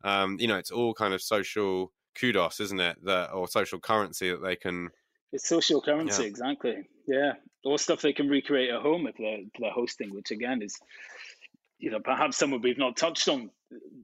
Um, 0.04 0.38
you 0.40 0.48
know, 0.48 0.58
it's 0.58 0.72
all 0.72 0.94
kind 0.94 1.14
of 1.14 1.22
social 1.22 1.92
kudos, 2.20 2.60
isn't 2.60 2.80
it? 2.80 2.98
That 3.04 3.32
or 3.32 3.48
social 3.48 3.80
currency 3.80 4.30
that 4.30 4.42
they 4.42 4.56
can. 4.56 4.90
It's 5.32 5.48
social 5.48 5.82
currency, 5.82 6.24
yeah. 6.24 6.30
exactly. 6.30 6.76
Yeah, 7.08 7.34
or 7.64 7.78
stuff 7.78 8.02
they 8.02 8.14
can 8.14 8.30
recreate 8.30 8.72
at 8.72 8.82
home 8.82 9.08
if 9.08 9.16
they're, 9.18 9.40
if 9.40 9.48
they're 9.60 9.72
hosting, 9.72 10.14
which 10.14 10.32
again 10.32 10.62
is, 10.62 10.76
you 11.78 11.92
know, 11.92 12.00
perhaps 12.00 12.38
someone 12.38 12.62
we've 12.62 12.78
not 12.78 12.98
touched 12.98 13.28
on, 13.28 13.50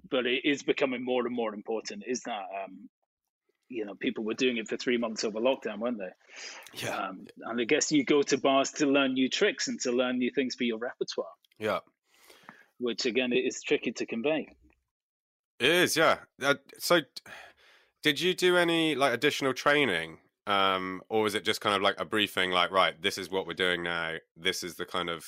but 0.10 0.26
it 0.26 0.46
is 0.46 0.64
becoming 0.64 1.04
more 1.04 1.26
and 1.26 1.36
more 1.36 1.54
important. 1.54 2.04
Is 2.06 2.22
that 2.24 2.44
um, 2.64 2.90
you 3.70 3.86
know, 3.86 3.96
people 3.96 4.24
were 4.24 4.34
doing 4.34 4.58
it 4.58 4.68
for 4.68 4.78
three 4.78 4.98
months 4.98 5.24
over 5.24 5.40
lockdown, 5.40 5.80
weren't 5.80 5.98
they? 5.98 6.86
Yeah. 6.86 6.96
Um, 6.96 7.28
and 7.46 7.60
I 7.60 7.64
guess 7.64 7.92
you 7.92 8.04
go 8.04 8.22
to 8.24 8.38
bars 8.38 8.72
to 8.74 8.86
learn 8.86 9.14
new 9.14 9.30
tricks 9.30 9.68
and 9.68 9.80
to 9.82 9.92
learn 9.92 10.18
new 10.18 10.32
things 10.32 10.56
for 10.56 10.64
your 10.64 10.78
repertoire. 10.78 11.28
Yeah. 11.58 11.80
Which 12.80 13.06
again, 13.06 13.34
it 13.34 13.46
is 13.46 13.62
tricky 13.64 13.92
to 13.94 14.06
convey. 14.06 14.56
It 15.60 15.72
is, 15.72 15.96
yeah. 15.96 16.18
Uh, 16.42 16.56
so, 16.78 17.02
did 18.04 18.20
you 18.20 18.34
do 18.34 18.58
any 18.58 18.94
like 18.96 19.14
additional 19.14 19.54
training, 19.54 20.18
um, 20.48 21.02
or 21.10 21.24
was 21.24 21.34
it 21.34 21.46
just 21.46 21.62
kind 21.62 21.76
of 21.76 21.82
like 21.82 22.00
a 22.00 22.06
briefing, 22.06 22.52
like, 22.52 22.72
right, 22.72 23.02
this 23.02 23.18
is 23.18 23.32
what 23.32 23.48
we're 23.48 23.54
doing 23.54 23.82
now. 23.82 24.16
This 24.36 24.64
is 24.64 24.76
the 24.76 24.86
kind 24.86 25.10
of 25.10 25.26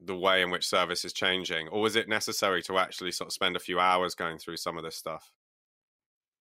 the 0.00 0.16
way 0.16 0.42
in 0.42 0.50
which 0.50 0.66
service 0.66 1.04
is 1.04 1.12
changing, 1.12 1.68
or 1.68 1.80
was 1.80 1.96
it 1.96 2.08
necessary 2.08 2.62
to 2.62 2.78
actually 2.78 3.12
sort 3.12 3.28
of 3.28 3.32
spend 3.32 3.56
a 3.56 3.60
few 3.60 3.78
hours 3.78 4.14
going 4.14 4.38
through 4.38 4.56
some 4.56 4.78
of 4.78 4.84
this 4.84 4.96
stuff? 4.96 5.32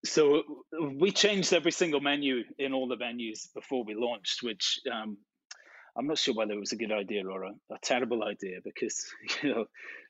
So 0.03 0.43
we 0.95 1.11
changed 1.11 1.53
every 1.53 1.71
single 1.71 2.01
menu 2.01 2.43
in 2.57 2.73
all 2.73 2.87
the 2.87 2.97
venues 2.97 3.53
before 3.53 3.83
we 3.83 3.93
launched, 3.93 4.41
which 4.41 4.79
um, 4.91 5.17
I'm 5.97 6.07
not 6.07 6.17
sure 6.17 6.33
whether 6.33 6.53
it 6.53 6.59
was 6.59 6.71
a 6.71 6.77
good 6.77 6.91
idea 6.91 7.27
or 7.27 7.43
a, 7.43 7.51
a 7.71 7.77
terrible 7.83 8.23
idea 8.23 8.59
because 8.63 9.05
you 9.43 9.53
know 9.53 9.65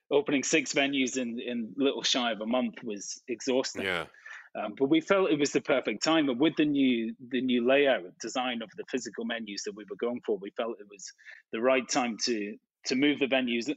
opening 0.09 0.43
six 0.43 0.73
venues 0.73 1.17
in 1.17 1.39
in 1.39 1.73
little 1.77 2.03
shy 2.03 2.31
of 2.31 2.41
a 2.41 2.45
month 2.45 2.83
was 2.83 3.21
exhausting. 3.27 3.83
Yeah. 3.83 4.05
Um, 4.53 4.75
but 4.77 4.89
we 4.89 4.99
felt 4.99 5.31
it 5.31 5.39
was 5.39 5.51
the 5.51 5.61
perfect 5.61 6.03
time, 6.03 6.29
and 6.29 6.39
with 6.39 6.55
the 6.57 6.65
new 6.65 7.15
the 7.29 7.41
new 7.41 7.65
layout 7.65 8.17
design 8.21 8.61
of 8.61 8.69
the 8.77 8.83
physical 8.89 9.23
menus 9.23 9.63
that 9.63 9.75
we 9.75 9.85
were 9.89 9.95
going 9.95 10.21
for, 10.25 10.37
we 10.37 10.51
felt 10.51 10.79
it 10.79 10.87
was 10.89 11.11
the 11.51 11.61
right 11.61 11.87
time 11.87 12.17
to 12.25 12.57
to 12.85 12.95
move 12.95 13.19
the 13.19 13.27
venues, 13.27 13.73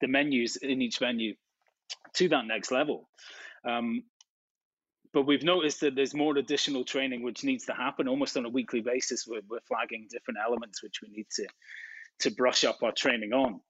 the 0.00 0.08
menus 0.08 0.56
in 0.56 0.82
each 0.82 0.98
venue, 0.98 1.34
to 2.14 2.28
that 2.28 2.46
next 2.46 2.70
level. 2.70 3.08
Um, 3.64 4.02
but 5.12 5.22
we've 5.22 5.42
noticed 5.42 5.80
that 5.80 5.94
there's 5.94 6.14
more 6.14 6.36
additional 6.36 6.84
training 6.84 7.22
which 7.22 7.44
needs 7.44 7.66
to 7.66 7.72
happen 7.72 8.08
almost 8.08 8.36
on 8.36 8.44
a 8.44 8.48
weekly 8.48 8.80
basis. 8.80 9.26
We're, 9.26 9.40
we're 9.48 9.60
flagging 9.66 10.06
different 10.10 10.38
elements 10.44 10.82
which 10.82 11.00
we 11.02 11.08
need 11.08 11.26
to 11.36 11.46
to 12.20 12.30
brush 12.30 12.64
up 12.64 12.82
our 12.82 12.92
training 12.92 13.32
on. 13.32 13.60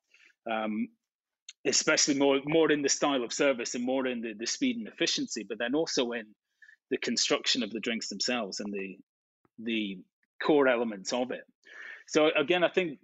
Um, 0.51 0.89
especially 1.67 2.15
more 2.15 2.41
more 2.45 2.71
in 2.71 2.83
the 2.83 2.89
style 2.89 3.23
of 3.23 3.33
service 3.33 3.75
and 3.75 3.85
more 3.85 4.07
in 4.07 4.21
the, 4.21 4.33
the 4.39 4.47
speed 4.47 4.77
and 4.77 4.89
efficiency, 4.89 5.45
but 5.49 5.59
then 5.59 5.75
also 5.75 6.13
in 6.13 6.27
the 6.91 6.99
construction 6.99 7.63
of 7.63 7.71
the 7.71 7.81
drinks 7.81 8.09
themselves 8.09 8.61
and 8.61 8.73
the 8.73 8.99
the 9.59 9.99
core 10.43 10.69
elements 10.69 11.13
of 11.13 11.31
it. 11.31 11.43
So 12.07 12.31
again, 12.37 12.65
I 12.65 12.69
think 12.69 12.99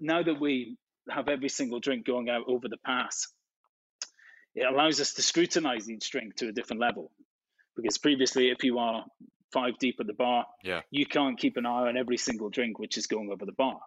now 0.00 0.22
that 0.22 0.40
we 0.40 0.76
have 1.08 1.28
every 1.28 1.48
single 1.48 1.80
drink 1.80 2.04
going 2.04 2.28
out 2.28 2.44
over 2.48 2.68
the 2.68 2.76
pass, 2.76 3.28
it 4.54 4.66
allows 4.66 5.00
us 5.00 5.14
to 5.14 5.22
scrutinize 5.22 5.88
each 5.88 6.10
drink 6.10 6.36
to 6.36 6.48
a 6.48 6.52
different 6.52 6.80
level. 6.80 7.10
Because 7.76 7.98
previously, 7.98 8.50
if 8.50 8.64
you 8.64 8.78
are 8.78 9.04
five 9.52 9.78
deep 9.78 9.96
at 10.00 10.06
the 10.06 10.14
bar, 10.14 10.46
yeah. 10.62 10.80
you 10.90 11.06
can't 11.06 11.38
keep 11.38 11.56
an 11.56 11.66
eye 11.66 11.88
on 11.88 11.96
every 11.96 12.16
single 12.16 12.50
drink 12.50 12.78
which 12.78 12.96
is 12.96 13.06
going 13.06 13.30
over 13.30 13.44
the 13.44 13.52
bar 13.52 13.78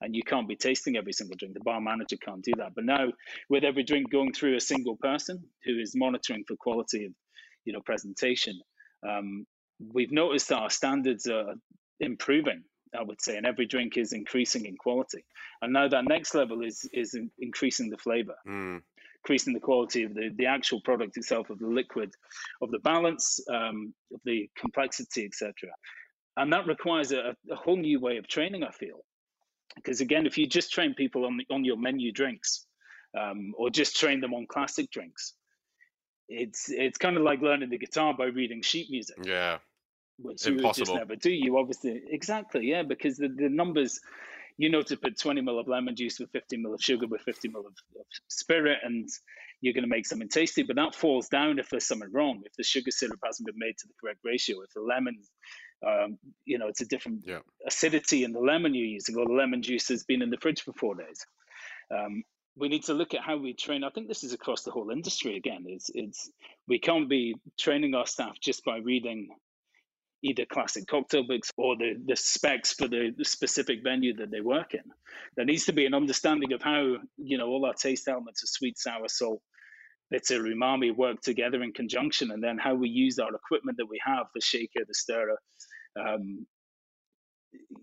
and 0.00 0.14
you 0.14 0.22
can't 0.22 0.48
be 0.48 0.56
tasting 0.56 0.96
every 0.96 1.12
single 1.12 1.36
drink. 1.36 1.54
The 1.54 1.60
bar 1.60 1.80
manager 1.80 2.16
can't 2.16 2.42
do 2.42 2.52
that. 2.56 2.74
But 2.74 2.84
now, 2.84 3.08
with 3.48 3.64
every 3.64 3.82
drink 3.82 4.10
going 4.10 4.32
through 4.32 4.56
a 4.56 4.60
single 4.60 4.96
person 4.96 5.44
who 5.64 5.78
is 5.78 5.94
monitoring 5.94 6.44
for 6.46 6.56
quality 6.56 7.06
of, 7.06 7.12
you 7.64 7.72
know, 7.72 7.80
presentation, 7.80 8.60
um, 9.06 9.46
we've 9.92 10.12
noticed 10.12 10.48
that 10.48 10.58
our 10.58 10.70
standards 10.70 11.26
are 11.26 11.54
improving. 11.98 12.62
I 12.92 13.04
would 13.04 13.22
say, 13.22 13.36
and 13.36 13.46
every 13.46 13.66
drink 13.66 13.96
is 13.96 14.12
increasing 14.12 14.66
in 14.66 14.76
quality. 14.76 15.24
And 15.62 15.72
now 15.72 15.86
that 15.86 16.08
next 16.08 16.34
level 16.34 16.62
is 16.62 16.88
is 16.92 17.16
increasing 17.38 17.88
the 17.88 17.98
flavor, 17.98 18.34
mm. 18.48 18.82
Increasing 19.22 19.52
the 19.52 19.60
quality 19.60 20.04
of 20.04 20.14
the 20.14 20.30
the 20.36 20.46
actual 20.46 20.80
product 20.80 21.16
itself, 21.16 21.50
of 21.50 21.58
the 21.58 21.66
liquid, 21.66 22.10
of 22.62 22.70
the 22.70 22.78
balance, 22.80 23.40
um, 23.50 23.94
of 24.12 24.20
the 24.24 24.48
complexity, 24.56 25.24
etc. 25.24 25.52
And 26.36 26.52
that 26.52 26.66
requires 26.66 27.12
a, 27.12 27.34
a 27.50 27.56
whole 27.56 27.76
new 27.76 28.00
way 28.00 28.16
of 28.16 28.26
training. 28.28 28.64
I 28.64 28.70
feel 28.70 29.04
because 29.76 30.00
again, 30.00 30.26
if 30.26 30.38
you 30.38 30.46
just 30.46 30.72
train 30.72 30.94
people 30.94 31.24
on 31.24 31.38
on 31.50 31.64
your 31.64 31.76
menu 31.76 32.12
drinks, 32.12 32.66
um, 33.18 33.52
or 33.56 33.70
just 33.70 33.98
train 33.98 34.20
them 34.20 34.34
on 34.34 34.46
classic 34.46 34.90
drinks, 34.90 35.34
it's 36.28 36.70
it's 36.70 36.98
kind 36.98 37.16
of 37.16 37.22
like 37.22 37.40
learning 37.40 37.70
the 37.70 37.78
guitar 37.78 38.14
by 38.14 38.26
reading 38.26 38.62
sheet 38.62 38.90
music. 38.90 39.16
Yeah, 39.22 39.58
which 40.18 40.46
Impossible. 40.46 40.56
you 40.56 40.66
would 40.66 40.74
just 40.74 40.94
never 40.94 41.16
do. 41.16 41.30
You 41.30 41.58
obviously 41.58 42.02
exactly 42.08 42.68
yeah, 42.70 42.82
because 42.82 43.16
the, 43.16 43.28
the 43.28 43.48
numbers. 43.48 44.00
You 44.56 44.70
know 44.70 44.82
to 44.82 44.96
put 44.96 45.18
20 45.18 45.42
ml 45.42 45.60
of 45.60 45.68
lemon 45.68 45.96
juice 45.96 46.18
with 46.18 46.30
50 46.30 46.58
ml 46.58 46.74
of 46.74 46.82
sugar 46.82 47.06
with 47.06 47.22
50 47.22 47.48
ml 47.48 47.58
of, 47.58 47.66
of 47.98 48.06
spirit, 48.28 48.78
and 48.82 49.08
you're 49.60 49.74
going 49.74 49.84
to 49.84 49.90
make 49.90 50.06
something 50.06 50.28
tasty. 50.28 50.62
But 50.62 50.76
that 50.76 50.94
falls 50.94 51.28
down 51.28 51.58
if 51.58 51.68
there's 51.70 51.86
something 51.86 52.10
wrong. 52.12 52.42
If 52.44 52.54
the 52.56 52.64
sugar 52.64 52.90
syrup 52.90 53.20
hasn't 53.24 53.46
been 53.46 53.58
made 53.58 53.76
to 53.78 53.86
the 53.86 53.94
correct 54.00 54.20
ratio, 54.24 54.62
if 54.62 54.72
the 54.74 54.80
lemon 54.80 55.16
um, 55.86 56.18
you 56.44 56.58
know, 56.58 56.68
it's 56.68 56.82
a 56.82 56.86
different 56.86 57.24
yeah. 57.26 57.38
acidity 57.66 58.24
in 58.24 58.32
the 58.32 58.40
lemon 58.40 58.74
you're 58.74 58.84
using, 58.84 59.16
or 59.16 59.26
the 59.26 59.32
lemon 59.32 59.62
juice 59.62 59.88
has 59.88 60.04
been 60.04 60.22
in 60.22 60.30
the 60.30 60.36
fridge 60.36 60.62
for 60.62 60.72
four 60.72 60.94
days. 60.94 61.26
Um, 61.90 62.22
we 62.56 62.68
need 62.68 62.84
to 62.84 62.94
look 62.94 63.14
at 63.14 63.22
how 63.22 63.36
we 63.36 63.54
train. 63.54 63.84
I 63.84 63.90
think 63.90 64.08
this 64.08 64.22
is 64.22 64.32
across 64.32 64.62
the 64.62 64.70
whole 64.70 64.90
industry. 64.90 65.36
Again, 65.36 65.64
it's 65.66 65.90
it's 65.94 66.30
we 66.68 66.78
can't 66.78 67.08
be 67.08 67.34
training 67.58 67.94
our 67.94 68.06
staff 68.06 68.38
just 68.40 68.64
by 68.64 68.78
reading 68.78 69.28
either 70.22 70.44
classic 70.44 70.86
cocktail 70.86 71.22
books 71.22 71.50
or 71.56 71.76
the, 71.76 71.94
the 72.06 72.16
specs 72.16 72.72
for 72.72 72.88
the, 72.88 73.14
specific 73.22 73.82
venue 73.82 74.14
that 74.16 74.30
they 74.30 74.40
work 74.40 74.74
in. 74.74 74.82
There 75.36 75.46
needs 75.46 75.64
to 75.66 75.72
be 75.72 75.86
an 75.86 75.94
understanding 75.94 76.52
of 76.52 76.62
how 76.62 76.96
you 77.16 77.38
know 77.38 77.48
all 77.48 77.64
our 77.64 77.74
taste 77.74 78.08
elements 78.08 78.42
of 78.42 78.48
sweet, 78.48 78.78
sour, 78.78 79.08
salt, 79.08 79.40
bitter, 80.10 80.42
umami 80.42 80.94
work 80.94 81.20
together 81.20 81.62
in 81.62 81.72
conjunction, 81.72 82.30
and 82.32 82.42
then 82.42 82.58
how 82.58 82.74
we 82.74 82.88
use 82.88 83.18
our 83.18 83.34
equipment 83.34 83.78
that 83.78 83.88
we 83.88 84.00
have, 84.04 84.26
the 84.34 84.40
shaker, 84.40 84.84
the 84.86 84.94
stirrer, 84.94 85.38
um, 85.98 86.46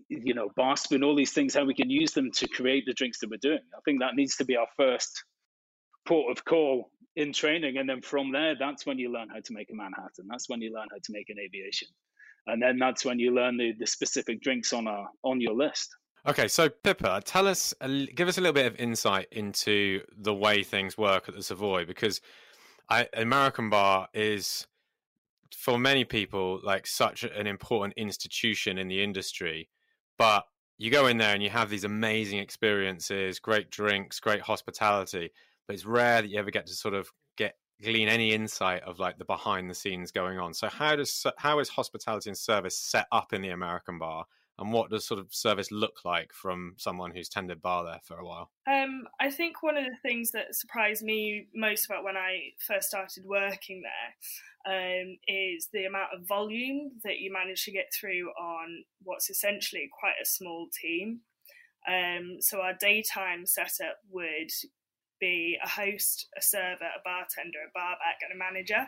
you 0.08 0.34
know, 0.34 0.48
bar 0.56 0.76
spoon, 0.76 1.04
all 1.04 1.16
these 1.16 1.32
things, 1.32 1.54
how 1.54 1.64
we 1.64 1.74
can 1.74 1.90
use 1.90 2.12
them 2.12 2.30
to 2.32 2.48
create 2.48 2.84
the 2.86 2.94
drinks 2.94 3.18
that 3.20 3.30
we're 3.30 3.38
doing. 3.38 3.60
I 3.76 3.80
think 3.84 4.00
that 4.00 4.14
needs 4.14 4.36
to 4.36 4.44
be 4.44 4.56
our 4.56 4.68
first 4.76 5.24
port 6.06 6.36
of 6.36 6.44
call 6.44 6.90
in 7.16 7.32
training. 7.32 7.76
And 7.76 7.88
then 7.88 8.00
from 8.00 8.32
there, 8.32 8.54
that's 8.58 8.86
when 8.86 8.98
you 8.98 9.12
learn 9.12 9.28
how 9.28 9.40
to 9.40 9.52
make 9.52 9.70
a 9.70 9.74
Manhattan. 9.74 10.26
That's 10.28 10.48
when 10.48 10.62
you 10.62 10.72
learn 10.72 10.88
how 10.90 10.98
to 11.02 11.12
make 11.12 11.28
an 11.28 11.36
aviation. 11.38 11.88
And 12.48 12.62
then 12.62 12.78
that's 12.78 13.04
when 13.04 13.18
you 13.18 13.34
learn 13.34 13.56
the, 13.56 13.72
the 13.78 13.86
specific 13.86 14.40
drinks 14.40 14.72
on 14.72 14.86
our 14.86 15.08
on 15.22 15.40
your 15.40 15.54
list. 15.54 15.94
Okay, 16.26 16.48
so 16.48 16.68
Pippa, 16.68 17.22
tell 17.24 17.46
us, 17.46 17.72
give 18.14 18.28
us 18.28 18.36
a 18.36 18.40
little 18.40 18.52
bit 18.52 18.66
of 18.66 18.76
insight 18.76 19.28
into 19.30 20.02
the 20.16 20.34
way 20.34 20.62
things 20.62 20.98
work 20.98 21.28
at 21.28 21.34
the 21.34 21.42
Savoy 21.42 21.86
because 21.86 22.20
I, 22.90 23.08
American 23.14 23.70
Bar 23.70 24.08
is 24.12 24.66
for 25.54 25.78
many 25.78 26.04
people 26.04 26.60
like 26.62 26.86
such 26.86 27.24
an 27.24 27.46
important 27.46 27.94
institution 27.96 28.78
in 28.78 28.88
the 28.88 29.02
industry 29.02 29.68
but 30.18 30.44
you 30.76 30.90
go 30.90 31.06
in 31.06 31.16
there 31.16 31.32
and 31.32 31.42
you 31.42 31.50
have 31.50 31.70
these 31.70 31.84
amazing 31.84 32.38
experiences 32.38 33.38
great 33.38 33.70
drinks 33.70 34.20
great 34.20 34.40
hospitality 34.42 35.30
but 35.66 35.74
it's 35.74 35.86
rare 35.86 36.22
that 36.22 36.28
you 36.28 36.38
ever 36.38 36.50
get 36.50 36.66
to 36.66 36.74
sort 36.74 36.94
of 36.94 37.10
glean 37.82 38.08
any 38.08 38.32
insight 38.32 38.82
of 38.82 38.98
like 38.98 39.18
the 39.18 39.24
behind 39.24 39.70
the 39.70 39.74
scenes 39.74 40.10
going 40.10 40.38
on 40.38 40.52
so 40.52 40.68
how 40.68 40.96
does 40.96 41.26
how 41.36 41.58
is 41.58 41.68
hospitality 41.68 42.30
and 42.30 42.36
service 42.36 42.78
set 42.78 43.06
up 43.12 43.32
in 43.32 43.42
the 43.42 43.50
american 43.50 43.98
bar 43.98 44.24
and 44.58 44.72
what 44.72 44.90
does 44.90 45.06
sort 45.06 45.20
of 45.20 45.32
service 45.32 45.70
look 45.70 46.04
like 46.04 46.32
from 46.32 46.74
someone 46.78 47.12
who's 47.12 47.28
tended 47.28 47.62
bar 47.62 47.84
there 47.84 48.00
for 48.02 48.18
a 48.18 48.24
while? 48.24 48.50
Um, 48.66 49.04
I 49.20 49.30
think 49.30 49.62
one 49.62 49.76
of 49.76 49.84
the 49.84 49.96
things 50.02 50.32
that 50.32 50.54
surprised 50.54 51.04
me 51.04 51.46
most 51.54 51.86
about 51.86 52.02
when 52.02 52.16
I 52.16 52.50
first 52.66 52.88
started 52.88 53.24
working 53.24 53.82
there 53.82 55.00
um, 55.00 55.16
is 55.28 55.68
the 55.72 55.84
amount 55.84 56.08
of 56.12 56.26
volume 56.26 56.90
that 57.04 57.20
you 57.20 57.32
manage 57.32 57.64
to 57.64 57.72
get 57.72 57.86
through 57.98 58.30
on 58.30 58.84
what's 59.04 59.30
essentially 59.30 59.88
quite 59.98 60.16
a 60.20 60.26
small 60.26 60.68
team. 60.82 61.20
Um, 61.86 62.38
so 62.40 62.60
our 62.60 62.74
daytime 62.74 63.46
setup 63.46 63.98
would 64.10 64.50
be 65.20 65.58
a 65.62 65.68
host, 65.68 66.28
a 66.36 66.42
server, 66.42 66.84
a 66.84 67.02
bartender, 67.04 67.58
a 67.66 67.72
barback, 67.74 68.18
and 68.22 68.34
a 68.34 68.38
manager. 68.38 68.86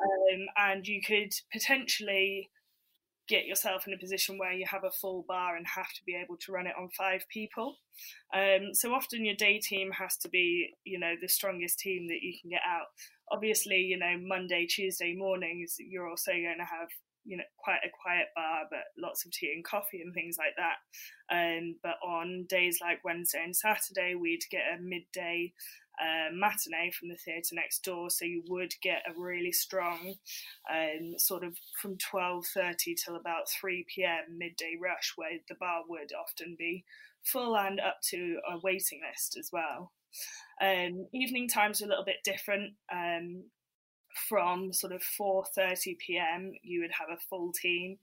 Um, 0.00 0.46
and 0.56 0.86
you 0.86 1.00
could 1.02 1.32
potentially 1.52 2.50
get 3.28 3.46
yourself 3.46 3.86
in 3.86 3.92
a 3.92 3.98
position 3.98 4.38
where 4.38 4.52
you 4.52 4.64
have 4.66 4.84
a 4.84 4.90
full 4.90 5.24
bar 5.28 5.56
and 5.56 5.66
have 5.66 5.92
to 5.92 6.00
be 6.06 6.16
able 6.16 6.36
to 6.38 6.52
run 6.52 6.66
it 6.66 6.74
on 6.80 6.88
five 6.96 7.24
people. 7.28 7.76
Um, 8.34 8.70
so 8.72 8.94
often 8.94 9.24
your 9.24 9.36
day 9.36 9.58
team 9.58 9.90
has 9.92 10.16
to 10.18 10.28
be, 10.30 10.70
you 10.84 10.98
know, 10.98 11.14
the 11.20 11.28
strongest 11.28 11.78
team 11.78 12.08
that 12.08 12.22
you 12.22 12.34
can 12.40 12.50
get 12.50 12.62
out. 12.66 12.86
Obviously, 13.30 13.76
you 13.76 13.98
know, 13.98 14.16
Monday, 14.22 14.66
Tuesday 14.66 15.14
mornings, 15.14 15.76
you're 15.78 16.08
also 16.08 16.32
going 16.32 16.58
to 16.58 16.64
have, 16.64 16.88
you 17.28 17.36
know, 17.36 17.44
quite 17.58 17.80
a 17.84 17.92
quiet 18.02 18.28
bar, 18.34 18.64
but 18.70 18.84
lots 18.96 19.24
of 19.24 19.32
tea 19.32 19.52
and 19.54 19.64
coffee 19.64 20.00
and 20.00 20.14
things 20.14 20.36
like 20.38 20.56
that. 20.56 20.78
Um, 21.30 21.76
but 21.82 21.96
on 22.02 22.46
days 22.48 22.78
like 22.80 23.04
Wednesday 23.04 23.42
and 23.44 23.54
Saturday, 23.54 24.14
we'd 24.14 24.44
get 24.50 24.62
a 24.74 24.80
midday 24.80 25.52
uh, 26.00 26.32
matinee 26.32 26.90
from 26.90 27.08
the 27.08 27.16
theatre 27.16 27.54
next 27.54 27.84
door, 27.84 28.08
so 28.08 28.24
you 28.24 28.42
would 28.48 28.72
get 28.82 29.02
a 29.06 29.20
really 29.20 29.52
strong 29.52 30.14
um, 30.72 31.14
sort 31.18 31.44
of 31.44 31.54
from 31.82 31.96
12.30 31.96 32.94
till 33.04 33.16
about 33.16 33.50
3 33.60 33.84
p.m. 33.94 34.38
midday 34.38 34.76
rush 34.80 35.12
where 35.16 35.38
the 35.48 35.56
bar 35.56 35.82
would 35.88 36.12
often 36.18 36.56
be 36.58 36.84
full 37.24 37.56
and 37.56 37.80
up 37.80 37.98
to 38.10 38.38
a 38.50 38.58
waiting 38.62 39.00
list 39.06 39.36
as 39.38 39.50
well. 39.52 39.92
Um, 40.62 41.06
evening 41.12 41.48
times 41.48 41.82
are 41.82 41.84
a 41.84 41.88
little 41.88 42.04
bit 42.04 42.24
different. 42.24 42.74
Um, 42.90 43.44
from 44.28 44.72
sort 44.72 44.92
of 44.92 45.02
4:30 45.02 45.98
p.m. 45.98 46.52
you 46.62 46.80
would 46.80 46.92
have 46.92 47.08
a 47.10 47.20
full 47.28 47.52
team, 47.52 47.98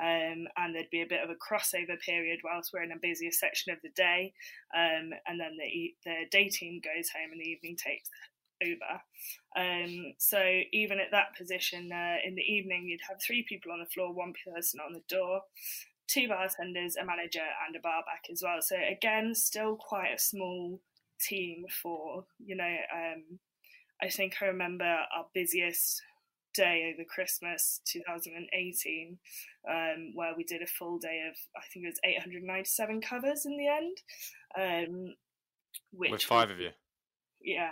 um, 0.00 0.46
and 0.56 0.74
there'd 0.74 0.90
be 0.90 1.02
a 1.02 1.06
bit 1.06 1.22
of 1.22 1.30
a 1.30 1.34
crossover 1.34 1.98
period 2.00 2.40
whilst 2.44 2.72
we're 2.72 2.82
in 2.82 2.92
a 2.92 2.98
busier 3.00 3.32
section 3.32 3.72
of 3.72 3.78
the 3.82 3.90
day, 3.90 4.32
um, 4.74 5.10
and 5.26 5.40
then 5.40 5.56
the 5.58 5.94
the 6.04 6.26
day 6.30 6.48
team 6.48 6.80
goes 6.82 7.10
home 7.10 7.32
and 7.32 7.40
the 7.40 7.48
evening 7.48 7.76
takes 7.76 8.08
over. 8.62 9.00
Um, 9.56 10.14
so 10.18 10.40
even 10.72 10.98
at 10.98 11.10
that 11.12 11.36
position 11.36 11.90
uh, 11.92 12.16
in 12.24 12.34
the 12.34 12.42
evening, 12.42 12.86
you'd 12.86 13.00
have 13.08 13.18
three 13.22 13.44
people 13.48 13.72
on 13.72 13.80
the 13.80 13.86
floor, 13.86 14.12
one 14.12 14.32
person 14.44 14.80
on 14.80 14.92
the 14.92 15.02
door, 15.08 15.42
two 16.06 16.28
bartenders, 16.28 16.96
a 16.96 17.04
manager, 17.04 17.46
and 17.66 17.76
a 17.76 17.80
barback 17.80 18.24
as 18.30 18.42
well. 18.42 18.60
So 18.60 18.76
again, 18.76 19.34
still 19.34 19.76
quite 19.76 20.14
a 20.14 20.18
small 20.18 20.80
team 21.20 21.64
for 21.82 22.24
you 22.38 22.56
know 22.56 22.76
um, 22.94 23.38
I 24.02 24.08
think 24.08 24.36
I 24.40 24.46
remember 24.46 24.84
our 24.84 25.26
busiest 25.34 26.02
day 26.54 26.92
over 26.94 27.04
Christmas 27.04 27.80
2018, 27.86 29.18
um, 29.68 30.12
where 30.14 30.34
we 30.36 30.44
did 30.44 30.62
a 30.62 30.66
full 30.66 30.98
day 30.98 31.22
of, 31.28 31.36
I 31.56 31.62
think 31.72 31.84
it 31.84 31.88
was 31.88 32.00
897 32.04 33.00
covers 33.00 33.46
in 33.46 33.56
the 33.56 33.68
end. 33.68 33.96
Um, 34.56 35.14
which 35.92 36.10
With 36.10 36.22
five 36.22 36.48
was, 36.48 36.54
of 36.56 36.60
you? 36.60 36.70
Yeah. 37.40 37.70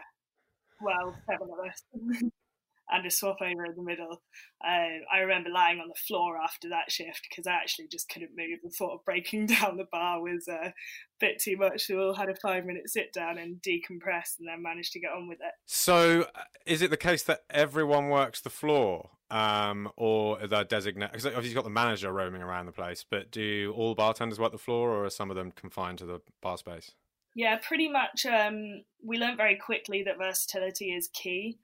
Well, 0.81 1.17
seven 1.27 1.49
of 1.53 1.67
us. 1.67 2.31
and 2.91 3.07
a 3.07 3.11
swap 3.11 3.39
over 3.41 3.65
in 3.65 3.75
the 3.77 3.83
middle. 3.83 4.23
Uh, 4.65 5.03
I 5.13 5.19
remember 5.21 5.51
lying 5.51 5.81
on 5.81 5.89
the 5.89 5.95
floor 5.95 6.39
after 6.43 6.69
that 6.69 6.91
shift 6.91 7.27
because 7.29 7.47
I 7.47 7.55
actually 7.55 7.89
just 7.89 8.09
couldn't 8.09 8.37
move. 8.37 8.59
The 8.63 8.71
thought 8.71 8.95
of 8.95 9.05
breaking 9.05 9.47
down 9.47 9.77
the 9.77 9.87
bar 9.91 10.21
was 10.21 10.49
a 10.49 10.73
bit 11.21 11.41
too 11.41 11.57
much. 11.57 11.89
We 11.89 11.97
all 11.97 12.15
had 12.15 12.29
a 12.29 12.37
five 12.37 12.65
minute 12.65 12.89
sit 12.89 13.13
down 13.13 13.39
and 13.39 13.61
decompress 13.63 14.39
and 14.39 14.49
then 14.49 14.63
managed 14.63 14.93
to 14.93 15.01
get 15.01 15.13
on 15.13 15.29
with 15.29 15.39
it. 15.41 15.53
So 15.67 16.27
uh, 16.35 16.43
is 16.65 16.83
it 16.83 16.91
the 16.91 16.97
case 16.97 17.23
that 17.25 17.41
everyone 17.51 18.09
works 18.09 18.41
the 18.41 18.51
floor? 18.51 19.11
Um, 19.29 19.91
or 19.97 20.41
are 20.41 20.47
they 20.47 20.63
designated? 20.65 21.13
Because 21.13 21.27
obviously 21.27 21.49
you've 21.49 21.57
got 21.57 21.65
the 21.65 21.71
manager 21.71 22.13
roaming 22.13 22.43
around 22.43 22.67
the 22.67 22.73
place, 22.73 23.05
but 23.09 23.33
do 23.33 23.75
all 23.77 23.97
bartenders 23.97 24.39
work 24.39 24.53
the 24.53 24.59
floor 24.59 24.91
or 24.91 25.05
are 25.05 25.11
some 25.11 25.31
of 25.31 25.37
them 25.37 25.51
confined 25.51 25.99
to 25.99 26.07
the 26.07 26.21
bar 26.41 26.57
space? 26.57 26.93
Yeah, 27.37 27.59
pretty 27.63 27.89
much. 27.91 28.25
Um, 28.25 28.83
we 29.05 29.19
learned 29.19 29.37
very 29.37 29.57
quickly 29.57 30.03
that 30.05 30.17
versatility 30.17 30.87
is 30.95 31.11
key, 31.13 31.59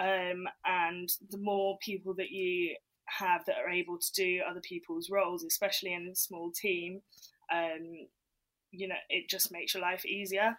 um, 0.00 0.48
and 0.64 1.06
the 1.30 1.36
more 1.36 1.76
people 1.84 2.14
that 2.14 2.30
you 2.30 2.74
have 3.20 3.44
that 3.44 3.56
are 3.58 3.70
able 3.70 3.98
to 3.98 4.12
do 4.14 4.40
other 4.48 4.62
people's 4.62 5.10
roles, 5.10 5.44
especially 5.44 5.92
in 5.92 6.08
a 6.10 6.16
small 6.16 6.50
team, 6.50 7.02
um, 7.54 8.08
you 8.70 8.88
know, 8.88 8.96
it 9.10 9.28
just 9.28 9.52
makes 9.52 9.74
your 9.74 9.82
life 9.82 10.06
easier. 10.06 10.58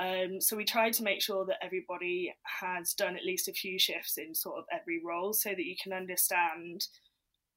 Um, 0.00 0.40
so 0.40 0.56
we 0.56 0.64
tried 0.64 0.94
to 0.94 1.04
make 1.04 1.22
sure 1.22 1.46
that 1.46 1.64
everybody 1.64 2.34
has 2.60 2.94
done 2.94 3.16
at 3.16 3.24
least 3.24 3.48
a 3.48 3.52
few 3.52 3.78
shifts 3.78 4.18
in 4.18 4.34
sort 4.34 4.58
of 4.58 4.64
every 4.72 5.00
role, 5.04 5.32
so 5.32 5.50
that 5.50 5.64
you 5.64 5.76
can 5.80 5.92
understand. 5.92 6.88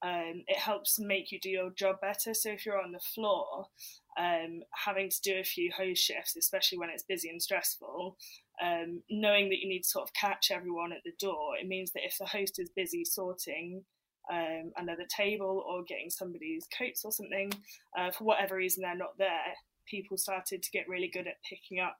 Um, 0.03 0.43
it 0.47 0.57
helps 0.59 0.99
make 0.99 1.31
you 1.31 1.39
do 1.39 1.49
your 1.49 1.71
job 1.71 1.97
better. 2.01 2.35
So 2.35 2.51
if 2.51 2.65
you're 2.65 2.81
on 2.81 2.91
the 2.91 2.99
floor, 3.15 3.67
um, 4.17 4.61
having 4.73 5.09
to 5.09 5.21
do 5.21 5.39
a 5.39 5.43
few 5.43 5.71
host 5.75 6.03
shifts, 6.03 6.35
especially 6.35 6.77
when 6.77 6.89
it's 6.89 7.03
busy 7.03 7.29
and 7.29 7.41
stressful, 7.41 8.17
um, 8.61 9.01
knowing 9.09 9.49
that 9.49 9.59
you 9.59 9.69
need 9.69 9.83
to 9.83 9.89
sort 9.89 10.07
of 10.07 10.13
catch 10.13 10.51
everyone 10.51 10.91
at 10.91 11.03
the 11.05 11.13
door, 11.19 11.55
it 11.59 11.67
means 11.67 11.91
that 11.91 12.05
if 12.05 12.17
the 12.17 12.25
host 12.25 12.59
is 12.59 12.69
busy 12.75 13.05
sorting 13.05 13.83
um, 14.31 14.71
another 14.77 15.05
table 15.15 15.63
or 15.67 15.83
getting 15.83 16.09
somebody's 16.09 16.67
coats 16.77 17.03
or 17.05 17.11
something, 17.11 17.51
uh, 17.97 18.11
for 18.11 18.25
whatever 18.25 18.55
reason 18.55 18.83
they're 18.83 18.95
not 18.95 19.17
there, 19.17 19.55
people 19.87 20.17
started 20.17 20.61
to 20.61 20.71
get 20.71 20.87
really 20.87 21.09
good 21.11 21.27
at 21.27 21.35
picking 21.49 21.79
up 21.79 21.97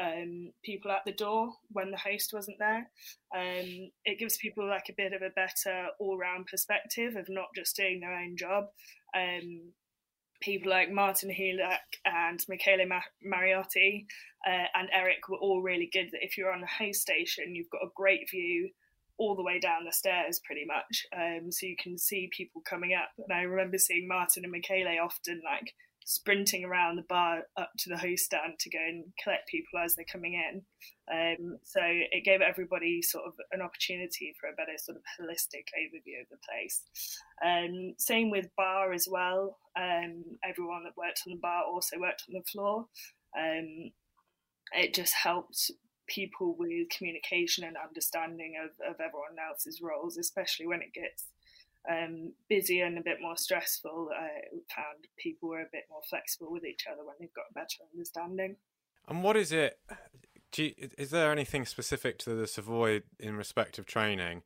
um, 0.00 0.50
people 0.64 0.90
at 0.90 1.02
the 1.06 1.12
door 1.12 1.52
when 1.70 1.90
the 1.90 1.96
host 1.96 2.32
wasn't 2.32 2.58
there. 2.58 2.90
Um, 3.34 3.90
it 4.04 4.18
gives 4.18 4.36
people 4.38 4.68
like 4.68 4.86
a 4.88 4.94
bit 4.96 5.12
of 5.12 5.22
a 5.22 5.30
better 5.30 5.88
all 6.00 6.18
round 6.18 6.46
perspective 6.46 7.16
of 7.16 7.26
not 7.28 7.48
just 7.54 7.76
doing 7.76 8.00
their 8.00 8.14
own 8.14 8.36
job. 8.36 8.64
Um, 9.16 9.72
people 10.44 10.70
like 10.70 10.90
Martin 10.90 11.30
Hudák 11.30 11.78
and 12.04 12.40
Michele 12.48 12.86
Mariotti 13.26 14.04
uh, 14.46 14.66
and 14.74 14.88
Eric 14.92 15.28
were 15.28 15.38
all 15.38 15.62
really 15.62 15.88
good. 15.92 16.08
That 16.12 16.24
if 16.24 16.36
you're 16.36 16.52
on 16.52 16.60
the 16.60 16.66
host 16.66 17.00
station, 17.00 17.54
you've 17.54 17.70
got 17.70 17.82
a 17.84 17.90
great 17.96 18.28
view 18.30 18.70
all 19.16 19.36
the 19.36 19.42
way 19.42 19.58
down 19.58 19.84
the 19.84 19.92
stairs, 19.92 20.40
pretty 20.44 20.64
much, 20.66 21.06
um, 21.16 21.50
so 21.50 21.66
you 21.66 21.76
can 21.80 21.96
see 21.96 22.28
people 22.36 22.60
coming 22.68 22.94
up. 22.94 23.10
And 23.16 23.32
I 23.32 23.42
remember 23.42 23.78
seeing 23.78 24.08
Martin 24.08 24.44
and 24.44 24.52
Michele 24.52 24.98
often 25.02 25.40
like 25.44 25.72
sprinting 26.04 26.64
around 26.64 26.96
the 26.96 27.02
bar 27.08 27.42
up 27.56 27.70
to 27.78 27.88
the 27.88 27.96
host 27.96 28.26
stand 28.26 28.58
to 28.60 28.70
go 28.70 28.78
and 28.78 29.04
collect 29.22 29.48
people 29.48 29.78
as 29.82 29.94
they're 29.94 30.04
coming 30.10 30.34
in. 30.34 30.62
Um, 31.10 31.58
so 31.62 31.80
it 31.82 32.24
gave 32.24 32.40
everybody 32.40 33.00
sort 33.02 33.24
of 33.26 33.32
an 33.52 33.62
opportunity 33.62 34.34
for 34.38 34.48
a 34.48 34.54
better 34.54 34.76
sort 34.76 34.98
of 34.98 35.02
holistic 35.18 35.68
overview 35.78 36.20
of 36.20 36.28
the 36.30 36.38
place. 36.48 36.82
Um, 37.44 37.94
same 37.98 38.30
with 38.30 38.54
bar 38.56 38.92
as 38.92 39.08
well. 39.10 39.58
Um, 39.78 40.24
everyone 40.46 40.84
that 40.84 40.96
worked 40.96 41.22
on 41.26 41.32
the 41.32 41.40
bar 41.40 41.64
also 41.64 41.98
worked 41.98 42.24
on 42.28 42.34
the 42.34 42.50
floor. 42.50 42.86
Um, 43.36 43.90
it 44.72 44.94
just 44.94 45.14
helped 45.14 45.70
people 46.06 46.54
with 46.58 46.88
communication 46.90 47.64
and 47.64 47.76
understanding 47.76 48.54
of, 48.62 48.70
of 48.86 49.00
everyone 49.00 49.36
else's 49.48 49.80
roles, 49.82 50.18
especially 50.18 50.66
when 50.66 50.82
it 50.82 50.92
gets 50.92 51.24
um, 51.90 52.32
busier 52.48 52.86
and 52.86 52.98
a 52.98 53.02
bit 53.02 53.18
more 53.20 53.36
stressful, 53.36 54.10
I 54.16 54.28
found 54.74 55.06
people 55.18 55.50
were 55.50 55.60
a 55.60 55.72
bit 55.72 55.84
more 55.90 56.02
flexible 56.08 56.50
with 56.50 56.64
each 56.64 56.84
other 56.90 57.04
when 57.04 57.16
they've 57.20 57.34
got 57.34 57.46
a 57.50 57.54
better 57.54 57.84
understanding. 57.92 58.56
And 59.08 59.22
what 59.22 59.36
is 59.36 59.52
it? 59.52 59.78
You, 60.56 60.72
is 60.96 61.10
there 61.10 61.32
anything 61.32 61.66
specific 61.66 62.18
to 62.20 62.34
the 62.34 62.46
Savoy 62.46 63.02
in 63.18 63.36
respect 63.36 63.78
of 63.78 63.86
training, 63.86 64.42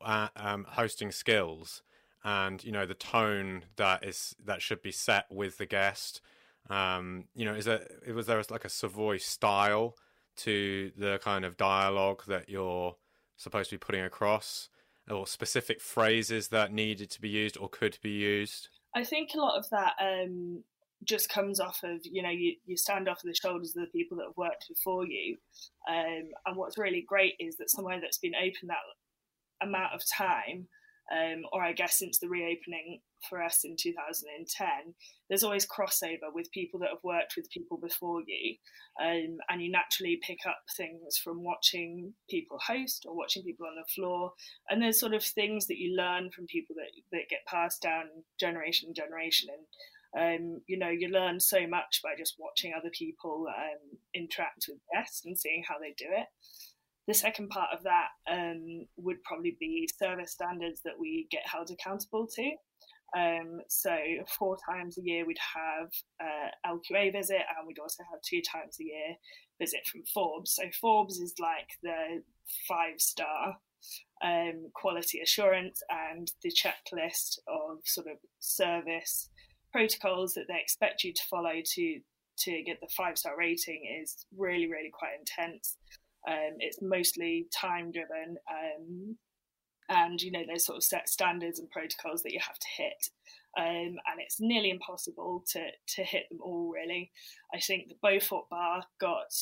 uh, 0.00 0.28
um, 0.34 0.66
hosting 0.70 1.12
skills, 1.12 1.82
and 2.24 2.64
you 2.64 2.72
know 2.72 2.86
the 2.86 2.94
tone 2.94 3.64
that 3.76 4.04
is 4.04 4.34
that 4.44 4.62
should 4.62 4.82
be 4.82 4.92
set 4.92 5.26
with 5.30 5.58
the 5.58 5.66
guest? 5.66 6.22
Um, 6.70 7.24
you 7.34 7.44
know, 7.44 7.54
is 7.54 7.66
there 7.66 7.86
was 8.14 8.26
there 8.26 8.42
like 8.50 8.64
a 8.64 8.70
Savoy 8.70 9.18
style 9.18 9.94
to 10.36 10.90
the 10.96 11.20
kind 11.22 11.44
of 11.44 11.58
dialogue 11.58 12.22
that 12.26 12.48
you're 12.48 12.96
supposed 13.36 13.70
to 13.70 13.76
be 13.76 13.80
putting 13.80 14.04
across? 14.04 14.70
Or 15.10 15.26
specific 15.26 15.80
phrases 15.80 16.48
that 16.48 16.72
needed 16.72 17.10
to 17.10 17.20
be 17.20 17.28
used 17.28 17.56
or 17.56 17.68
could 17.68 17.98
be 18.02 18.10
used? 18.10 18.68
I 18.94 19.04
think 19.04 19.30
a 19.34 19.38
lot 19.38 19.58
of 19.58 19.68
that 19.70 19.94
um, 20.00 20.62
just 21.04 21.28
comes 21.28 21.60
off 21.60 21.80
of 21.82 22.00
you 22.04 22.22
know 22.22 22.30
you, 22.30 22.54
you 22.66 22.76
stand 22.76 23.08
off 23.08 23.24
of 23.24 23.28
the 23.28 23.34
shoulders 23.34 23.74
of 23.76 23.82
the 23.82 23.98
people 23.98 24.16
that 24.18 24.26
have 24.26 24.36
worked 24.36 24.66
before 24.68 25.06
you, 25.06 25.36
um, 25.88 26.28
and 26.46 26.56
what's 26.56 26.78
really 26.78 27.04
great 27.06 27.34
is 27.38 27.56
that 27.56 27.70
somewhere 27.70 28.00
that's 28.00 28.18
been 28.18 28.34
open 28.34 28.68
that 28.68 29.66
amount 29.66 29.94
of 29.94 30.02
time 30.06 30.66
um, 31.12 31.42
or 31.52 31.62
I 31.62 31.72
guess 31.72 31.98
since 31.98 32.18
the 32.18 32.28
reopening 32.28 33.00
for 33.28 33.42
us 33.42 33.64
in 33.64 33.76
2010, 33.78 34.94
there's 35.28 35.44
always 35.44 35.66
crossover 35.66 36.32
with 36.32 36.50
people 36.52 36.80
that 36.80 36.88
have 36.88 37.04
worked 37.04 37.34
with 37.36 37.50
people 37.50 37.76
before 37.76 38.22
you, 38.26 38.56
um, 39.00 39.36
and 39.48 39.62
you 39.62 39.70
naturally 39.70 40.18
pick 40.26 40.38
up 40.46 40.58
things 40.76 41.18
from 41.22 41.44
watching 41.44 42.14
people 42.30 42.58
host 42.66 43.04
or 43.06 43.14
watching 43.14 43.42
people 43.42 43.66
on 43.66 43.76
the 43.76 43.92
floor, 43.94 44.32
and 44.70 44.82
there's 44.82 44.98
sort 44.98 45.14
of 45.14 45.22
things 45.22 45.66
that 45.66 45.78
you 45.78 45.94
learn 45.96 46.30
from 46.30 46.46
people 46.46 46.74
that 46.76 46.90
that 47.16 47.28
get 47.28 47.46
passed 47.46 47.82
down 47.82 48.04
generation 48.40 48.88
to 48.88 49.00
generation, 49.00 49.50
and 50.14 50.54
um, 50.54 50.60
you 50.66 50.78
know 50.78 50.88
you 50.88 51.08
learn 51.08 51.40
so 51.40 51.66
much 51.66 52.00
by 52.02 52.14
just 52.16 52.36
watching 52.38 52.72
other 52.74 52.90
people 52.90 53.46
um, 53.48 53.98
interact 54.14 54.64
with 54.68 54.78
guests 54.92 55.24
and 55.26 55.38
seeing 55.38 55.62
how 55.68 55.78
they 55.78 55.94
do 55.98 56.06
it 56.08 56.28
the 57.08 57.14
second 57.14 57.48
part 57.48 57.68
of 57.72 57.82
that 57.84 58.08
um, 58.30 58.86
would 58.96 59.22
probably 59.24 59.56
be 59.58 59.88
service 59.98 60.32
standards 60.32 60.80
that 60.84 60.98
we 60.98 61.26
get 61.30 61.42
held 61.46 61.70
accountable 61.70 62.26
to. 62.26 62.52
Um, 63.14 63.60
so 63.68 63.94
four 64.38 64.56
times 64.68 64.96
a 64.96 65.02
year 65.02 65.26
we'd 65.26 65.36
have 65.54 65.90
a 66.20 66.68
LQA 66.68 67.12
visit, 67.12 67.42
and 67.56 67.66
we'd 67.66 67.78
also 67.78 68.02
have 68.10 68.22
two 68.22 68.40
times 68.40 68.78
a 68.80 68.84
year 68.84 69.16
visit 69.60 69.80
from 69.90 70.02
Forbes. 70.14 70.54
So 70.54 70.64
Forbes 70.80 71.18
is 71.18 71.34
like 71.38 71.68
the 71.82 72.22
five 72.68 72.98
star 73.00 73.56
um, 74.24 74.70
quality 74.74 75.20
assurance 75.20 75.82
and 75.90 76.30
the 76.42 76.52
checklist 76.52 77.38
of 77.48 77.72
of 77.72 77.78
sort 77.84 78.06
of 78.06 78.16
service 78.38 79.28
protocols 79.72 80.34
that 80.34 80.44
they 80.48 80.58
expect 80.60 81.04
you 81.04 81.12
to 81.12 81.22
follow 81.30 81.54
to 81.64 82.00
to 82.38 82.62
get 82.62 82.80
the 82.80 82.88
five 82.96 83.18
star 83.18 83.36
rating 83.36 83.82
is 84.00 84.26
really 84.36 84.70
really 84.70 84.90
quite 84.92 85.12
intense. 85.18 85.76
Um, 86.28 86.56
it's 86.58 86.80
mostly 86.80 87.46
time 87.54 87.90
driven, 87.90 88.36
um, 88.50 89.16
and 89.88 90.20
you 90.20 90.30
know 90.30 90.42
there's 90.46 90.66
sort 90.66 90.76
of 90.76 90.84
set 90.84 91.08
standards 91.08 91.58
and 91.58 91.70
protocols 91.70 92.22
that 92.22 92.32
you 92.32 92.40
have 92.40 92.58
to 92.58 92.68
hit. 92.76 93.08
Um, 93.58 93.98
and 94.06 94.18
it's 94.18 94.40
nearly 94.40 94.70
impossible 94.70 95.44
to 95.52 95.60
to 95.96 96.02
hit 96.04 96.24
them 96.30 96.40
all. 96.42 96.72
Really, 96.72 97.10
I 97.54 97.60
think 97.60 97.88
the 97.88 97.96
Beaufort 98.02 98.48
bar 98.50 98.84
got 99.00 99.32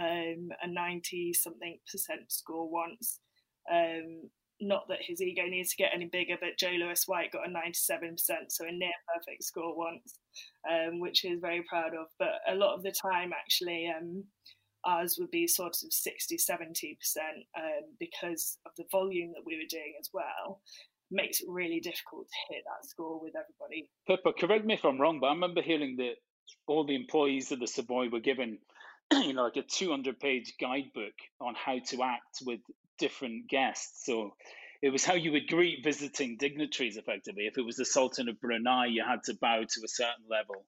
um, 0.00 0.50
a 0.62 0.68
ninety 0.68 1.32
something 1.32 1.78
percent 1.90 2.30
score 2.30 2.70
once. 2.70 3.20
Um, 3.72 4.30
not 4.60 4.88
that 4.88 4.98
his 5.00 5.20
ego 5.22 5.42
needs 5.46 5.70
to 5.70 5.76
get 5.76 5.92
any 5.94 6.06
bigger, 6.06 6.36
but 6.40 6.58
Joe 6.58 6.72
Lewis 6.72 7.04
White 7.06 7.32
got 7.32 7.46
a 7.46 7.50
97%, 7.50 8.18
so 8.48 8.66
a 8.66 8.72
near 8.72 8.90
perfect 9.14 9.44
score 9.44 9.76
once, 9.76 10.18
um, 10.68 11.00
which 11.00 11.20
he's 11.20 11.38
very 11.40 11.62
proud 11.68 11.94
of. 11.94 12.06
But 12.18 12.40
a 12.48 12.54
lot 12.54 12.74
of 12.74 12.82
the 12.82 12.92
time, 12.92 13.32
actually, 13.32 13.90
ours 14.84 15.16
would 15.18 15.30
be 15.30 15.46
sort 15.46 15.76
of 15.82 15.92
60, 15.92 16.36
70% 16.36 16.96
um, 17.56 17.62
because 17.98 18.58
of 18.66 18.72
the 18.76 18.84
volume 18.90 19.32
that 19.32 19.44
we 19.44 19.56
were 19.56 19.68
doing 19.68 19.94
as 20.00 20.10
well. 20.12 20.60
Makes 21.10 21.40
it 21.40 21.48
really 21.48 21.80
difficult 21.80 22.26
to 22.28 22.54
hit 22.54 22.64
that 22.64 22.88
score 22.88 23.20
with 23.20 23.34
everybody. 23.34 23.90
Pippa, 24.06 24.32
correct 24.38 24.66
me 24.66 24.74
if 24.74 24.84
I'm 24.84 25.00
wrong, 25.00 25.20
but 25.20 25.28
I 25.28 25.32
remember 25.32 25.62
hearing 25.62 25.96
that 25.96 26.14
all 26.66 26.84
the 26.84 26.94
employees 26.94 27.50
of 27.50 27.60
the 27.60 27.66
Savoy 27.66 28.08
were 28.10 28.20
given 28.20 28.58
you 29.12 29.32
know, 29.32 29.44
like 29.44 29.56
a 29.56 29.62
200 29.62 30.20
page 30.20 30.54
guidebook 30.60 31.14
on 31.40 31.54
how 31.54 31.78
to 31.78 32.02
act 32.02 32.42
with 32.44 32.60
different 32.98 33.48
guests. 33.48 34.04
So 34.04 34.34
it 34.82 34.90
was 34.90 35.04
how 35.04 35.14
you 35.14 35.32
would 35.32 35.48
greet 35.48 35.82
visiting 35.82 36.36
dignitaries 36.38 36.96
effectively. 36.96 37.46
If 37.46 37.58
it 37.58 37.64
was 37.64 37.76
the 37.76 37.84
Sultan 37.84 38.28
of 38.28 38.40
Brunei, 38.40 38.86
you 38.86 39.02
had 39.06 39.22
to 39.24 39.34
bow 39.40 39.60
to 39.60 39.80
a 39.84 39.88
certain 39.88 40.24
level. 40.30 40.64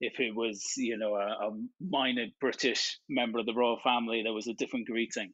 If 0.00 0.20
it 0.20 0.34
was, 0.34 0.62
you 0.76 0.96
know, 0.96 1.14
a, 1.14 1.48
a 1.48 1.50
minor 1.80 2.26
British 2.40 2.98
member 3.08 3.38
of 3.38 3.46
the 3.46 3.54
royal 3.54 3.80
family, 3.82 4.22
there 4.22 4.32
was 4.32 4.46
a 4.46 4.54
different 4.54 4.86
greeting. 4.86 5.32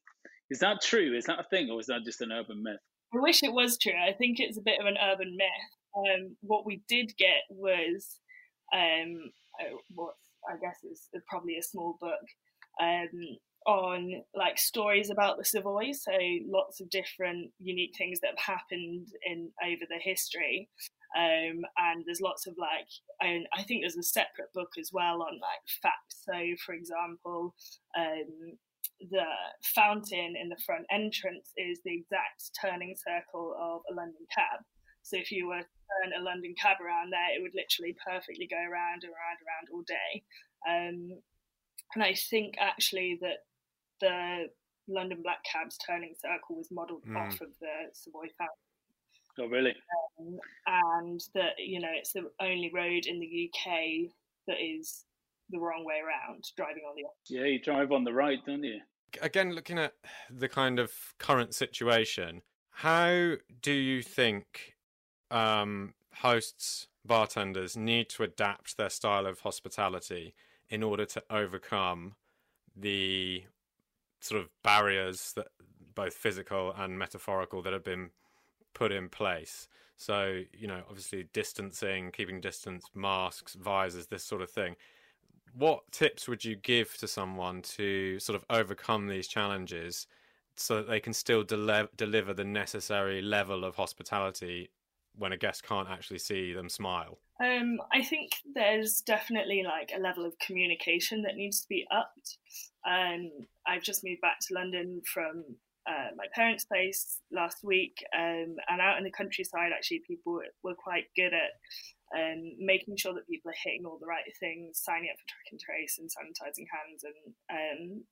Is 0.50 0.58
that 0.60 0.82
true? 0.82 1.16
Is 1.16 1.24
that 1.24 1.40
a 1.40 1.44
thing, 1.50 1.70
or 1.70 1.80
is 1.80 1.86
that 1.86 2.04
just 2.04 2.20
an 2.20 2.32
urban 2.32 2.62
myth? 2.62 2.80
I 3.14 3.20
wish 3.20 3.42
it 3.42 3.52
was 3.52 3.78
true. 3.78 3.92
I 3.92 4.12
think 4.12 4.40
it's 4.40 4.58
a 4.58 4.62
bit 4.62 4.80
of 4.80 4.86
an 4.86 4.96
urban 5.02 5.36
myth. 5.36 5.70
Um, 5.96 6.36
what 6.40 6.66
we 6.66 6.82
did 6.88 7.12
get 7.16 7.44
was 7.50 8.18
um, 8.74 9.30
uh, 9.60 9.76
what 9.94 10.14
I 10.48 10.54
guess 10.60 10.78
is 10.84 11.08
probably 11.28 11.56
a 11.56 11.62
small 11.62 11.96
book 12.00 12.20
um, 12.80 13.10
on 13.66 14.22
like 14.34 14.58
stories 14.58 15.10
about 15.10 15.38
the 15.38 15.44
Savoy, 15.44 15.92
so 15.92 16.12
lots 16.46 16.80
of 16.80 16.90
different 16.90 17.50
unique 17.58 17.94
things 17.96 18.20
that 18.20 18.32
have 18.36 18.56
happened 18.58 19.08
in 19.24 19.50
over 19.64 19.84
the 19.88 19.98
history. 20.00 20.68
Um, 21.16 21.62
and 21.78 22.04
there's 22.04 22.20
lots 22.20 22.46
of 22.46 22.54
like, 22.58 22.88
and 23.20 23.46
I 23.56 23.62
think 23.62 23.82
there's 23.82 23.96
a 23.96 24.02
separate 24.02 24.52
book 24.52 24.70
as 24.78 24.90
well 24.92 25.22
on 25.22 25.38
like 25.38 25.64
facts. 25.82 26.22
So, 26.24 26.34
for 26.64 26.74
example, 26.74 27.54
um, 27.96 28.58
the 29.10 29.26
fountain 29.74 30.34
in 30.40 30.48
the 30.48 30.60
front 30.66 30.86
entrance 30.90 31.52
is 31.56 31.78
the 31.84 31.94
exact 31.94 32.50
turning 32.60 32.96
circle 32.96 33.54
of 33.60 33.82
a 33.90 33.94
London 33.94 34.26
cab. 34.34 34.60
So, 35.02 35.16
if 35.16 35.30
you 35.30 35.46
were 35.46 35.62
to 35.62 35.82
turn 36.02 36.18
a 36.18 36.24
London 36.24 36.54
cab 36.60 36.78
around 36.82 37.12
there, 37.12 37.36
it 37.36 37.42
would 37.42 37.54
literally 37.54 37.96
perfectly 38.04 38.48
go 38.50 38.58
around, 38.58 39.06
and 39.06 39.12
around, 39.14 39.38
around 39.46 39.66
all 39.72 39.84
day. 39.86 40.22
Um, 40.66 41.22
and 41.94 42.02
I 42.02 42.14
think 42.14 42.56
actually 42.58 43.18
that 43.20 43.46
the 44.00 44.48
London 44.88 45.20
Black 45.22 45.44
Cab's 45.44 45.78
turning 45.78 46.14
circle 46.20 46.56
was 46.56 46.68
modelled 46.70 47.04
mm. 47.06 47.16
off 47.16 47.40
of 47.40 47.48
the 47.60 47.92
Savoy 47.92 48.26
Fountain. 48.36 48.73
Oh, 49.38 49.46
really? 49.46 49.74
Um, 50.20 50.38
and 50.66 51.20
that 51.34 51.54
you 51.58 51.80
know 51.80 51.88
it's 51.92 52.12
the 52.12 52.30
only 52.40 52.70
road 52.72 53.06
in 53.06 53.18
the 53.18 53.50
UK 53.50 54.10
that 54.46 54.56
is 54.60 55.04
the 55.50 55.58
wrong 55.58 55.84
way 55.84 55.96
around, 55.96 56.44
driving 56.56 56.82
on 56.88 56.94
the 56.96 57.04
opposite. 57.04 57.34
Yeah, 57.34 57.46
you 57.46 57.60
drive 57.60 57.92
on 57.92 58.04
the 58.04 58.12
right, 58.12 58.38
don't 58.46 58.62
you? 58.62 58.80
Again, 59.20 59.54
looking 59.54 59.78
at 59.78 59.94
the 60.30 60.48
kind 60.48 60.78
of 60.78 60.92
current 61.18 61.54
situation, 61.54 62.42
how 62.70 63.34
do 63.62 63.72
you 63.72 64.02
think 64.02 64.74
um, 65.30 65.94
hosts, 66.14 66.88
bartenders 67.04 67.76
need 67.76 68.08
to 68.10 68.22
adapt 68.22 68.76
their 68.76 68.90
style 68.90 69.26
of 69.26 69.40
hospitality 69.40 70.34
in 70.70 70.82
order 70.82 71.04
to 71.04 71.22
overcome 71.30 72.14
the 72.76 73.44
sort 74.20 74.40
of 74.40 74.48
barriers 74.62 75.32
that 75.36 75.48
both 75.94 76.14
physical 76.14 76.72
and 76.76 76.98
metaphorical 76.98 77.62
that 77.62 77.72
have 77.72 77.84
been 77.84 78.10
put 78.74 78.92
in 78.92 79.08
place. 79.08 79.68
So, 79.96 80.42
you 80.52 80.66
know, 80.66 80.82
obviously 80.88 81.28
distancing, 81.32 82.10
keeping 82.10 82.40
distance, 82.40 82.84
masks, 82.94 83.54
visors, 83.54 84.06
this 84.06 84.24
sort 84.24 84.42
of 84.42 84.50
thing. 84.50 84.76
What 85.56 85.90
tips 85.92 86.26
would 86.28 86.44
you 86.44 86.56
give 86.56 86.96
to 86.98 87.06
someone 87.06 87.62
to 87.62 88.18
sort 88.18 88.36
of 88.36 88.44
overcome 88.50 89.06
these 89.06 89.28
challenges 89.28 90.08
so 90.56 90.76
that 90.76 90.88
they 90.88 91.00
can 91.00 91.12
still 91.12 91.44
dele- 91.44 91.88
deliver 91.96 92.34
the 92.34 92.44
necessary 92.44 93.22
level 93.22 93.64
of 93.64 93.76
hospitality 93.76 94.70
when 95.16 95.32
a 95.32 95.36
guest 95.36 95.62
can't 95.62 95.88
actually 95.88 96.18
see 96.18 96.52
them 96.52 96.68
smile? 96.68 97.18
Um, 97.42 97.78
I 97.92 98.02
think 98.02 98.32
there's 98.54 99.00
definitely 99.00 99.62
like 99.64 99.92
a 99.94 100.00
level 100.00 100.24
of 100.24 100.38
communication 100.38 101.22
that 101.22 101.36
needs 101.36 101.60
to 101.60 101.68
be 101.68 101.86
upped. 101.90 102.38
Um, 102.86 103.30
I've 103.66 103.82
just 103.82 104.04
moved 104.04 104.20
back 104.20 104.38
to 104.40 104.54
London 104.54 105.02
from 105.12 105.44
uh, 105.86 106.08
my 106.16 106.26
parents' 106.34 106.64
place 106.64 107.20
last 107.30 107.58
week, 107.62 108.04
um, 108.16 108.56
and 108.68 108.80
out 108.80 108.98
in 108.98 109.04
the 109.04 109.10
countryside, 109.10 109.72
actually, 109.74 110.02
people 110.06 110.40
were 110.62 110.74
quite 110.74 111.04
good 111.14 111.32
at 111.32 111.52
um, 112.16 112.52
making 112.58 112.96
sure 112.96 113.14
that 113.14 113.28
people 113.28 113.50
are 113.50 113.62
hitting 113.62 113.84
all 113.84 113.98
the 113.98 114.06
right 114.06 114.24
things, 114.40 114.80
signing 114.82 115.10
up 115.10 115.18
for 115.18 115.28
track 115.28 115.48
and 115.50 115.60
trace, 115.60 115.98
and 115.98 116.08
sanitizing 116.08 116.66
hands, 116.72 117.04
and 117.04 117.34
um, 117.50 118.04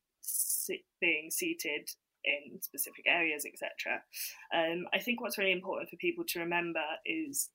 being 1.00 1.30
seated 1.30 1.88
in 2.24 2.60
specific 2.60 3.04
areas, 3.06 3.44
etc. 3.46 4.02
Um, 4.54 4.86
I 4.92 4.98
think 4.98 5.20
what's 5.20 5.38
really 5.38 5.52
important 5.52 5.90
for 5.90 5.96
people 5.96 6.24
to 6.28 6.40
remember 6.40 6.82
is 7.06 7.50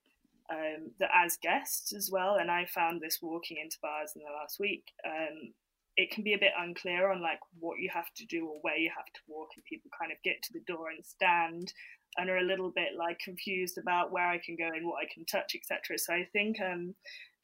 um, 0.50 0.90
that 0.98 1.10
as 1.14 1.38
guests 1.42 1.92
as 1.92 2.10
well, 2.10 2.36
and 2.36 2.50
I 2.50 2.66
found 2.66 3.00
this 3.00 3.18
walking 3.22 3.58
into 3.62 3.78
bars 3.82 4.12
in 4.16 4.22
the 4.22 4.32
last 4.32 4.58
week, 4.58 4.84
um, 5.06 5.52
it 5.98 6.12
can 6.12 6.22
be 6.22 6.32
a 6.32 6.38
bit 6.38 6.52
unclear 6.56 7.10
on 7.10 7.20
like 7.20 7.40
what 7.58 7.80
you 7.80 7.90
have 7.92 8.06
to 8.16 8.24
do 8.26 8.46
or 8.46 8.58
where 8.62 8.78
you 8.78 8.88
have 8.96 9.12
to 9.12 9.20
walk, 9.26 9.48
and 9.56 9.64
people 9.64 9.90
kind 9.98 10.12
of 10.12 10.22
get 10.22 10.40
to 10.44 10.52
the 10.52 10.62
door 10.72 10.90
and 10.90 11.04
stand 11.04 11.72
and 12.16 12.30
are 12.30 12.38
a 12.38 12.46
little 12.46 12.70
bit 12.70 12.94
like 12.96 13.18
confused 13.18 13.78
about 13.78 14.12
where 14.12 14.26
I 14.26 14.38
can 14.38 14.56
go 14.56 14.68
and 14.68 14.86
what 14.86 15.02
I 15.02 15.12
can 15.12 15.26
touch, 15.26 15.56
etc. 15.56 15.98
So 15.98 16.14
I 16.14 16.24
think 16.32 16.56
um, 16.60 16.94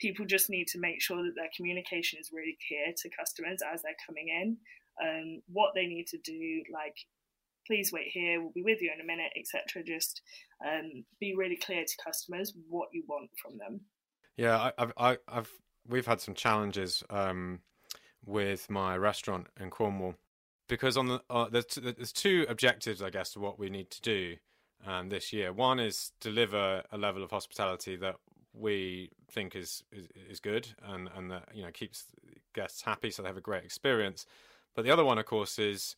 people 0.00 0.24
just 0.24 0.48
need 0.48 0.68
to 0.68 0.78
make 0.78 1.02
sure 1.02 1.22
that 1.22 1.34
their 1.34 1.50
communication 1.57 2.20
is 2.20 2.30
really 2.32 2.57
clear 2.68 2.94
to 2.96 3.16
customers 3.18 3.59
as 3.61 3.82
they're 3.82 4.07
coming 4.07 4.28
in, 4.28 4.57
um, 5.02 5.42
what 5.52 5.72
they 5.74 5.86
need 5.86 6.07
to 6.09 6.18
do, 6.18 6.62
like 6.72 6.96
please 7.66 7.90
wait 7.92 8.09
here, 8.12 8.40
we'll 8.40 8.52
be 8.55 8.62
with 8.62 8.80
you 8.82 8.90
in 8.94 9.00
a 9.00 9.07
minute, 9.07 9.32
etc. 9.36 9.82
Just 9.82 10.22
um, 10.64 11.05
be 11.18 11.34
really 11.34 11.57
clear 11.57 11.82
to 11.82 12.05
customers 12.05 12.52
what 12.68 12.88
you 12.92 13.02
want 13.09 13.30
from 13.42 13.59
them. 13.59 13.80
Yeah, 14.36 14.70
I, 14.78 14.92
have 14.96 15.22
I've 15.26 15.50
we've 15.88 16.07
had 16.07 16.20
some 16.20 16.34
challenges 16.34 17.02
um, 17.11 17.61
with 18.26 18.70
my 18.70 18.96
restaurant 18.96 19.48
in 19.60 19.70
Cornwall 19.70 20.14
because 20.68 20.96
on 20.96 21.06
the 21.06 21.22
uh, 21.30 21.48
there's 21.48 21.66
t- 21.66 21.80
there's 21.80 22.12
two 22.12 22.46
objectives, 22.48 23.02
I 23.02 23.10
guess, 23.10 23.32
to 23.32 23.40
what 23.40 23.58
we 23.58 23.70
need 23.70 23.90
to 23.90 24.00
do 24.00 24.36
um, 24.86 25.08
this 25.08 25.32
year. 25.32 25.52
One 25.52 25.78
is 25.78 26.12
deliver 26.20 26.82
a 26.90 26.98
level 26.98 27.22
of 27.22 27.30
hospitality 27.30 27.96
that 27.96 28.16
we 28.52 29.10
think 29.30 29.56
is, 29.56 29.82
is 29.92 30.08
is 30.30 30.40
good 30.40 30.68
and 30.82 31.08
and 31.16 31.30
that 31.30 31.48
you 31.52 31.62
know 31.62 31.70
keeps 31.70 32.04
guests 32.54 32.82
happy 32.82 33.10
so 33.10 33.22
they 33.22 33.28
have 33.28 33.36
a 33.36 33.42
great 33.42 33.64
experience. 33.64 34.26
But 34.74 34.84
the 34.84 34.90
other 34.90 35.04
one, 35.04 35.18
of 35.18 35.26
course, 35.26 35.58
is 35.58 35.96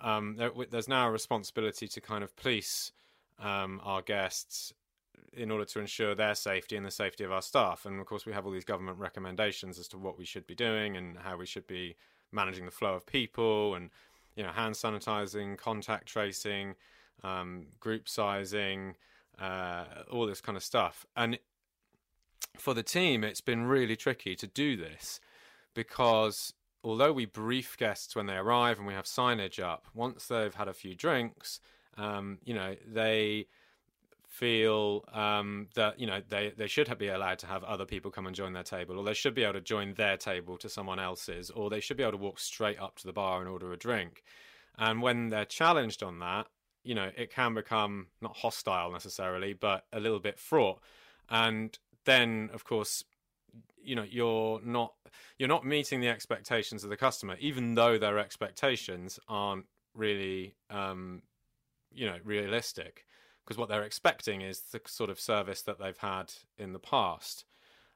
um, 0.00 0.36
there, 0.36 0.50
there's 0.70 0.88
now 0.88 1.08
a 1.08 1.10
responsibility 1.10 1.88
to 1.88 2.00
kind 2.00 2.22
of 2.22 2.36
police 2.36 2.92
um, 3.38 3.80
our 3.84 4.02
guests 4.02 4.72
in 5.36 5.50
order 5.50 5.64
to 5.64 5.80
ensure 5.80 6.14
their 6.14 6.34
safety 6.34 6.76
and 6.76 6.84
the 6.84 6.90
safety 6.90 7.24
of 7.24 7.32
our 7.32 7.42
staff. 7.42 7.86
And 7.86 8.00
of 8.00 8.06
course, 8.06 8.26
we 8.26 8.32
have 8.32 8.46
all 8.46 8.52
these 8.52 8.64
government 8.64 8.98
recommendations 8.98 9.78
as 9.78 9.88
to 9.88 9.98
what 9.98 10.18
we 10.18 10.24
should 10.24 10.46
be 10.46 10.54
doing 10.54 10.96
and 10.96 11.18
how 11.18 11.36
we 11.36 11.46
should 11.46 11.66
be 11.66 11.96
managing 12.32 12.64
the 12.64 12.70
flow 12.70 12.94
of 12.94 13.06
people 13.06 13.74
and 13.74 13.90
you 14.36 14.42
know 14.42 14.50
hand 14.50 14.74
sanitizing, 14.74 15.56
contact 15.56 16.06
tracing, 16.06 16.74
um, 17.22 17.66
group 17.80 18.08
sizing, 18.08 18.96
uh, 19.38 19.84
all 20.10 20.26
this 20.26 20.40
kind 20.40 20.56
of 20.56 20.64
stuff. 20.64 21.06
And 21.16 21.38
for 22.56 22.74
the 22.74 22.82
team, 22.82 23.24
it's 23.24 23.40
been 23.40 23.64
really 23.66 23.96
tricky 23.96 24.36
to 24.36 24.46
do 24.46 24.76
this 24.76 25.20
because 25.74 26.52
although 26.82 27.12
we 27.12 27.24
brief 27.24 27.76
guests 27.76 28.14
when 28.14 28.26
they 28.26 28.36
arrive 28.36 28.78
and 28.78 28.86
we 28.86 28.94
have 28.94 29.06
signage 29.06 29.62
up, 29.62 29.86
once 29.94 30.26
they've 30.26 30.54
had 30.54 30.68
a 30.68 30.74
few 30.74 30.94
drinks, 30.94 31.60
um, 31.96 32.38
you 32.44 32.54
know, 32.54 32.76
they 32.86 33.46
feel 34.34 35.04
um, 35.12 35.68
that 35.74 35.98
you 36.00 36.06
know 36.06 36.20
they, 36.28 36.52
they 36.56 36.66
should 36.66 36.96
be 36.98 37.08
allowed 37.08 37.38
to 37.40 37.46
have 37.46 37.64
other 37.64 37.86
people 37.86 38.10
come 38.10 38.26
and 38.26 38.36
join 38.36 38.52
their 38.52 38.62
table, 38.62 38.98
or 38.98 39.04
they 39.04 39.14
should 39.14 39.34
be 39.34 39.44
able 39.44 39.54
to 39.54 39.60
join 39.60 39.94
their 39.94 40.16
table 40.16 40.56
to 40.58 40.68
someone 40.68 40.98
else's, 40.98 41.50
or 41.50 41.70
they 41.70 41.80
should 41.80 41.96
be 41.96 42.02
able 42.02 42.12
to 42.12 42.18
walk 42.18 42.38
straight 42.38 42.80
up 42.80 42.96
to 42.96 43.06
the 43.06 43.12
bar 43.12 43.40
and 43.40 43.48
order 43.48 43.72
a 43.72 43.76
drink. 43.76 44.22
And 44.76 45.00
when 45.02 45.28
they're 45.28 45.44
challenged 45.44 46.02
on 46.02 46.18
that, 46.18 46.46
you 46.82 46.94
know, 46.94 47.10
it 47.16 47.30
can 47.32 47.54
become 47.54 48.08
not 48.20 48.36
hostile 48.36 48.90
necessarily, 48.90 49.52
but 49.52 49.84
a 49.92 50.00
little 50.00 50.20
bit 50.20 50.38
fraught. 50.38 50.80
and 51.30 51.78
then 52.04 52.50
of 52.52 52.64
course 52.64 53.04
you 53.82 53.94
know 53.94 54.04
you're 54.08 54.60
not 54.64 54.94
you're 55.38 55.48
not 55.48 55.64
meeting 55.64 56.00
the 56.00 56.08
expectations 56.08 56.84
of 56.84 56.90
the 56.90 56.96
customer 56.96 57.36
even 57.40 57.74
though 57.74 57.98
their 57.98 58.18
expectations 58.18 59.18
aren't 59.28 59.66
really 59.94 60.54
um, 60.70 61.22
you 61.92 62.06
know 62.06 62.16
realistic 62.24 63.04
because 63.44 63.58
what 63.58 63.68
they're 63.68 63.82
expecting 63.82 64.40
is 64.40 64.60
the 64.72 64.80
sort 64.86 65.10
of 65.10 65.20
service 65.20 65.62
that 65.62 65.78
they've 65.78 65.98
had 65.98 66.32
in 66.58 66.72
the 66.72 66.78
past 66.78 67.44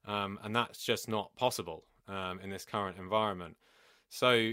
um, 0.07 0.39
and 0.43 0.55
that's 0.55 0.85
just 0.85 1.09
not 1.09 1.35
possible 1.37 1.85
um, 2.07 2.39
in 2.43 2.51
this 2.51 2.65
current 2.65 2.99
environment 2.99 3.57
so 4.09 4.53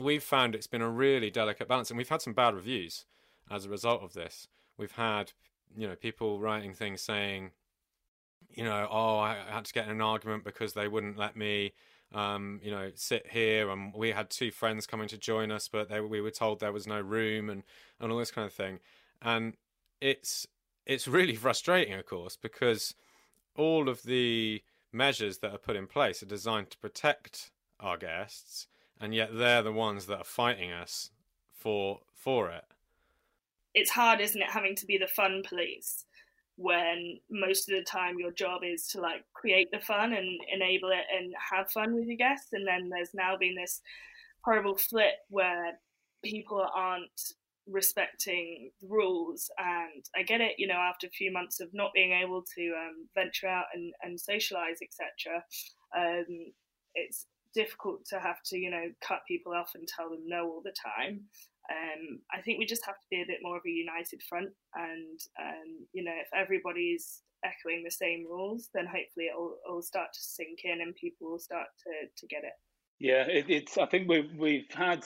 we've 0.00 0.22
found 0.22 0.54
it's 0.54 0.66
been 0.66 0.82
a 0.82 0.90
really 0.90 1.30
delicate 1.30 1.68
balance 1.68 1.90
and 1.90 1.98
we've 1.98 2.08
had 2.08 2.22
some 2.22 2.32
bad 2.32 2.54
reviews 2.54 3.04
as 3.50 3.64
a 3.64 3.68
result 3.68 4.02
of 4.02 4.12
this 4.12 4.48
we've 4.78 4.92
had 4.92 5.32
you 5.76 5.86
know 5.86 5.94
people 5.94 6.38
writing 6.40 6.72
things 6.72 7.00
saying 7.00 7.50
you 8.54 8.64
know, 8.64 8.86
oh, 8.90 9.18
I 9.18 9.36
had 9.48 9.64
to 9.64 9.72
get 9.72 9.86
in 9.86 9.92
an 9.92 10.00
argument 10.00 10.44
because 10.44 10.72
they 10.72 10.88
wouldn't 10.88 11.16
let 11.16 11.36
me, 11.36 11.72
um, 12.14 12.60
you 12.62 12.70
know, 12.70 12.90
sit 12.94 13.26
here. 13.30 13.70
And 13.70 13.92
we 13.94 14.10
had 14.10 14.30
two 14.30 14.50
friends 14.50 14.86
coming 14.86 15.08
to 15.08 15.18
join 15.18 15.50
us, 15.50 15.68
but 15.68 15.88
they, 15.88 16.00
we 16.00 16.20
were 16.20 16.30
told 16.30 16.60
there 16.60 16.72
was 16.72 16.86
no 16.86 17.00
room 17.00 17.48
and, 17.48 17.62
and 18.00 18.12
all 18.12 18.18
this 18.18 18.30
kind 18.30 18.46
of 18.46 18.52
thing. 18.52 18.80
And 19.20 19.54
it's 20.02 20.46
it's 20.84 21.06
really 21.06 21.36
frustrating, 21.36 21.94
of 21.94 22.06
course, 22.06 22.36
because 22.36 22.94
all 23.56 23.88
of 23.88 24.02
the 24.02 24.62
measures 24.92 25.38
that 25.38 25.52
are 25.52 25.58
put 25.58 25.76
in 25.76 25.86
place 25.86 26.22
are 26.22 26.26
designed 26.26 26.70
to 26.70 26.78
protect 26.78 27.52
our 27.80 27.96
guests, 27.96 28.66
and 29.00 29.14
yet 29.14 29.30
they're 29.32 29.62
the 29.62 29.72
ones 29.72 30.06
that 30.06 30.18
are 30.18 30.24
fighting 30.24 30.72
us 30.72 31.10
for 31.54 32.00
for 32.14 32.50
it. 32.50 32.64
It's 33.74 33.90
hard, 33.90 34.20
isn't 34.20 34.42
it, 34.42 34.50
having 34.50 34.76
to 34.76 34.86
be 34.86 34.98
the 34.98 35.06
fun 35.06 35.42
police? 35.48 36.04
when 36.56 37.18
most 37.30 37.68
of 37.68 37.76
the 37.76 37.82
time 37.82 38.18
your 38.18 38.30
job 38.30 38.60
is 38.62 38.86
to 38.86 39.00
like 39.00 39.24
create 39.32 39.70
the 39.70 39.80
fun 39.80 40.12
and 40.12 40.38
enable 40.52 40.90
it 40.90 41.04
and 41.16 41.34
have 41.50 41.70
fun 41.70 41.94
with 41.94 42.04
your 42.04 42.16
guests 42.16 42.52
and 42.52 42.66
then 42.66 42.90
there's 42.90 43.14
now 43.14 43.36
been 43.36 43.54
this 43.54 43.80
horrible 44.42 44.76
flip 44.76 45.14
where 45.30 45.78
people 46.22 46.64
aren't 46.74 47.32
respecting 47.68 48.70
the 48.80 48.88
rules 48.88 49.50
and 49.58 50.04
i 50.16 50.22
get 50.22 50.40
it 50.40 50.52
you 50.58 50.66
know 50.66 50.74
after 50.74 51.06
a 51.06 51.10
few 51.10 51.32
months 51.32 51.60
of 51.60 51.68
not 51.72 51.90
being 51.94 52.12
able 52.12 52.42
to 52.56 52.72
um, 52.76 53.08
venture 53.14 53.46
out 53.46 53.66
and, 53.74 53.92
and 54.02 54.20
socialize 54.20 54.78
etc 54.82 55.42
um, 55.96 56.52
it's 56.94 57.26
difficult 57.54 58.00
to 58.04 58.18
have 58.18 58.38
to 58.44 58.58
you 58.58 58.70
know 58.70 58.84
cut 59.06 59.20
people 59.28 59.52
off 59.52 59.72
and 59.74 59.86
tell 59.86 60.10
them 60.10 60.22
no 60.26 60.44
all 60.44 60.62
the 60.64 60.74
time 60.98 61.20
um, 61.70 62.20
I 62.32 62.40
think 62.40 62.58
we 62.58 62.66
just 62.66 62.84
have 62.86 62.96
to 62.98 63.06
be 63.10 63.22
a 63.22 63.26
bit 63.26 63.38
more 63.42 63.56
of 63.56 63.62
a 63.64 63.70
united 63.70 64.20
front, 64.28 64.50
and 64.74 65.20
um, 65.40 65.86
you 65.92 66.02
know, 66.02 66.14
if 66.20 66.28
everybody's 66.34 67.22
echoing 67.44 67.82
the 67.84 67.90
same 67.90 68.26
rules, 68.28 68.68
then 68.74 68.86
hopefully 68.86 69.26
it'll, 69.26 69.56
it'll 69.66 69.82
start 69.82 70.08
to 70.12 70.20
sink 70.20 70.60
in, 70.64 70.80
and 70.80 70.94
people 70.96 71.30
will 71.30 71.38
start 71.38 71.68
to, 71.84 71.92
to 72.16 72.26
get 72.26 72.42
it. 72.44 72.52
Yeah, 72.98 73.22
it, 73.28 73.46
it's. 73.48 73.78
I 73.78 73.86
think 73.86 74.08
we've 74.08 74.32
we've 74.36 74.70
had 74.72 75.04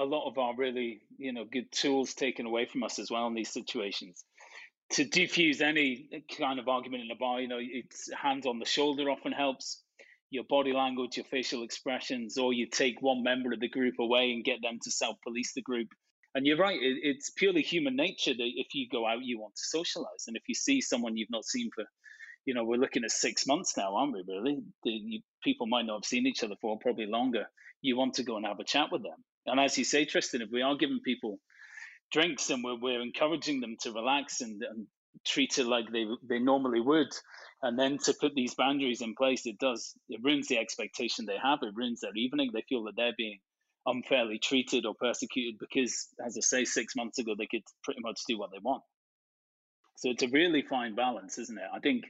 a 0.00 0.04
lot 0.04 0.28
of 0.28 0.38
our 0.38 0.54
really 0.56 1.02
you 1.18 1.32
know 1.32 1.44
good 1.44 1.70
tools 1.70 2.14
taken 2.14 2.46
away 2.46 2.66
from 2.66 2.82
us 2.82 2.98
as 2.98 3.10
well 3.10 3.26
in 3.26 3.34
these 3.34 3.52
situations. 3.52 4.24
To 4.92 5.04
defuse 5.04 5.60
any 5.60 6.08
kind 6.36 6.58
of 6.58 6.66
argument 6.66 7.04
in 7.04 7.10
a 7.12 7.14
bar, 7.14 7.40
you 7.40 7.46
know, 7.46 7.60
it's 7.60 8.10
hands 8.12 8.44
on 8.44 8.58
the 8.58 8.64
shoulder 8.64 9.08
often 9.08 9.30
helps 9.30 9.82
your 10.30 10.44
body 10.44 10.72
language, 10.72 11.16
your 11.16 11.26
facial 11.26 11.62
expressions, 11.62 12.38
or 12.38 12.52
you 12.52 12.66
take 12.66 13.02
one 13.02 13.22
member 13.22 13.52
of 13.52 13.60
the 13.60 13.68
group 13.68 13.94
away 14.00 14.32
and 14.32 14.44
get 14.44 14.62
them 14.62 14.78
to 14.82 14.90
self 14.90 15.16
police 15.22 15.52
the 15.54 15.62
group. 15.62 15.88
And 16.34 16.46
you're 16.46 16.56
right, 16.56 16.80
it, 16.80 16.98
it's 17.02 17.30
purely 17.30 17.62
human 17.62 17.96
nature 17.96 18.32
that 18.32 18.50
if 18.54 18.68
you 18.74 18.88
go 18.90 19.06
out, 19.06 19.24
you 19.24 19.40
want 19.40 19.56
to 19.56 19.62
socialize. 19.64 20.24
And 20.28 20.36
if 20.36 20.44
you 20.48 20.54
see 20.54 20.80
someone 20.80 21.16
you've 21.16 21.30
not 21.30 21.44
seen 21.44 21.70
for, 21.74 21.84
you 22.44 22.54
know, 22.54 22.64
we're 22.64 22.78
looking 22.78 23.04
at 23.04 23.10
six 23.10 23.46
months 23.46 23.76
now, 23.76 23.96
aren't 23.96 24.12
we, 24.12 24.24
really? 24.26 24.62
The, 24.84 24.90
you, 24.90 25.20
people 25.42 25.66
might 25.66 25.86
not 25.86 25.98
have 25.98 26.04
seen 26.04 26.26
each 26.26 26.44
other 26.44 26.54
for 26.60 26.78
probably 26.78 27.06
longer. 27.06 27.46
You 27.82 27.96
want 27.96 28.14
to 28.14 28.22
go 28.22 28.36
and 28.36 28.46
have 28.46 28.60
a 28.60 28.64
chat 28.64 28.88
with 28.92 29.02
them. 29.02 29.24
And 29.46 29.58
as 29.60 29.76
you 29.78 29.84
say, 29.84 30.04
Tristan, 30.04 30.42
if 30.42 30.50
we 30.50 30.62
are 30.62 30.76
giving 30.76 31.00
people 31.04 31.38
drinks 32.12 32.50
and 32.50 32.62
we're, 32.62 32.78
we're 32.78 33.02
encouraging 33.02 33.60
them 33.60 33.76
to 33.82 33.92
relax 33.92 34.40
and, 34.40 34.62
and 34.62 34.86
treat 35.26 35.58
it 35.58 35.66
like 35.66 35.90
they, 35.92 36.06
they 36.28 36.38
normally 36.38 36.80
would, 36.80 37.08
and 37.62 37.78
then 37.78 37.98
to 37.98 38.14
put 38.14 38.34
these 38.34 38.54
boundaries 38.54 39.02
in 39.02 39.14
place, 39.14 39.46
it 39.46 39.58
does 39.58 39.94
it 40.08 40.20
ruins 40.22 40.48
the 40.48 40.58
expectation 40.58 41.26
they 41.26 41.36
have. 41.42 41.58
It 41.62 41.74
ruins 41.74 42.00
their 42.00 42.16
evening. 42.16 42.50
They 42.52 42.64
feel 42.68 42.84
that 42.84 42.96
they're 42.96 43.14
being 43.16 43.38
unfairly 43.86 44.38
treated 44.38 44.86
or 44.86 44.94
persecuted 44.94 45.58
because, 45.58 46.08
as 46.24 46.36
I 46.36 46.40
say, 46.40 46.64
six 46.64 46.96
months 46.96 47.18
ago 47.18 47.34
they 47.38 47.46
could 47.46 47.62
pretty 47.84 48.00
much 48.02 48.20
do 48.26 48.38
what 48.38 48.50
they 48.50 48.60
want. 48.62 48.82
So 49.96 50.10
it's 50.10 50.22
a 50.22 50.28
really 50.28 50.62
fine 50.62 50.94
balance, 50.94 51.38
isn't 51.38 51.58
it? 51.58 51.64
I 51.74 51.80
think 51.80 52.04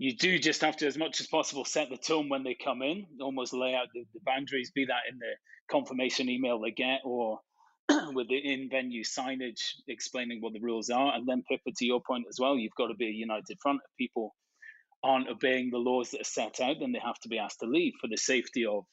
you 0.00 0.16
do 0.16 0.38
just 0.38 0.62
have 0.62 0.78
to, 0.78 0.86
as 0.86 0.96
much 0.96 1.20
as 1.20 1.26
possible, 1.26 1.66
set 1.66 1.90
the 1.90 1.96
tone 1.98 2.30
when 2.30 2.42
they 2.42 2.54
come 2.54 2.80
in, 2.80 3.04
almost 3.20 3.52
lay 3.52 3.74
out 3.74 3.88
the, 3.92 4.02
the 4.14 4.20
boundaries, 4.24 4.70
be 4.70 4.86
that 4.86 5.02
in 5.12 5.18
the 5.18 5.32
confirmation 5.70 6.30
email 6.30 6.58
they 6.58 6.70
get 6.70 7.00
or 7.04 7.38
with 8.14 8.26
the 8.28 8.38
in 8.38 8.70
venue 8.70 9.04
signage 9.04 9.60
explaining 9.88 10.40
what 10.40 10.54
the 10.54 10.60
rules 10.60 10.88
are. 10.88 11.14
And 11.14 11.28
then, 11.28 11.42
Pippa, 11.46 11.72
to 11.76 11.84
your 11.84 12.00
point 12.00 12.24
as 12.30 12.38
well, 12.40 12.56
you've 12.56 12.74
got 12.78 12.86
to 12.86 12.94
be 12.94 13.08
a 13.08 13.10
united 13.10 13.58
front. 13.60 13.80
If 13.84 13.96
people 13.98 14.34
aren't 15.04 15.28
obeying 15.28 15.68
the 15.70 15.76
laws 15.76 16.12
that 16.12 16.22
are 16.22 16.24
set 16.24 16.60
out, 16.60 16.76
then 16.80 16.92
they 16.92 16.98
have 17.04 17.18
to 17.20 17.28
be 17.28 17.38
asked 17.38 17.60
to 17.60 17.66
leave 17.66 17.92
for 18.00 18.08
the 18.08 18.16
safety 18.16 18.64
of 18.64 18.84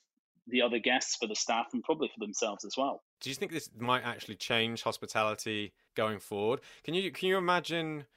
the 0.48 0.62
other 0.62 0.80
guests, 0.80 1.16
for 1.16 1.28
the 1.28 1.36
staff, 1.36 1.68
and 1.72 1.84
probably 1.86 2.10
for 2.10 2.20
themselves 2.20 2.66
as 2.66 2.74
well. 2.78 3.02
Do 3.22 3.30
you 3.30 3.36
think 3.38 3.54
this 3.54 3.70
might 3.80 4.04
actually 4.04 4.36
change 4.36 4.84
hospitality 4.84 5.72
going 5.96 6.20
forward? 6.20 6.60
Can 6.84 6.96
you 6.96 7.10
can 7.12 7.30
you 7.30 7.38
imagine 7.38 8.08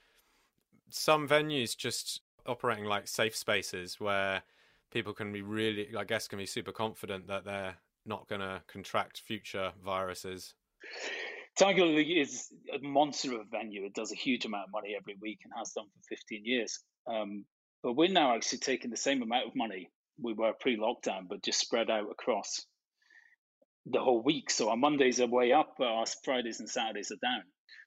some 0.89 1.29
venues 1.29 1.77
just 1.77 2.23
operating 2.47 2.85
like 2.85 3.09
safe 3.09 3.37
spaces 3.37 4.01
where 4.01 4.43
people 4.91 5.13
can 5.13 5.33
be 5.33 5.43
really, 5.43 5.89
I 5.97 6.05
guess, 6.05 6.29
can 6.29 6.39
be 6.39 6.47
super 6.47 6.73
confident 6.73 7.27
that 7.29 7.45
they're 7.45 7.77
not 8.07 8.29
going 8.29 8.41
to 8.41 8.63
contract 8.67 9.23
future 9.27 9.73
viruses? 9.85 10.55
Tiger 11.59 11.85
Lily 11.85 12.21
is 12.21 12.47
a 12.73 12.79
monster 12.81 13.35
of 13.35 13.41
a 13.41 13.45
venue. 13.51 13.85
It 13.85 13.95
does 13.95 14.13
a 14.13 14.17
huge 14.17 14.45
amount 14.45 14.65
of 14.65 14.73
money 14.73 14.97
every 14.99 15.17
week 15.21 15.41
and 15.45 15.53
has 15.57 15.73
done 15.73 15.87
for 15.87 16.17
15 16.17 16.45
years. 16.45 16.79
Um, 17.07 17.45
but 17.83 17.95
we're 17.95 18.09
now 18.09 18.35
actually 18.35 18.59
taking 18.59 18.91
the 18.91 18.97
same 18.97 19.23
amount 19.23 19.47
of 19.47 19.57
money 19.57 19.91
we 20.23 20.33
were 20.33 20.53
pre-lockdown, 20.59 21.29
but 21.29 21.43
just 21.43 21.61
spread 21.61 21.91
out 21.91 22.11
across 22.11 22.65
the 23.87 24.01
whole 24.01 24.23
week. 24.23 24.51
So 24.51 24.71
our 24.71 24.77
Mondays 24.77 25.21
are 25.21 25.27
way 25.27 25.53
up, 25.53 25.75
but 25.79 25.89
our 25.89 26.05
Fridays 26.25 26.61
and 26.61 26.69
Saturdays 26.69 27.11
are 27.11 27.27
down. 27.27 27.43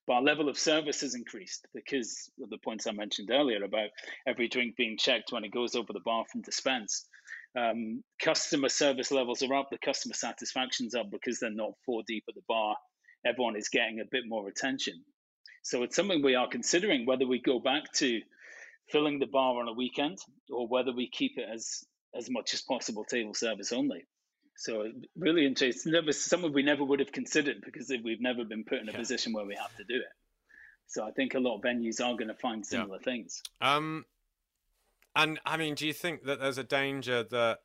But 0.06 0.14
our 0.14 0.22
level 0.22 0.50
of 0.50 0.58
service 0.58 1.02
has 1.02 1.16
increased 1.16 1.68
because 1.74 2.30
of 2.42 2.50
the 2.50 2.58
points 2.58 2.88
I 2.88 2.92
mentioned 2.92 3.30
earlier 3.32 3.64
about 3.64 3.90
every 4.28 4.50
drink 4.50 4.76
being 4.76 4.98
checked 4.98 5.32
when 5.32 5.46
it 5.46 5.54
goes 5.54 5.76
over 5.76 5.94
the 5.94 6.02
bar 6.02 6.26
from 6.30 6.42
dispense. 6.42 7.06
Um, 7.58 8.04
customer 8.22 8.70
service 8.70 9.12
levels 9.12 9.44
are 9.44 9.54
up, 9.54 9.70
the 9.72 9.78
customer 9.78 10.16
satisfaction's 10.16 10.96
up 10.96 11.12
because 11.12 11.40
they're 11.40 11.52
not 11.52 11.74
four 11.86 12.04
deep 12.06 12.26
at 12.28 12.36
the 12.36 12.42
bar. 12.48 12.76
Everyone 13.26 13.56
is 13.56 13.70
getting 13.70 14.00
a 14.00 14.10
bit 14.12 14.24
more 14.28 14.50
attention. 14.50 15.04
So 15.62 15.84
it's 15.84 15.96
something 15.96 16.22
we 16.22 16.36
are 16.36 16.50
considering 16.50 17.06
whether 17.06 17.26
we 17.26 17.40
go 17.40 17.60
back 17.60 17.92
to 17.94 18.22
filling 18.90 19.20
the 19.20 19.28
bar 19.28 19.62
on 19.62 19.70
a 19.70 19.74
weekend 19.74 20.18
or 20.50 20.68
whether 20.68 20.92
we 20.92 21.10
keep 21.10 21.38
it 21.38 21.48
as 21.52 21.86
as 22.16 22.30
much 22.30 22.54
as 22.54 22.62
possible 22.62 23.04
table 23.06 23.34
service 23.34 23.72
only. 23.72 24.06
So 24.56 24.92
really 25.18 25.46
interesting. 25.46 25.92
Never 25.92 26.12
something 26.12 26.54
we 26.54 26.64
never 26.64 26.84
would 26.84 27.00
have 27.00 27.12
considered 27.12 27.62
because 27.64 27.92
we've 28.04 28.22
never 28.22 28.44
been 28.44 28.64
put 28.64 28.80
in 28.80 28.90
a 28.90 28.92
yeah. 28.92 28.98
position 28.98 29.34
where 29.34 29.46
we 29.46 29.56
have 29.56 29.76
to 29.78 29.84
do 29.84 29.96
it. 29.96 30.14
So 30.88 31.06
I 31.06 31.12
think 31.12 31.34
a 31.34 31.40
lot 31.40 31.58
of 31.58 31.62
venues 31.62 32.00
are 32.00 32.16
going 32.16 32.28
to 32.28 32.36
find 32.36 32.66
similar 32.66 32.98
yeah. 32.98 33.04
things. 33.04 33.42
Um, 33.62 34.06
and 35.16 35.40
I 35.46 35.58
mean, 35.58 35.76
do 35.76 35.88
you 35.88 35.94
think 35.94 36.24
that 36.26 36.40
there's 36.40 36.58
a 36.58 36.64
danger 36.64 37.24
that 37.24 37.60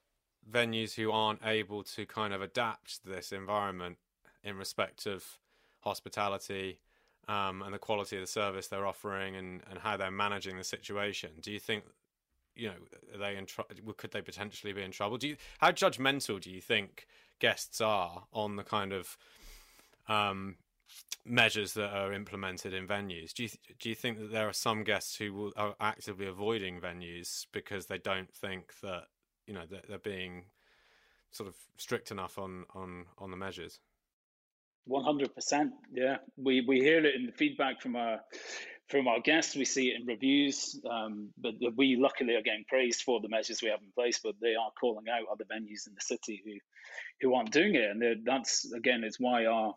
venues 0.50 0.94
who 0.94 1.10
aren't 1.10 1.44
able 1.44 1.82
to 1.82 2.06
kind 2.06 2.32
of 2.32 2.42
adapt 2.42 3.02
to 3.02 3.08
this 3.08 3.32
environment 3.32 3.98
in 4.42 4.56
respect 4.56 5.06
of 5.06 5.24
hospitality 5.80 6.80
um, 7.28 7.62
and 7.62 7.74
the 7.74 7.78
quality 7.78 8.16
of 8.16 8.22
the 8.22 8.26
service 8.26 8.68
they're 8.68 8.86
offering 8.86 9.36
and, 9.36 9.62
and 9.70 9.78
how 9.80 9.96
they're 9.96 10.10
managing 10.10 10.56
the 10.56 10.64
situation, 10.64 11.30
do 11.40 11.52
you 11.52 11.60
think 11.60 11.84
you 12.58 12.68
know 12.68 13.18
they 13.18 13.36
in 13.36 13.46
tr- 13.46 13.62
could 13.96 14.10
they 14.10 14.22
potentially 14.22 14.72
be 14.72 14.82
in 14.82 14.90
trouble? 14.90 15.16
Do 15.16 15.28
you 15.28 15.36
how 15.58 15.70
judgmental 15.70 16.40
do 16.40 16.50
you 16.50 16.60
think 16.60 17.06
guests 17.38 17.80
are 17.80 18.24
on 18.32 18.56
the 18.56 18.64
kind 18.64 18.92
of 18.92 19.16
um, 20.08 20.56
measures 21.24 21.74
that 21.74 21.90
are 21.90 22.12
implemented 22.12 22.72
in 22.72 22.86
venues. 22.86 23.32
Do 23.32 23.44
you 23.44 23.48
do 23.78 23.88
you 23.88 23.94
think 23.94 24.18
that 24.18 24.32
there 24.32 24.48
are 24.48 24.52
some 24.52 24.84
guests 24.84 25.16
who 25.16 25.32
will, 25.32 25.52
are 25.56 25.74
actively 25.80 26.26
avoiding 26.26 26.80
venues 26.80 27.46
because 27.52 27.86
they 27.86 27.98
don't 27.98 28.32
think 28.32 28.72
that 28.82 29.04
you 29.46 29.54
know 29.54 29.66
that 29.70 29.88
they're 29.88 29.98
being 29.98 30.44
sort 31.30 31.48
of 31.48 31.54
strict 31.76 32.10
enough 32.10 32.38
on 32.38 32.64
on 32.74 33.06
on 33.18 33.30
the 33.30 33.36
measures? 33.36 33.80
One 34.86 35.04
hundred 35.04 35.34
percent. 35.34 35.72
Yeah, 35.92 36.18
we 36.36 36.62
we 36.66 36.80
hear 36.80 37.04
it 37.04 37.14
in 37.14 37.26
the 37.26 37.32
feedback 37.32 37.80
from 37.82 37.96
our 37.96 38.20
from 38.88 39.08
our 39.08 39.20
guests. 39.20 39.54
We 39.54 39.64
see 39.64 39.88
it 39.88 40.00
in 40.00 40.06
reviews, 40.06 40.80
um, 40.90 41.28
but 41.38 41.54
we 41.76 41.96
luckily 41.96 42.34
are 42.34 42.42
getting 42.42 42.64
praised 42.68 43.02
for 43.02 43.20
the 43.20 43.28
measures 43.28 43.60
we 43.62 43.68
have 43.68 43.80
in 43.82 43.92
place. 43.94 44.20
But 44.22 44.34
they 44.40 44.54
are 44.54 44.70
calling 44.80 45.06
out 45.08 45.26
other 45.30 45.44
venues 45.44 45.86
in 45.86 45.94
the 45.94 46.00
city 46.00 46.42
who 46.44 46.52
who 47.20 47.34
aren't 47.34 47.52
doing 47.52 47.74
it, 47.74 47.90
and 47.90 48.24
that's 48.24 48.72
again 48.72 49.04
is 49.04 49.16
why 49.18 49.46
our 49.46 49.74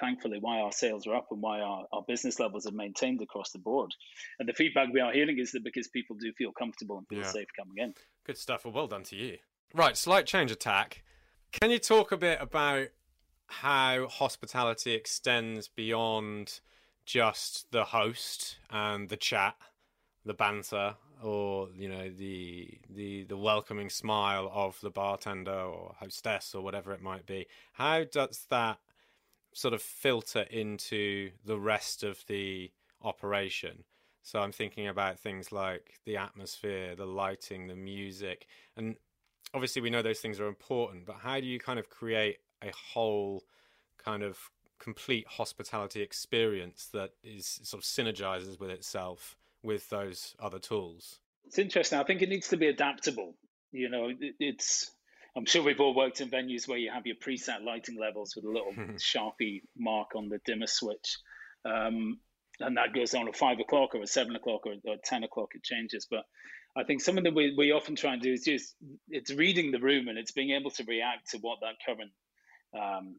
thankfully, 0.00 0.38
why 0.40 0.60
our 0.60 0.72
sales 0.72 1.06
are 1.06 1.14
up 1.14 1.28
and 1.30 1.40
why 1.40 1.60
our, 1.60 1.84
our 1.92 2.02
business 2.06 2.40
levels 2.40 2.66
are 2.66 2.72
maintained 2.72 3.22
across 3.22 3.52
the 3.52 3.58
board. 3.58 3.92
And 4.38 4.48
the 4.48 4.52
feedback 4.52 4.88
we 4.92 5.00
are 5.00 5.12
hearing 5.12 5.38
is 5.38 5.52
that 5.52 5.64
because 5.64 5.88
people 5.88 6.16
do 6.16 6.32
feel 6.36 6.52
comfortable 6.52 6.98
and 6.98 7.06
feel 7.08 7.20
yeah. 7.20 7.30
safe 7.30 7.48
coming 7.56 7.76
in. 7.78 7.94
Good 8.26 8.38
stuff. 8.38 8.64
Well, 8.64 8.74
well 8.74 8.86
done 8.86 9.04
to 9.04 9.16
you. 9.16 9.38
Right, 9.72 9.96
slight 9.96 10.26
change 10.26 10.50
attack. 10.50 11.02
Can 11.52 11.70
you 11.70 11.78
talk 11.78 12.12
a 12.12 12.16
bit 12.16 12.38
about 12.40 12.88
how 13.46 14.08
hospitality 14.08 14.94
extends 14.94 15.68
beyond 15.68 16.60
just 17.04 17.70
the 17.70 17.84
host 17.84 18.56
and 18.70 19.08
the 19.08 19.16
chat, 19.16 19.56
the 20.24 20.34
banter, 20.34 20.96
or 21.22 21.68
you 21.74 21.88
know 21.88 22.10
the 22.10 22.68
the 22.90 23.24
the 23.24 23.36
welcoming 23.36 23.90
smile 23.90 24.50
of 24.52 24.78
the 24.82 24.90
bartender 24.90 25.52
or 25.52 25.94
hostess 25.98 26.54
or 26.54 26.62
whatever 26.62 26.92
it 26.92 27.02
might 27.02 27.26
be? 27.26 27.46
How 27.72 28.04
does 28.04 28.46
that 28.50 28.78
sort 29.52 29.74
of 29.74 29.82
filter 29.82 30.42
into 30.50 31.30
the 31.44 31.58
rest 31.58 32.02
of 32.02 32.24
the 32.26 32.70
operation? 33.02 33.84
So 34.22 34.40
I'm 34.40 34.52
thinking 34.52 34.88
about 34.88 35.20
things 35.20 35.52
like 35.52 36.00
the 36.06 36.16
atmosphere, 36.16 36.96
the 36.96 37.06
lighting, 37.06 37.66
the 37.66 37.76
music, 37.76 38.46
and 38.76 38.96
obviously 39.52 39.82
we 39.82 39.90
know 39.90 40.02
those 40.02 40.20
things 40.20 40.40
are 40.40 40.48
important. 40.48 41.06
But 41.06 41.16
how 41.16 41.40
do 41.40 41.46
you 41.46 41.58
kind 41.58 41.78
of 41.78 41.90
create 41.90 42.38
a 42.62 42.72
whole 42.72 43.42
kind 44.02 44.22
of 44.22 44.38
complete 44.78 45.26
hospitality 45.26 46.02
experience 46.02 46.88
that 46.92 47.10
is 47.22 47.60
sort 47.62 47.82
of 47.82 47.86
synergizes 47.88 48.58
with 48.58 48.70
itself 48.70 49.36
with 49.62 49.88
those 49.90 50.34
other 50.38 50.58
tools? 50.58 51.20
It's 51.46 51.58
interesting. 51.58 51.98
I 51.98 52.04
think 52.04 52.22
it 52.22 52.28
needs 52.28 52.48
to 52.48 52.56
be 52.56 52.68
adaptable. 52.68 53.34
You 53.72 53.88
know, 53.88 54.10
it's 54.38 54.90
I'm 55.36 55.46
sure 55.46 55.62
we've 55.62 55.80
all 55.80 55.94
worked 55.94 56.20
in 56.20 56.30
venues 56.30 56.68
where 56.68 56.78
you 56.78 56.90
have 56.92 57.06
your 57.06 57.16
preset 57.16 57.64
lighting 57.64 57.98
levels 57.98 58.36
with 58.36 58.44
a 58.44 58.48
little 58.48 58.72
sharpie 58.98 59.62
mark 59.76 60.14
on 60.14 60.28
the 60.28 60.38
dimmer 60.44 60.66
switch. 60.66 61.18
Um, 61.64 62.20
and 62.60 62.76
that 62.76 62.94
goes 62.94 63.14
on 63.14 63.26
at 63.26 63.36
five 63.36 63.58
o'clock 63.58 63.94
or 63.94 64.02
at 64.02 64.08
seven 64.08 64.36
o'clock 64.36 64.66
or 64.66 64.74
at 64.74 65.02
10 65.02 65.24
o'clock, 65.24 65.50
it 65.54 65.64
changes. 65.64 66.06
But 66.08 66.24
I 66.76 66.84
think 66.84 67.00
something 67.00 67.24
that 67.24 67.34
we, 67.34 67.54
we 67.56 67.72
often 67.72 67.96
try 67.96 68.12
and 68.12 68.22
do 68.22 68.32
is 68.32 68.44
just 68.44 68.76
it's 69.08 69.32
reading 69.32 69.72
the 69.72 69.80
room 69.80 70.06
and 70.06 70.18
it's 70.18 70.32
being 70.32 70.50
able 70.50 70.70
to 70.72 70.84
react 70.84 71.30
to 71.30 71.38
what 71.38 71.58
that 71.62 71.76
current 71.84 72.12
um, 72.80 73.16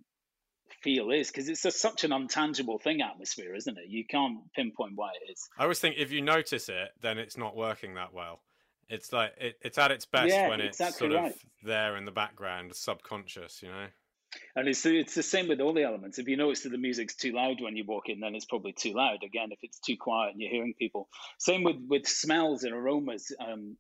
feel 0.82 1.11
is 1.11 1.30
because 1.30 1.49
it's 1.49 1.66
a, 1.66 1.72
such 1.72 2.03
an 2.03 2.11
untangible 2.11 2.82
thing 2.82 3.01
atmosphere 3.01 3.55
isn't 3.55 3.78
it? 3.78 3.88
You 3.88 4.05
can't 4.05 4.39
pinpoint 4.53 4.93
why 4.95 5.11
it 5.22 5.32
is. 5.32 5.49
I 5.57 5.63
always 5.63 5.80
think 5.80 5.95
if 5.97 6.11
you 6.11 6.22
notice 6.22 6.70
it 6.70 6.89
then 7.01 7.18
it's 7.18 7.38
not 7.38 7.55
working 7.55 7.95
that 7.95 8.13
well. 8.13 8.41
It's 8.89 9.11
like 9.11 9.34
it, 9.38 9.57
it's 9.61 9.78
at 9.78 9.91
its 9.91 10.05
best 10.05 10.30
yeah, 10.30 10.49
when 10.49 10.61
it's 10.61 10.80
exactly 10.80 11.09
sort 11.09 11.26
of 11.26 11.34
there 11.63 11.97
in 11.97 12.05
the 12.05 12.11
background 12.11 12.76
subconscious 12.76 13.61
you 13.61 13.70
know? 13.70 13.88
And 14.55 14.68
it's 14.68 14.86
it's 14.86 15.16
the 15.16 15.24
same 15.24 15.47
with 15.47 15.61
all 15.61 15.74
the 15.74 15.84
elements. 15.84 16.20
If 16.20 16.28
you 16.28 16.38
notice 16.38 16.63
that 16.63 16.70
the 16.70 16.78
music's 16.78 17.16
too 17.16 17.32
loud 17.32 17.61
when 17.61 17.76
you 17.76 17.86
walk 17.86 18.09
in 18.09 18.20
then 18.20 18.36
it's 18.36 18.45
probably 18.45 18.74
too 18.74 18.93
loud. 18.93 19.24
Again 19.24 19.49
if 19.51 19.59
it's 19.63 19.80
too 19.80 19.97
quiet 19.97 20.34
and 20.34 20.41
you're 20.41 20.51
hearing 20.51 20.74
people. 20.78 21.07
Same 21.38 21.63
with 21.63 21.78
with 21.88 22.07
smells 22.07 22.63
and 22.63 22.74
aromas 22.74 23.32
um, 23.39 23.78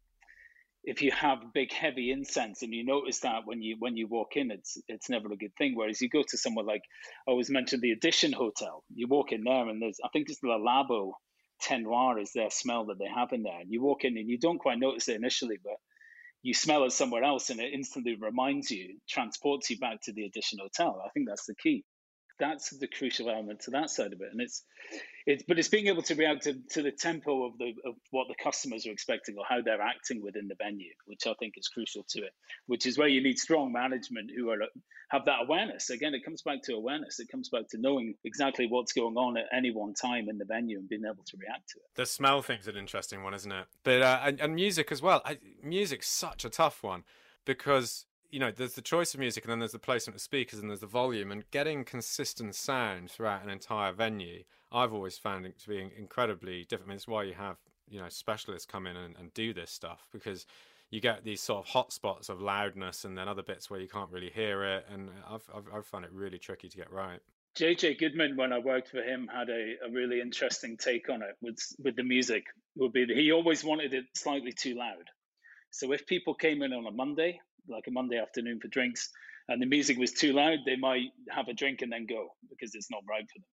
if 0.85 1.01
you 1.01 1.11
have 1.11 1.53
big 1.53 1.73
heavy 1.73 2.11
incense 2.11 2.61
and 2.61 2.73
you 2.73 2.85
notice 2.85 3.19
that 3.21 3.41
when 3.45 3.61
you 3.61 3.75
when 3.79 3.97
you 3.97 4.07
walk 4.07 4.35
in 4.35 4.51
it's 4.51 4.77
it's 4.87 5.09
never 5.09 5.31
a 5.31 5.35
good 5.37 5.55
thing. 5.57 5.75
Whereas 5.75 6.01
you 6.01 6.09
go 6.09 6.23
to 6.27 6.37
somewhere 6.37 6.65
like 6.65 6.83
i 7.27 7.31
always 7.31 7.49
mentioned 7.49 7.81
the 7.81 7.91
edition 7.91 8.31
hotel. 8.31 8.83
You 8.93 9.07
walk 9.07 9.31
in 9.31 9.43
there 9.43 9.67
and 9.67 9.81
there's 9.81 9.99
i 10.05 10.09
think 10.09 10.29
it's 10.29 10.39
the 10.39 10.47
labo 10.47 11.13
tenoir 11.61 12.19
is 12.19 12.31
their 12.33 12.49
smell 12.51 12.85
that 12.85 12.99
they 12.99 13.09
have 13.13 13.33
in 13.33 13.43
there. 13.43 13.59
And 13.61 13.71
you 13.71 13.81
walk 13.81 14.03
in 14.05 14.17
and 14.17 14.29
you 14.29 14.37
don't 14.37 14.59
quite 14.59 14.79
notice 14.79 15.09
it 15.09 15.15
initially 15.15 15.57
but 15.63 15.77
you 16.43 16.53
smell 16.53 16.83
it 16.83 16.91
somewhere 16.91 17.23
else 17.23 17.49
and 17.49 17.59
it 17.59 17.73
instantly 17.73 18.15
reminds 18.15 18.69
you 18.69 18.97
transports 19.09 19.69
you 19.71 19.79
back 19.79 20.01
to 20.03 20.13
the 20.13 20.25
edition 20.25 20.59
hotel. 20.61 21.01
I 21.03 21.09
think 21.09 21.27
that's 21.27 21.45
the 21.47 21.55
key 21.55 21.83
that's 22.39 22.69
the 22.77 22.87
crucial 22.87 23.29
element 23.29 23.61
to 23.61 23.71
that 23.71 23.89
side 23.89 24.13
of 24.13 24.21
it 24.21 24.29
and 24.31 24.41
it's 24.41 24.63
it's 25.25 25.43
but 25.47 25.57
it's 25.57 25.69
being 25.69 25.87
able 25.87 26.03
to 26.03 26.15
react 26.15 26.43
to, 26.43 26.53
to 26.71 26.83
the 26.83 26.91
tempo 26.91 27.45
of 27.45 27.57
the 27.57 27.73
of 27.85 27.95
what 28.11 28.27
the 28.27 28.35
customers 28.35 28.85
are 28.85 28.91
expecting 28.91 29.35
or 29.37 29.43
how 29.47 29.61
they're 29.61 29.81
acting 29.81 30.21
within 30.21 30.47
the 30.47 30.55
venue, 30.55 30.91
which 31.05 31.25
I 31.25 31.33
think 31.33 31.55
is 31.57 31.67
crucial 31.67 32.05
to 32.09 32.19
it. 32.19 32.31
Which 32.67 32.85
is 32.85 32.97
where 32.97 33.07
you 33.07 33.23
need 33.23 33.39
strong 33.39 33.71
management 33.71 34.31
who 34.35 34.51
are 34.51 34.57
have 35.09 35.25
that 35.25 35.39
awareness. 35.43 35.89
Again, 35.89 36.13
it 36.13 36.23
comes 36.23 36.43
back 36.43 36.61
to 36.63 36.73
awareness. 36.73 37.19
It 37.19 37.29
comes 37.29 37.49
back 37.49 37.67
to 37.69 37.77
knowing 37.79 38.15
exactly 38.23 38.67
what's 38.67 38.93
going 38.93 39.15
on 39.17 39.37
at 39.37 39.45
any 39.51 39.71
one 39.71 39.93
time 39.93 40.29
in 40.29 40.37
the 40.37 40.45
venue 40.45 40.77
and 40.77 40.87
being 40.87 41.05
able 41.05 41.23
to 41.25 41.37
react 41.37 41.69
to 41.69 41.79
it. 41.79 41.85
The 41.95 42.05
smell 42.05 42.41
thing's 42.41 42.67
an 42.67 42.77
interesting 42.77 43.23
one, 43.23 43.33
isn't 43.33 43.51
it? 43.51 43.65
But 43.83 44.01
uh, 44.03 44.19
and, 44.23 44.39
and 44.39 44.53
music 44.53 44.91
as 44.91 45.01
well. 45.01 45.21
I, 45.25 45.39
music's 45.63 46.07
such 46.07 46.45
a 46.45 46.49
tough 46.49 46.83
one 46.83 47.03
because 47.45 48.05
you 48.31 48.39
know, 48.39 48.51
there's 48.51 48.73
the 48.73 48.81
choice 48.81 49.13
of 49.13 49.19
music 49.19 49.43
and 49.43 49.51
then 49.51 49.59
there's 49.59 49.71
the 49.71 49.79
placement 49.79 50.15
of 50.15 50.21
speakers 50.21 50.59
and 50.59 50.69
there's 50.69 50.81
the 50.81 50.87
volume 50.87 51.31
and 51.31 51.49
getting 51.51 51.83
consistent 51.83 52.55
sound 52.55 53.09
throughout 53.09 53.43
an 53.43 53.49
entire 53.49 53.91
venue. 53.91 54.43
I've 54.71 54.93
always 54.93 55.17
found 55.17 55.45
it 55.45 55.59
to 55.59 55.69
be 55.69 55.91
incredibly 55.97 56.63
difficult. 56.63 56.87
I 56.87 56.89
mean, 56.89 56.95
it's 56.97 57.07
why 57.07 57.23
you 57.23 57.33
have, 57.33 57.57
you 57.87 57.99
know, 57.99 58.09
specialists 58.09 58.65
come 58.65 58.87
in 58.87 58.95
and, 58.95 59.15
and 59.17 59.33
do 59.33 59.53
this 59.53 59.71
stuff 59.71 60.07
because 60.11 60.45
you 60.89 61.01
get 61.01 61.23
these 61.23 61.41
sort 61.41 61.59
of 61.59 61.71
hot 61.71 61.93
spots 61.93 62.29
of 62.29 62.41
loudness 62.41 63.05
and 63.05 63.17
then 63.17 63.27
other 63.27 63.43
bits 63.43 63.69
where 63.69 63.79
you 63.79 63.87
can't 63.87 64.11
really 64.11 64.29
hear 64.29 64.63
it. 64.63 64.85
And 64.91 65.09
I've, 65.29 65.49
I've, 65.53 65.65
I've 65.73 65.85
found 65.85 66.05
it 66.05 66.11
really 66.11 66.37
tricky 66.37 66.69
to 66.69 66.77
get 66.77 66.91
right. 66.91 67.19
JJ 67.57 67.99
Goodman, 67.99 68.35
when 68.35 68.51
I 68.51 68.59
worked 68.59 68.89
for 68.89 69.01
him, 69.01 69.29
had 69.33 69.49
a, 69.49 69.75
a 69.87 69.91
really 69.91 70.19
interesting 70.19 70.75
take 70.75 71.09
on 71.09 71.21
it 71.21 71.37
with 71.41 71.57
with 71.79 71.95
the 71.95 72.03
music. 72.03 72.43
Would 72.75 72.91
be 72.91 73.05
that 73.05 73.15
he 73.15 73.31
always 73.31 73.63
wanted 73.63 73.93
it 73.93 74.03
slightly 74.13 74.51
too 74.51 74.75
loud. 74.75 75.09
So 75.71 75.93
if 75.93 76.05
people 76.05 76.33
came 76.33 76.61
in 76.63 76.73
on 76.73 76.85
a 76.85 76.91
Monday 76.91 77.39
like 77.69 77.85
a 77.87 77.91
Monday 77.91 78.17
afternoon 78.17 78.59
for 78.61 78.67
drinks 78.69 79.09
and 79.47 79.61
the 79.61 79.65
music 79.67 79.97
was 79.97 80.11
too 80.11 80.33
loud, 80.33 80.59
they 80.65 80.75
might 80.75 81.11
have 81.29 81.47
a 81.47 81.53
drink 81.53 81.81
and 81.81 81.91
then 81.91 82.05
go 82.07 82.29
because 82.49 82.73
it's 82.73 82.89
not 82.89 83.03
right 83.09 83.23
for 83.23 83.39
them. 83.39 83.47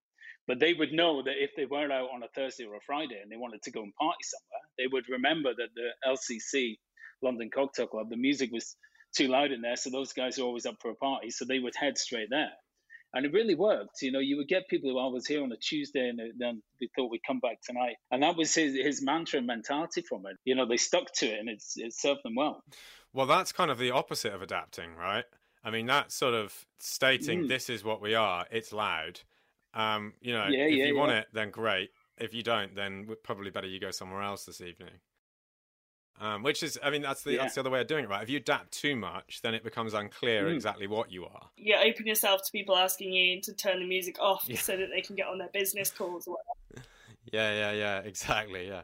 But 0.49 0.59
they 0.59 0.73
would 0.75 0.93
know 0.93 1.23
that 1.23 1.43
if 1.43 1.51
they 1.57 1.67
were 1.67 1.93
out 1.93 2.11
on 2.15 2.23
a 2.23 2.29
Thursday 2.35 2.65
or 2.65 2.75
a 2.77 2.81
Friday 2.87 3.21
and 3.23 3.31
they 3.31 3.37
wanted 3.37 3.63
to 3.63 3.71
go 3.71 3.83
and 3.83 3.95
party 3.95 4.25
somewhere, 4.25 4.67
they 4.79 4.87
would 4.91 5.09
remember 5.09 5.51
that 5.55 5.69
the 5.75 5.91
LCC, 6.09 6.79
London 7.23 7.51
Cocktail 7.55 7.87
Club, 7.87 8.09
the 8.11 8.17
music 8.17 8.51
was 8.53 8.77
too 9.15 9.29
loud 9.29 9.53
in 9.53 9.61
there. 9.61 9.77
So 9.77 9.91
those 9.91 10.13
guys 10.13 10.39
are 10.39 10.43
always 10.43 10.67
up 10.67 10.77
for 10.81 10.91
a 10.91 10.97
party. 10.97 11.31
So 11.31 11.45
they 11.45 11.59
would 11.61 11.75
head 11.77 11.99
straight 11.99 12.29
there. 12.31 12.51
And 13.15 13.27
it 13.27 13.33
really 13.33 13.55
worked. 13.55 14.03
You 14.03 14.13
know, 14.13 14.21
you 14.21 14.37
would 14.39 14.49
get 14.49 14.69
people 14.69 14.91
who 14.91 14.99
I 14.99 15.07
was 15.07 15.27
here 15.27 15.43
on 15.43 15.53
a 15.53 15.57
Tuesday 15.57 16.09
and 16.09 16.19
then 16.39 16.63
they 16.81 16.89
thought 16.97 17.11
we'd 17.11 17.23
come 17.27 17.41
back 17.41 17.59
tonight. 17.63 17.97
And 18.11 18.23
that 18.23 18.37
was 18.37 18.55
his, 18.55 18.75
his 18.75 19.03
mantra 19.03 19.39
and 19.39 19.47
mentality 19.47 20.03
from 20.03 20.23
it. 20.27 20.37
You 20.45 20.55
know, 20.55 20.67
they 20.67 20.79
stuck 20.79 21.13
to 21.17 21.27
it 21.27 21.39
and 21.39 21.49
it's, 21.49 21.75
it 21.77 21.93
served 21.95 22.21
them 22.25 22.35
well. 22.37 22.63
Well, 23.13 23.27
that's 23.27 23.53
kind 23.53 23.71
of 23.71 23.79
the 23.79 23.91
opposite 23.91 24.33
of 24.33 24.41
adapting, 24.41 24.95
right? 24.97 25.25
I 25.63 25.71
mean, 25.71 25.87
that's 25.87 26.15
sort 26.15 26.35
of 26.35 26.55
stating 26.79 27.45
mm. 27.45 27.49
this 27.49 27.69
is 27.69 27.85
what 27.85 28.01
we 28.01 28.15
are. 28.15 28.47
It's 28.51 28.73
loud. 28.73 29.21
Um, 29.75 30.15
you 30.21 30.33
know, 30.33 30.47
yeah, 30.49 30.65
if 30.65 30.75
yeah, 30.75 30.85
you 30.87 30.95
yeah. 30.95 31.01
want 31.01 31.13
it, 31.13 31.27
then 31.33 31.51
great. 31.51 31.91
If 32.19 32.35
you 32.35 32.43
don't, 32.43 32.75
then 32.75 33.07
probably 33.23 33.51
better 33.51 33.67
you 33.67 33.81
go 33.81 33.91
somewhere 33.91 34.23
else 34.23 34.45
this 34.45 34.61
evening. 34.61 34.91
Um, 36.21 36.45
which 36.45 36.63
is, 36.63 36.79
I 36.83 36.91
mean, 36.91 37.03
that's 37.03 37.23
the 37.25 37.37
that's 37.37 37.55
the 37.55 37.61
other 37.61 37.71
way 37.71 37.81
of 37.81 37.89
doing 37.89 38.05
it, 38.05 38.11
right? 38.11 38.23
If 38.23 38.31
you 38.31 38.37
adapt 38.37 38.71
too 38.71 38.95
much, 38.95 39.41
then 39.43 39.55
it 39.55 39.65
becomes 39.65 39.93
unclear 39.93 40.45
mm. 40.45 40.55
exactly 40.55 40.87
what 40.87 41.11
you 41.11 41.25
are. 41.25 41.49
Yeah, 41.57 41.83
open 41.85 42.07
yourself 42.07 42.45
to 42.45 42.53
people 42.53 42.77
asking 42.77 43.13
you 43.13 43.41
to 43.41 43.53
turn 43.53 43.81
the 43.81 43.87
music 43.87 44.21
off 44.21 44.47
so 44.57 44.77
that 44.77 44.89
they 44.95 45.01
can 45.01 45.17
get 45.17 45.27
on 45.27 45.39
their 45.39 45.49
business 45.53 45.91
calls 45.91 46.27
or 46.27 46.37
whatever. 46.37 46.87
Yeah, 47.33 47.53
yeah, 47.53 47.73
yeah, 47.73 47.99
exactly. 48.01 48.67
Yeah. 48.67 48.83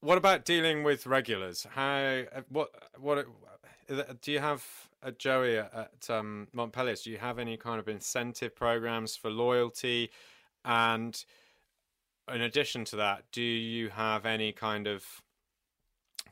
What 0.00 0.18
about 0.18 0.44
dealing 0.44 0.82
with 0.82 1.06
regulars? 1.06 1.64
How 1.70 2.24
what 2.48 2.70
what 2.98 3.24
do 4.20 4.32
you 4.32 4.40
have 4.40 4.66
uh, 5.02 5.12
Joey 5.12 5.58
at 5.58 6.10
um, 6.10 6.48
Montpellier? 6.52 6.96
Do 6.96 7.10
you 7.10 7.18
have 7.18 7.38
any 7.38 7.56
kind 7.56 7.78
of 7.78 7.88
incentive 7.88 8.54
programs 8.54 9.16
for 9.16 9.30
loyalty? 9.30 10.10
And 10.64 11.24
in 12.32 12.40
addition 12.42 12.84
to 12.86 12.96
that, 12.96 13.24
do 13.32 13.42
you 13.42 13.90
have 13.90 14.26
any 14.26 14.52
kind 14.52 14.86
of 14.86 15.21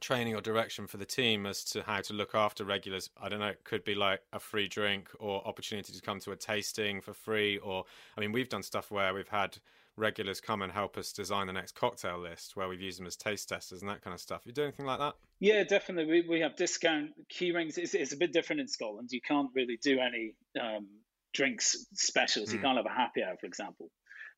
training 0.01 0.35
or 0.35 0.41
direction 0.41 0.87
for 0.87 0.97
the 0.97 1.05
team 1.05 1.47
as 1.47 1.65
to 1.65 1.83
how 1.83 2.01
to 2.01 2.13
look 2.13 2.35
after 2.35 2.65
regulars? 2.65 3.11
I 3.21 3.29
don't 3.29 3.41
know. 3.41 3.49
It 3.49 3.65
could 3.65 3.85
be 3.85 3.95
like 3.95 4.21
a 4.33 4.41
free 4.41 4.69
drink 4.69 5.09
or 5.19 5.47
opportunity 5.47 5.93
to 5.93 6.01
come 6.01 6.21
to 6.21 6.33
a 6.33 6.37
tasting 6.37 7.01
for 7.01 7.15
free. 7.15 7.59
Or 7.59 7.85
I 8.17 8.21
mean, 8.21 8.33
we've 8.33 8.49
done 8.49 8.63
stuff 8.63 8.91
where 8.91 9.15
we've 9.15 9.29
had 9.29 9.59
regulars 9.97 10.41
come 10.41 10.63
and 10.63 10.73
help 10.73 10.97
us 10.97 11.13
design 11.13 11.47
the 11.47 11.53
next 11.53 11.75
cocktail 11.75 12.19
list 12.19 12.57
where 12.57 12.69
we've 12.69 12.81
used 12.81 12.99
them 12.99 13.07
as 13.07 13.17
taste 13.17 13.49
testers 13.49 13.83
and 13.83 13.91
that 13.91 14.03
kind 14.03 14.15
of 14.15 14.21
stuff. 14.21 14.43
You 14.45 14.53
do 14.53 14.63
anything 14.63 14.87
like 14.87 14.99
that? 14.99 15.15
Yeah, 15.39 15.65
definitely. 15.65 16.23
We, 16.23 16.29
we 16.29 16.41
have 16.41 16.57
discount 16.57 17.11
key 17.29 17.53
rings. 17.53 17.79
It's, 17.79 17.95
it's 17.95 18.13
a 18.13 18.17
bit 18.17 18.33
different 18.33 18.61
in 18.61 18.69
Scotland. 18.69 19.11
You 19.13 19.21
can't 19.21 19.51
really 19.55 19.79
do 19.83 19.99
any 20.01 20.35
um, 20.61 20.89
drinks 21.33 21.87
specials. 21.95 22.49
Mm. 22.49 22.53
You 22.53 22.59
hmm. 22.59 22.65
can't 22.65 22.77
have 22.79 22.87
a 22.87 22.91
happy 22.91 23.23
hour, 23.23 23.37
for 23.39 23.47
example. 23.47 23.91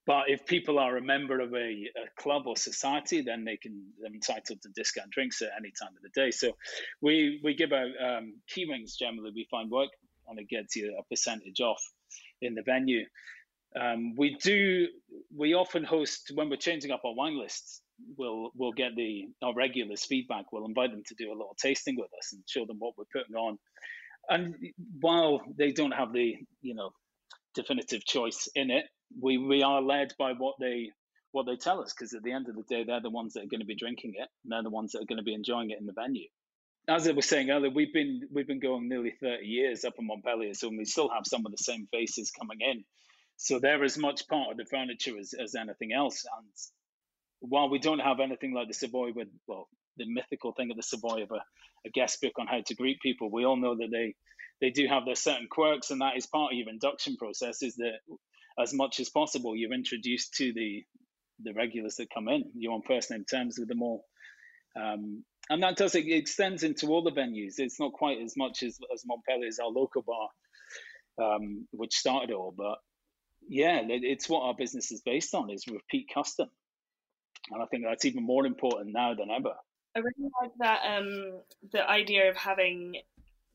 But 0.05 0.25
if 0.29 0.47
people 0.47 0.79
are 0.81 0.97
a 0.97 1.03
member 1.03 1.41
of 1.41 1.55
a, 1.55 1.57
a, 1.57 2.21
club 2.21 2.47
or 2.47 2.57
society, 2.57 3.23
then 3.23 3.45
they 3.45 3.57
can 3.57 3.93
they're 4.01 4.13
entitled 4.13 4.61
to 4.63 4.69
discount 4.75 5.11
drinks 5.11 5.43
at 5.43 5.51
any 5.57 5.71
time 5.81 5.93
of 5.97 6.03
the 6.03 6.09
day. 6.21 6.33
So 6.33 6.57
we 7.01 7.41
we 7.45 7.55
give 7.55 7.73
out 7.73 7.91
um, 8.05 8.35
key 8.49 8.67
rings 8.69 8.97
generally. 8.97 9.31
We 9.35 9.47
find 9.51 9.71
work 9.71 9.91
and 10.29 10.39
it 10.39 10.49
gets 10.49 10.77
you 10.77 10.97
a 10.99 11.05
percentage 11.05 11.61
off 11.61 11.81
in 12.41 12.55
the 12.55 12.63
venue. 12.63 13.05
Um, 13.81 14.15
we 14.17 14.37
do. 14.43 14.89
We 15.35 15.55
often 15.55 15.85
host 15.85 16.33
when 16.35 16.51
we're 16.51 16.57
changing 16.57 16.91
up 16.91 17.03
our 17.05 17.15
wine 17.15 17.39
lists. 17.39 17.81
We'll 18.19 18.51
we'll 18.55 18.73
get 18.73 18.97
the 18.97 19.29
our 19.43 19.55
regulars 19.55 20.05
feedback. 20.05 20.53
We'll 20.53 20.67
invite 20.67 20.91
them 20.91 21.03
to 21.07 21.15
do 21.15 21.29
a 21.29 21.33
little 21.33 21.57
tasting 21.61 21.97
with 21.97 22.11
us 22.19 22.33
and 22.33 22.43
show 22.47 22.67
them 22.67 22.77
what 22.79 22.95
we're 22.99 23.05
putting 23.13 23.37
on. 23.37 23.59
And 24.29 24.55
while 25.01 25.41
they 25.57 25.73
don't 25.73 25.93
have 25.93 26.13
the 26.13 26.35
you 26.61 26.75
know 26.75 26.91
definitive 27.55 28.05
choice 28.05 28.49
in 28.55 28.71
it, 28.71 28.85
we 29.21 29.39
we 29.39 29.63
are 29.63 29.83
led 29.83 30.15
by 30.19 30.33
what 30.33 30.57
they 30.61 30.91
what 31.33 31.47
they 31.47 31.57
tell 31.57 31.81
us 31.83 31.93
because 31.93 32.13
at 32.15 32.23
the 32.23 32.33
end 32.33 32.49
of 32.49 32.55
the 32.55 32.63
day, 32.63 32.85
they're 32.85 33.01
the 33.01 33.11
ones 33.11 33.35
that 33.35 33.45
are 33.45 33.49
going 33.51 33.61
to 33.61 33.67
be 33.67 33.75
drinking 33.75 34.13
it, 34.17 34.29
and 34.45 34.53
they're 34.53 34.63
the 34.63 34.71
ones 34.71 34.93
that 34.93 35.03
are 35.03 35.07
going 35.07 35.19
to 35.19 35.25
be 35.25 35.35
enjoying 35.35 35.71
it 35.71 35.81
in 35.81 35.87
the 35.87 35.93
venue. 35.93 36.29
As 36.89 37.07
I 37.07 37.13
was 37.13 37.27
saying 37.27 37.51
earlier, 37.51 37.71
we've 37.71 37.93
been 37.93 38.23
we've 38.33 38.47
been 38.47 38.61
going 38.61 38.89
nearly 38.89 39.15
thirty 39.21 39.47
years 39.47 39.85
up 39.85 39.95
in 39.99 40.07
Montpellier, 40.07 40.55
so 40.55 40.69
we 40.69 40.85
still 40.85 41.09
have 41.09 41.25
some 41.27 41.47
of 41.47 41.53
the 41.53 41.59
same 41.59 41.89
faces 41.93 42.31
coming 42.31 42.59
in. 42.61 42.85
So 43.37 43.59
they're 43.59 43.83
as 43.83 43.99
much 43.99 44.29
part 44.29 44.51
of 44.51 44.57
the 44.57 44.65
furniture 44.65 45.19
as, 45.19 45.33
as 45.33 45.55
anything 45.55 45.93
else. 45.93 46.25
And 46.39 46.47
while 47.41 47.69
we 47.69 47.79
don't 47.79 47.99
have 47.99 48.21
anything 48.21 48.53
like 48.53 48.69
the 48.69 48.75
Savoy 48.75 49.13
with 49.15 49.29
well, 49.47 49.69
the 49.97 50.07
mythical 50.07 50.53
thing 50.53 50.71
of 50.71 50.77
the 50.77 50.83
Savoy 50.83 51.23
of 51.23 51.31
a, 51.31 51.43
a 51.87 51.91
guest 51.93 52.21
book 52.21 52.33
on 52.39 52.47
how 52.47 52.61
to 52.67 52.75
greet 52.75 53.01
people, 53.01 53.31
we 53.31 53.45
all 53.45 53.57
know 53.57 53.77
that 53.77 53.91
they 53.91 54.15
they 54.61 54.71
do 54.71 54.87
have 54.87 55.05
their 55.05 55.15
certain 55.15 55.49
quirks, 55.51 55.91
and 55.91 56.01
that 56.01 56.17
is 56.17 56.27
part 56.27 56.53
of 56.53 56.59
your 56.59 56.69
induction 56.69 57.17
process. 57.17 57.63
Is 57.63 57.77
that 57.77 57.99
as 58.59 58.75
much 58.75 59.01
as 59.01 59.09
possible 59.09 59.57
you're 59.57 59.73
introduced 59.73 60.35
to 60.35 60.53
the 60.53 60.85
the 61.43 61.53
regulars 61.55 61.97
that 61.97 62.11
come 62.13 62.29
in. 62.29 62.45
You're 62.55 62.73
on 62.73 62.83
first 62.83 63.11
name 63.11 63.25
terms 63.25 63.59
with 63.59 63.69
them 63.69 63.83
all. 63.83 64.05
Um, 64.77 65.25
and 65.51 65.63
that 65.63 65.77
does 65.77 65.95
it 65.95 66.07
extends 66.07 66.63
into 66.63 66.89
all 66.89 67.03
the 67.03 67.11
venues. 67.11 67.55
It's 67.59 67.81
not 67.81 67.93
quite 67.93 68.19
as 68.21 68.37
much 68.37 68.63
as, 68.63 68.79
as 68.93 69.03
Montpellier 69.05 69.49
is 69.49 69.59
our 69.59 69.69
local 69.69 70.03
bar, 70.03 70.29
um, 71.21 71.67
which 71.73 71.95
started 71.95 72.31
it 72.31 72.37
all, 72.37 72.55
but 72.57 72.79
yeah, 73.49 73.81
it, 73.81 74.03
it's 74.05 74.29
what 74.29 74.43
our 74.43 74.55
business 74.55 74.93
is 74.93 75.03
based 75.03 75.35
on 75.35 75.51
is 75.51 75.67
repeat 75.67 76.11
custom, 76.13 76.49
and 77.51 77.63
I 77.63 77.67
think 77.67 77.85
that's 77.85 78.05
even 78.05 78.25
more 78.25 78.47
important 78.47 78.93
now 78.93 79.15
than 79.15 79.31
ever. 79.31 79.55
I 79.95 79.99
really 79.99 80.31
like 80.41 80.53
that 80.59 80.81
um, 80.97 81.41
the 81.73 81.89
idea 81.89 82.31
of 82.31 82.37
having 82.37 82.97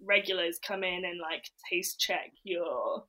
regulars 0.03 0.59
come 0.59 0.83
in 0.83 1.05
and 1.05 1.19
like 1.19 1.49
taste 1.71 1.99
check 1.99 2.31
your 2.43 3.05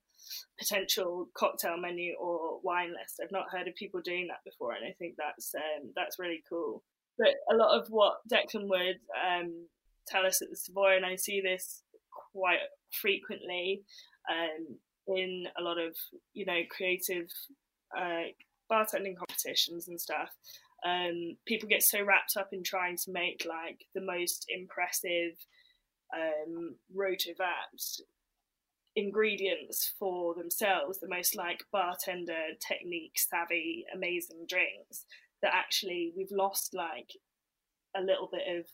potential 0.58 1.28
cocktail 1.34 1.76
menu 1.76 2.14
or 2.18 2.60
wine 2.62 2.90
list. 2.90 3.20
I've 3.22 3.32
not 3.32 3.50
heard 3.50 3.68
of 3.68 3.74
people 3.74 4.00
doing 4.00 4.28
that 4.28 4.44
before, 4.44 4.72
and 4.72 4.84
I 4.84 4.94
think 4.98 5.14
that's 5.16 5.54
um, 5.54 5.90
that's 5.94 6.18
really 6.18 6.42
cool. 6.48 6.82
But 7.18 7.34
a 7.50 7.56
lot 7.56 7.78
of 7.78 7.88
what 7.88 8.18
Declan 8.30 8.68
would 8.68 9.00
um, 9.16 9.66
tell 10.06 10.24
us 10.24 10.40
at 10.42 10.50
the 10.50 10.56
Savoy, 10.56 10.96
and 10.96 11.06
I 11.06 11.16
see 11.16 11.40
this 11.40 11.82
quite 12.32 12.58
frequently 12.92 13.82
um, 14.30 14.76
in 15.06 15.46
a 15.58 15.62
lot 15.62 15.78
of 15.78 15.96
you 16.34 16.44
know 16.46 16.60
creative 16.70 17.28
uh, 17.96 18.30
bartending 18.70 19.16
competitions 19.16 19.88
and 19.88 20.00
stuff. 20.00 20.30
Um, 20.84 21.36
people 21.46 21.68
get 21.68 21.82
so 21.82 22.04
wrapped 22.04 22.36
up 22.36 22.50
in 22.52 22.62
trying 22.62 22.96
to 22.98 23.10
make 23.10 23.44
like 23.48 23.86
the 23.94 24.00
most 24.00 24.46
impressive 24.48 25.32
um, 26.14 26.76
ingredients 28.98 29.94
for 29.98 30.34
themselves, 30.34 30.98
the 30.98 31.08
most 31.08 31.36
like 31.36 31.60
bartender 31.72 32.56
technique 32.66 33.16
savvy, 33.16 33.84
amazing 33.94 34.46
drinks, 34.48 35.04
that 35.42 35.54
actually 35.54 36.12
we've 36.16 36.32
lost 36.32 36.74
like 36.74 37.10
a 37.96 38.00
little 38.00 38.28
bit 38.30 38.58
of 38.58 38.66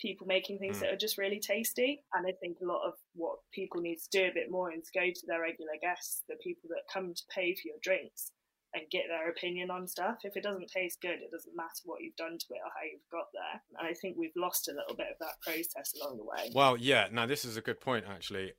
people 0.00 0.26
making 0.26 0.58
things 0.58 0.78
mm. 0.78 0.80
that 0.80 0.92
are 0.92 0.96
just 0.96 1.18
really 1.18 1.40
tasty. 1.40 2.04
And 2.14 2.26
I 2.26 2.32
think 2.40 2.58
a 2.62 2.66
lot 2.66 2.86
of 2.86 2.94
what 3.14 3.38
people 3.52 3.80
need 3.80 3.96
to 3.96 4.08
do 4.12 4.24
a 4.24 4.34
bit 4.34 4.50
more 4.50 4.72
is 4.72 4.90
go 4.94 5.06
to 5.06 5.26
their 5.26 5.40
regular 5.40 5.74
guests, 5.80 6.22
the 6.28 6.36
people 6.42 6.68
that 6.70 6.92
come 6.92 7.14
to 7.14 7.22
pay 7.34 7.54
for 7.54 7.66
your 7.66 7.78
drinks, 7.82 8.30
and 8.74 8.90
get 8.90 9.04
their 9.08 9.30
opinion 9.30 9.70
on 9.70 9.86
stuff. 9.86 10.18
If 10.24 10.36
it 10.36 10.42
doesn't 10.42 10.68
taste 10.68 11.00
good, 11.00 11.22
it 11.22 11.30
doesn't 11.30 11.56
matter 11.56 11.82
what 11.84 12.02
you've 12.02 12.16
done 12.16 12.36
to 12.38 12.46
it 12.50 12.62
or 12.64 12.70
how 12.74 12.84
you've 12.90 13.10
got 13.10 13.26
there. 13.32 13.62
And 13.78 13.88
I 13.88 13.94
think 13.94 14.16
we've 14.18 14.36
lost 14.36 14.68
a 14.68 14.74
little 14.74 14.96
bit 14.96 15.06
of 15.10 15.18
that 15.20 15.40
process 15.42 15.94
along 16.00 16.18
the 16.18 16.24
way. 16.24 16.50
Well, 16.54 16.76
yeah, 16.76 17.06
now 17.10 17.26
this 17.26 17.44
is 17.44 17.56
a 17.56 17.60
good 17.60 17.80
point 17.80 18.04
actually. 18.08 18.52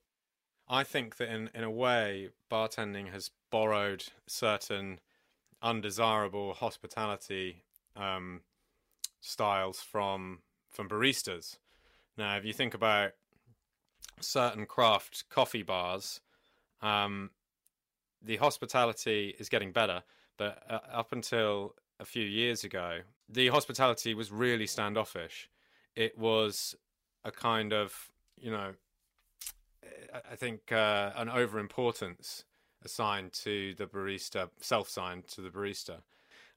I 0.68 0.84
think 0.84 1.18
that 1.18 1.30
in, 1.30 1.50
in 1.54 1.64
a 1.64 1.70
way, 1.70 2.30
bartending 2.52 3.12
has 3.12 3.32
borrowed 3.52 4.06
certain 4.28 5.00
undesirable 5.62 6.54
hospitality 6.54 7.64
um, 7.96 8.42
styles 9.22 9.82
from 9.82 10.40
from 10.70 10.90
baristas. 10.90 11.58
Now, 12.18 12.36
if 12.38 12.44
you 12.44 12.52
think 12.52 12.74
about 12.74 13.12
certain 14.20 14.66
craft 14.66 15.26
coffee 15.30 15.64
bars, 15.64 16.20
um, 16.82 17.30
the 18.22 18.38
hospitality 18.38 19.36
is 19.40 19.50
getting 19.50 19.72
better, 19.72 20.04
but 20.38 20.64
uh, 20.70 20.80
up 20.92 21.12
until 21.14 21.76
a 22.00 22.06
few 22.06 22.24
years 22.24 22.64
ago, 22.64 23.00
the 23.30 23.48
hospitality 23.48 24.14
was 24.14 24.32
really 24.32 24.68
standoffish. 24.68 25.50
It 25.96 26.18
was 26.18 26.76
a 27.24 27.32
kind 27.32 27.72
of, 27.72 28.12
you 28.38 28.52
know, 28.52 28.74
I 30.32 30.36
think 30.36 30.72
uh, 30.72 31.12
an 31.16 31.28
overimportance 31.28 32.44
assigned 32.84 33.34
to 33.34 33.74
the 33.76 33.86
barista, 33.86 34.50
self-signed 34.62 35.28
to 35.30 35.42
the 35.42 35.50
barista, 35.50 36.02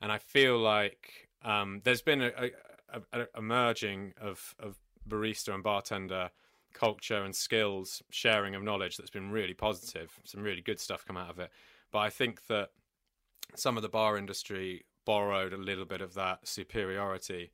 and 0.01 0.13
I 0.13 0.19
feel 0.19 0.59
like 0.59 1.29
um, 1.43 1.81
there's 1.85 2.03
been 2.03 2.23
a, 2.23 2.31
a, 2.93 3.01
a, 3.13 3.27
a, 3.37 3.43
merging 3.43 4.13
of, 4.21 4.55
of 4.59 4.77
barista 5.09 5.55
and 5.55 5.63
bartender 5.63 6.31
culture 6.75 7.23
and 7.23 7.35
skills 7.35 8.03
sharing 8.11 8.55
of 8.55 8.63
knowledge 8.63 8.97
that's 8.97 9.11
been 9.11 9.31
really 9.31 9.55
positive. 9.55 10.19
Some 10.25 10.43
really 10.43 10.61
good 10.61 10.81
stuff 10.81 11.05
come 11.07 11.17
out 11.17 11.31
of 11.31 11.39
it, 11.39 11.51
but 11.91 12.01
I 12.01 12.11
think 12.11 12.47
that 12.47 12.71
some 13.55 13.77
of 13.77 13.83
the 13.83 13.89
bar 13.89 14.19
industry 14.19 14.85
borrowed 15.05 15.53
a 15.53 15.57
little 15.59 15.87
bit 15.87 16.01
of 16.01 16.15
that 16.15 16.47
superiority, 16.47 17.51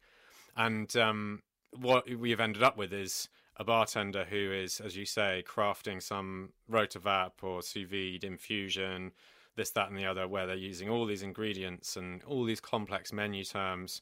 and 0.56 0.94
um, 0.96 1.42
what 1.76 2.08
we've 2.08 2.40
ended 2.40 2.62
up 2.62 2.76
with 2.76 2.92
is 2.92 3.28
a 3.56 3.64
bartender 3.64 4.24
who 4.24 4.52
is, 4.52 4.80
as 4.80 4.96
you 4.96 5.06
say, 5.06 5.44
crafting 5.46 6.02
some 6.02 6.50
rotovap 6.70 7.32
or 7.42 7.62
sous 7.62 7.88
vide 7.88 8.24
infusion, 8.24 9.12
this, 9.56 9.70
that, 9.70 9.88
and 9.88 9.96
the 9.96 10.06
other, 10.06 10.26
where 10.26 10.46
they're 10.46 10.56
using 10.56 10.88
all 10.88 11.06
these 11.06 11.22
ingredients 11.22 11.96
and 11.96 12.22
all 12.24 12.44
these 12.44 12.60
complex 12.60 13.12
menu 13.12 13.44
terms, 13.44 14.00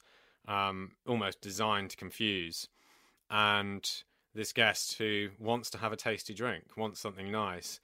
um, 0.48 0.92
almost 1.07 1.40
designed 1.40 1.90
to 1.90 1.96
confuse. 1.96 2.68
And 3.30 3.88
this 4.34 4.53
guest 4.53 4.96
who 4.96 5.28
wants 5.38 5.68
to 5.70 5.78
have 5.78 5.92
a 5.92 5.96
tasty 5.96 6.32
drink, 6.32 6.76
wants 6.76 7.00
something 7.00 7.30
nice, 7.30 7.80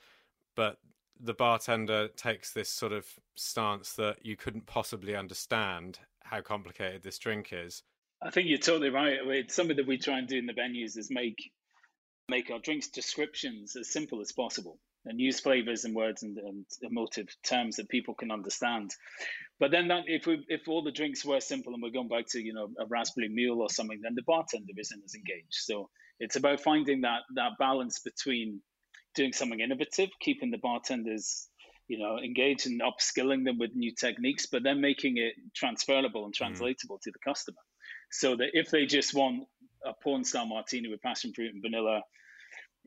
but 0.57 0.79
the 1.21 1.35
bartender 1.35 2.09
takes 2.09 2.53
this 2.53 2.71
sort 2.71 2.93
of 2.93 3.07
stance 3.35 3.93
that 3.95 4.25
you 4.25 4.37
couldn't 4.37 4.67
possibly 4.67 5.15
understand 5.15 5.99
how 6.23 6.41
complicated 6.41 7.03
this 7.03 7.19
drink 7.19 7.51
is. 7.53 7.83
I 8.23 8.31
think 8.31 8.49
you're 8.49 8.59
totally 8.59 8.91
right. 8.91 9.19
It's 9.25 9.55
something 9.55 9.77
that 9.77 9.87
we 9.87 9.99
try 9.99 10.19
and 10.19 10.27
do 10.27 10.39
in 10.39 10.47
the 10.47 10.53
venues 10.53 10.97
is 10.97 11.09
make 11.11 11.53
make 12.29 12.51
our 12.51 12.59
drinks 12.59 12.89
descriptions 12.89 13.77
as 13.77 13.91
simple 13.91 14.21
as 14.21 14.33
possible 14.33 14.79
and 15.07 15.19
use 15.19 15.41
flavors 15.41 15.85
and 15.85 15.95
words 15.95 16.23
and, 16.23 16.37
and 16.39 16.67
emotive 16.83 17.29
terms 17.43 17.77
that 17.77 17.89
people 17.89 18.15
can 18.15 18.31
understand. 18.31 18.91
But 19.59 19.71
then 19.71 19.89
that 19.89 20.05
if 20.07 20.27
we 20.27 20.45
if 20.49 20.69
all 20.69 20.83
the 20.83 20.93
drinks 20.93 21.25
were 21.25 21.41
simple 21.41 21.73
and 21.73 21.83
we're 21.83 21.91
going 21.91 22.09
back 22.09 22.27
to 22.31 22.41
you 22.41 22.53
know 22.53 22.69
a 22.79 22.87
raspberry 22.87 23.29
mule 23.29 23.63
or 23.63 23.71
something, 23.71 24.01
then 24.03 24.15
the 24.15 24.23
bartender 24.23 24.73
isn't 24.77 25.05
as 25.05 25.15
engaged. 25.15 25.47
So 25.55 25.89
it's 26.21 26.37
about 26.37 26.61
finding 26.61 27.03
that 27.03 27.21
that 27.35 27.53
balance 27.59 28.01
between 28.01 28.61
doing 29.15 29.33
something 29.33 29.61
innovative, 29.61 30.11
keeping 30.21 30.51
the 30.51 30.59
bartenders 30.59 31.49
you 31.89 31.99
know 31.99 32.19
engaged 32.19 32.67
and 32.67 32.83
upskilling 32.83 33.45
them 33.45 33.59
with 33.59 33.75
new 33.75 33.93
techniques, 33.95 34.47
but 34.47 34.63
then 34.63 34.81
making 34.81 35.17
it 35.17 35.35
transferable 35.57 36.25
and 36.25 36.35
mm. 36.35 36.39
translatable 36.39 36.97
mm. 36.97 37.03
to 37.03 37.11
the 37.11 37.19
customer. 37.25 37.59
So 38.11 38.37
that 38.37 38.51
if 38.53 38.71
they 38.71 38.87
just 38.87 39.15
want 39.15 39.45
a 39.85 39.93
porn 40.03 40.25
star 40.25 40.47
martini 40.47 40.89
with 40.89 41.03
passion 41.03 41.33
fruit 41.35 41.53
and 41.53 41.63
vanilla 41.63 42.03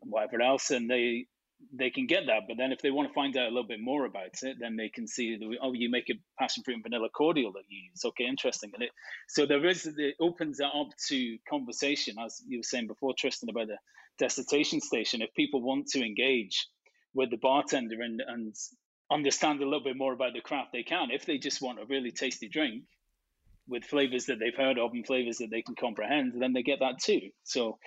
and 0.01 0.11
whatever 0.11 0.41
else, 0.41 0.71
and 0.71 0.89
they 0.89 1.25
they 1.73 1.89
can 1.89 2.07
get 2.07 2.25
that. 2.27 2.43
But 2.47 2.57
then 2.57 2.71
if 2.71 2.81
they 2.81 2.91
want 2.91 3.09
to 3.09 3.13
find 3.13 3.35
out 3.37 3.45
a 3.45 3.53
little 3.53 3.67
bit 3.67 3.79
more 3.79 4.05
about 4.05 4.41
it, 4.41 4.57
then 4.59 4.75
they 4.75 4.89
can 4.89 5.07
see 5.07 5.37
the, 5.37 5.57
oh, 5.61 5.73
you 5.73 5.89
make 5.89 6.09
a 6.09 6.15
passion 6.39 6.63
fruit 6.63 6.75
and 6.75 6.83
vanilla 6.83 7.09
cordial 7.09 7.51
that 7.53 7.63
you 7.69 7.89
use. 7.91 8.03
Okay, 8.05 8.25
interesting. 8.25 8.71
And 8.73 8.83
it 8.83 8.91
so 9.27 9.45
there 9.45 9.65
is 9.65 9.85
it 9.85 10.15
opens 10.19 10.57
that 10.57 10.71
up 10.75 10.89
to 11.09 11.37
conversation, 11.49 12.15
as 12.23 12.41
you 12.47 12.59
were 12.59 12.63
saying 12.63 12.87
before, 12.87 13.13
Tristan, 13.17 13.49
about 13.49 13.67
the 13.67 13.77
destination 14.17 14.81
station. 14.81 15.21
If 15.21 15.33
people 15.33 15.61
want 15.61 15.87
to 15.89 16.03
engage 16.03 16.67
with 17.13 17.29
the 17.29 17.37
bartender 17.37 18.01
and 18.01 18.21
and 18.25 18.55
understand 19.11 19.61
a 19.61 19.65
little 19.65 19.83
bit 19.83 19.97
more 19.97 20.13
about 20.13 20.33
the 20.33 20.41
craft, 20.41 20.71
they 20.73 20.83
can. 20.83 21.11
If 21.11 21.25
they 21.25 21.37
just 21.37 21.61
want 21.61 21.79
a 21.79 21.85
really 21.85 22.11
tasty 22.11 22.47
drink, 22.47 22.83
with 23.67 23.83
flavors 23.83 24.25
that 24.25 24.39
they've 24.39 24.55
heard 24.55 24.77
of 24.77 24.91
and 24.93 25.05
flavors 25.05 25.37
that 25.37 25.49
they 25.49 25.61
can 25.61 25.75
comprehend, 25.75 26.33
then 26.39 26.53
they 26.53 26.63
get 26.63 26.79
that 26.79 26.99
too. 27.01 27.29
So 27.43 27.77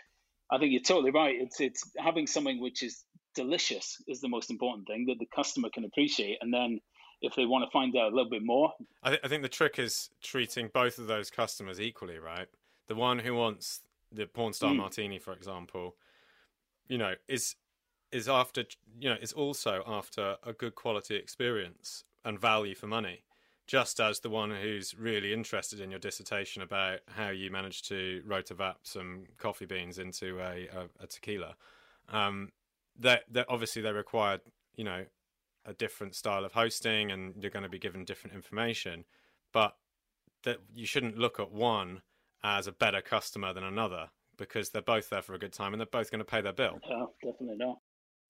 I 0.50 0.58
think 0.58 0.72
you're 0.72 0.82
totally 0.82 1.10
right. 1.10 1.34
It's 1.38 1.60
it's 1.60 1.90
having 1.98 2.26
something 2.26 2.60
which 2.60 2.82
is 2.82 3.04
delicious 3.34 4.00
is 4.06 4.20
the 4.20 4.28
most 4.28 4.50
important 4.50 4.86
thing 4.86 5.06
that 5.06 5.18
the 5.18 5.26
customer 5.34 5.68
can 5.72 5.84
appreciate, 5.84 6.38
and 6.40 6.52
then 6.52 6.80
if 7.20 7.34
they 7.34 7.46
want 7.46 7.64
to 7.64 7.70
find 7.70 7.96
out 7.96 8.12
a 8.12 8.14
little 8.14 8.30
bit 8.30 8.44
more, 8.44 8.72
I, 9.02 9.10
th- 9.10 9.20
I 9.24 9.28
think 9.28 9.42
the 9.42 9.48
trick 9.48 9.78
is 9.78 10.10
treating 10.22 10.70
both 10.72 10.98
of 10.98 11.06
those 11.06 11.30
customers 11.30 11.80
equally, 11.80 12.18
right? 12.18 12.48
The 12.88 12.94
one 12.94 13.18
who 13.18 13.34
wants 13.34 13.80
the 14.12 14.26
porn 14.26 14.52
star 14.52 14.72
mm. 14.72 14.76
martini, 14.76 15.18
for 15.18 15.32
example, 15.32 15.96
you 16.88 16.98
know, 16.98 17.14
is 17.28 17.56
is 18.12 18.28
after 18.28 18.64
you 18.98 19.08
know 19.08 19.16
is 19.20 19.32
also 19.32 19.82
after 19.86 20.36
a 20.44 20.52
good 20.52 20.74
quality 20.74 21.16
experience 21.16 22.04
and 22.24 22.38
value 22.38 22.74
for 22.74 22.86
money 22.86 23.24
just 23.66 24.00
as 24.00 24.20
the 24.20 24.30
one 24.30 24.50
who's 24.50 24.94
really 24.98 25.32
interested 25.32 25.80
in 25.80 25.90
your 25.90 25.98
dissertation 25.98 26.62
about 26.62 27.00
how 27.16 27.30
you 27.30 27.50
managed 27.50 27.88
to 27.88 28.22
rotovap 28.26 28.74
some 28.82 29.24
coffee 29.38 29.66
beans 29.66 29.98
into 29.98 30.38
a, 30.40 30.68
a, 30.68 30.88
a 31.02 31.06
tequila. 31.06 31.56
Um, 32.10 32.52
that 32.98 33.24
that 33.30 33.46
obviously 33.48 33.82
they 33.82 33.92
required, 33.92 34.42
you 34.76 34.84
know, 34.84 35.04
a 35.64 35.72
different 35.72 36.14
style 36.14 36.44
of 36.44 36.52
hosting 36.52 37.10
and 37.10 37.34
you're 37.40 37.50
going 37.50 37.62
to 37.62 37.68
be 37.68 37.78
given 37.78 38.04
different 38.04 38.36
information, 38.36 39.04
but 39.52 39.76
that 40.44 40.58
you 40.74 40.86
shouldn't 40.86 41.18
look 41.18 41.40
at 41.40 41.50
one 41.50 42.02
as 42.42 42.66
a 42.66 42.72
better 42.72 43.00
customer 43.00 43.52
than 43.54 43.64
another 43.64 44.10
because 44.36 44.70
they're 44.70 44.82
both 44.82 45.08
there 45.08 45.22
for 45.22 45.34
a 45.34 45.38
good 45.38 45.52
time 45.52 45.72
and 45.72 45.80
they're 45.80 45.86
both 45.86 46.10
going 46.10 46.18
to 46.18 46.24
pay 46.24 46.42
their 46.42 46.52
bill. 46.52 46.78
Definitely 47.22 47.56
not. 47.56 47.78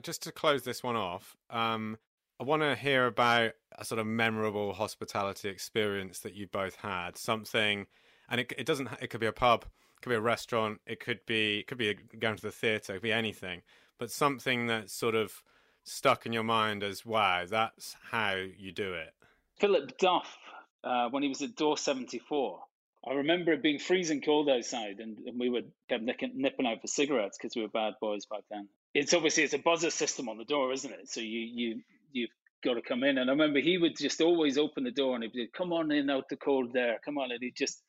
Just 0.02 0.22
to 0.22 0.32
close 0.32 0.62
this 0.62 0.82
one 0.82 0.96
off, 0.96 1.36
um, 1.50 1.98
I 2.40 2.44
want 2.44 2.62
to 2.62 2.74
hear 2.74 3.06
about 3.06 3.52
a 3.78 3.84
sort 3.84 4.00
of 4.00 4.06
memorable 4.06 4.72
hospitality 4.72 5.48
experience 5.48 6.20
that 6.20 6.34
you 6.34 6.48
both 6.48 6.76
had. 6.76 7.16
Something, 7.16 7.86
and 8.28 8.40
it, 8.40 8.52
it 8.58 8.66
doesn't. 8.66 8.88
It 9.00 9.08
could 9.08 9.20
be 9.20 9.26
a 9.26 9.32
pub, 9.32 9.64
it 9.64 10.02
could 10.02 10.10
be 10.10 10.16
a 10.16 10.20
restaurant, 10.20 10.80
it 10.86 11.00
could 11.00 11.20
be 11.26 11.60
it 11.60 11.66
could 11.66 11.78
be 11.78 11.94
going 12.18 12.36
to 12.36 12.42
the 12.42 12.50
theatre, 12.50 12.92
it 12.92 12.96
could 12.96 13.02
be 13.02 13.12
anything. 13.12 13.62
But 13.98 14.10
something 14.10 14.66
that 14.66 14.90
sort 14.90 15.14
of 15.14 15.42
stuck 15.84 16.26
in 16.26 16.32
your 16.32 16.42
mind 16.42 16.82
as 16.82 17.06
wow, 17.06 17.44
that's 17.48 17.96
how 18.10 18.34
you 18.34 18.72
do 18.72 18.94
it. 18.94 19.14
Philip 19.56 19.96
Duff, 19.98 20.36
uh, 20.82 21.08
when 21.10 21.22
he 21.22 21.28
was 21.28 21.40
at 21.42 21.54
Door 21.54 21.78
Seventy 21.78 22.18
Four, 22.18 22.64
I 23.06 23.12
remember 23.12 23.52
it 23.52 23.62
being 23.62 23.78
freezing 23.78 24.20
cold 24.20 24.48
outside, 24.48 24.98
and, 24.98 25.18
and 25.26 25.38
we 25.38 25.50
were 25.50 25.62
kept 25.88 26.02
nipping, 26.02 26.32
nipping 26.34 26.66
out 26.66 26.80
for 26.80 26.88
cigarettes 26.88 27.38
because 27.38 27.54
we 27.54 27.62
were 27.62 27.68
bad 27.68 27.94
boys 28.00 28.26
back 28.26 28.42
then. 28.50 28.68
It's 28.92 29.14
obviously 29.14 29.44
it's 29.44 29.54
a 29.54 29.58
buzzer 29.58 29.90
system 29.90 30.28
on 30.28 30.38
the 30.38 30.44
door, 30.44 30.72
isn't 30.72 30.92
it? 30.92 31.08
So 31.08 31.20
you 31.20 31.40
you 31.40 31.80
you've 32.14 32.30
got 32.64 32.74
to 32.74 32.82
come 32.82 33.04
in. 33.04 33.18
And 33.18 33.28
I 33.28 33.32
remember 33.32 33.60
he 33.60 33.76
would 33.76 33.96
just 33.96 34.20
always 34.20 34.56
open 34.56 34.84
the 34.84 34.90
door 34.90 35.14
and 35.14 35.22
he'd 35.22 35.32
be, 35.32 35.48
come 35.54 35.72
on 35.72 35.92
in 35.92 36.08
out 36.08 36.24
the 36.30 36.36
cold 36.36 36.70
there, 36.72 36.98
come 37.04 37.18
on. 37.18 37.30
And 37.30 37.40
he 37.42 37.52
just, 37.54 37.82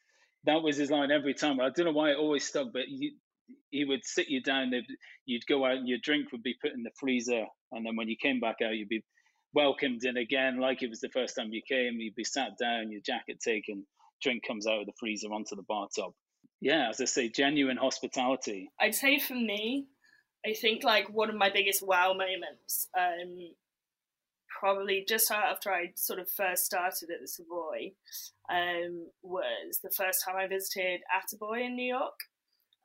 that 0.43 0.61
was 0.61 0.78
his 0.78 0.91
line 0.91 1.11
every 1.11 1.34
time. 1.34 1.59
I 1.61 1.69
don't 1.69 1.86
know 1.86 1.91
why 1.93 2.11
it 2.11 2.17
always 2.17 2.45
stuck, 2.45 2.67
but 2.73 2.84
he, 2.88 3.15
he 3.69 3.86
would 3.86 4.03
sit 4.03 4.28
you 4.28 4.41
down. 4.41 4.71
You'd 5.26 5.47
go 5.47 5.65
out 5.65 5.78
and 5.78 5.88
your 5.88 5.99
drink 6.03 6.32
would 6.32 6.43
be 6.43 6.55
put 6.61 6.73
in 6.73 6.84
the 6.84 6.91
freezer. 6.99 7.45
And 7.71 7.86
then 7.86 7.95
when 7.95 8.09
you 8.09 8.17
came 8.21 8.39
back 8.39 8.57
out, 8.63 8.76
you'd 8.76 8.89
be 8.89 9.03
welcomed 9.53 10.03
in 10.03 10.17
again, 10.17 10.59
like 10.59 10.84
it 10.84 10.89
was 10.89 10.99
the 10.99 11.09
first 11.13 11.36
time 11.36 11.49
you 11.51 11.61
came. 11.67 11.93
You'd 11.97 12.15
be 12.15 12.26
sat 12.26 12.57
down, 12.59 12.91
your 12.91 13.01
jacket 13.05 13.39
taken, 13.39 13.86
drink 14.21 14.43
comes 14.45 14.67
out 14.67 14.82
of 14.82 14.86
the 14.86 14.93
freezer 14.99 15.30
onto 15.30 15.55
the 15.55 15.63
bar 15.63 15.88
top. 15.95 16.13
Yeah, 16.61 16.89
as 16.89 16.99
I 16.99 17.05
say, 17.05 17.30
genuine 17.30 17.78
hospitality. 17.78 18.69
I'd 18.80 18.95
say 18.95 19.19
for 19.19 19.36
me, 19.36 19.88
I 20.45 20.53
think 20.53 20.84
like 20.84 21.07
one 21.09 21.30
of 21.30 21.36
my 21.36 21.49
biggest 21.49 21.86
wow 21.86 22.13
moments 22.13 22.88
um, 22.97 23.38
probably 24.66 25.05
just 25.07 25.30
after 25.30 25.70
I 25.72 25.91
sort 25.93 26.18
of 26.18 26.28
first 26.28 26.66
started 26.66 27.11
at 27.13 27.22
the 27.22 27.28
Savoy, 27.28 27.93
um, 28.49 29.11
was 29.22 29.80
the 29.84 29.91
first 29.91 30.26
time 30.26 30.38
I 30.38 30.47
visited 30.47 31.01
Attaboy 31.05 31.68
in 31.68 31.76
New 31.76 31.93
York. 31.93 32.18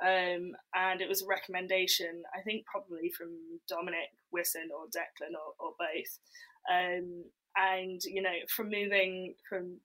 Um, 0.04 0.52
and 0.74 1.00
it 1.00 1.08
was 1.08 1.22
a 1.22 1.26
recommendation, 1.26 2.22
I 2.36 2.42
think 2.42 2.66
probably 2.66 3.10
from 3.16 3.30
Dominic 3.66 4.12
Wisson 4.30 4.68
or 4.76 4.92
Declan 4.92 5.32
or, 5.32 5.56
or 5.58 5.72
both. 5.78 6.18
Um, 6.70 7.24
and, 7.56 7.98
you 8.04 8.20
know, 8.20 8.38
from 8.54 8.68
moving 8.68 9.34
from 9.48 9.80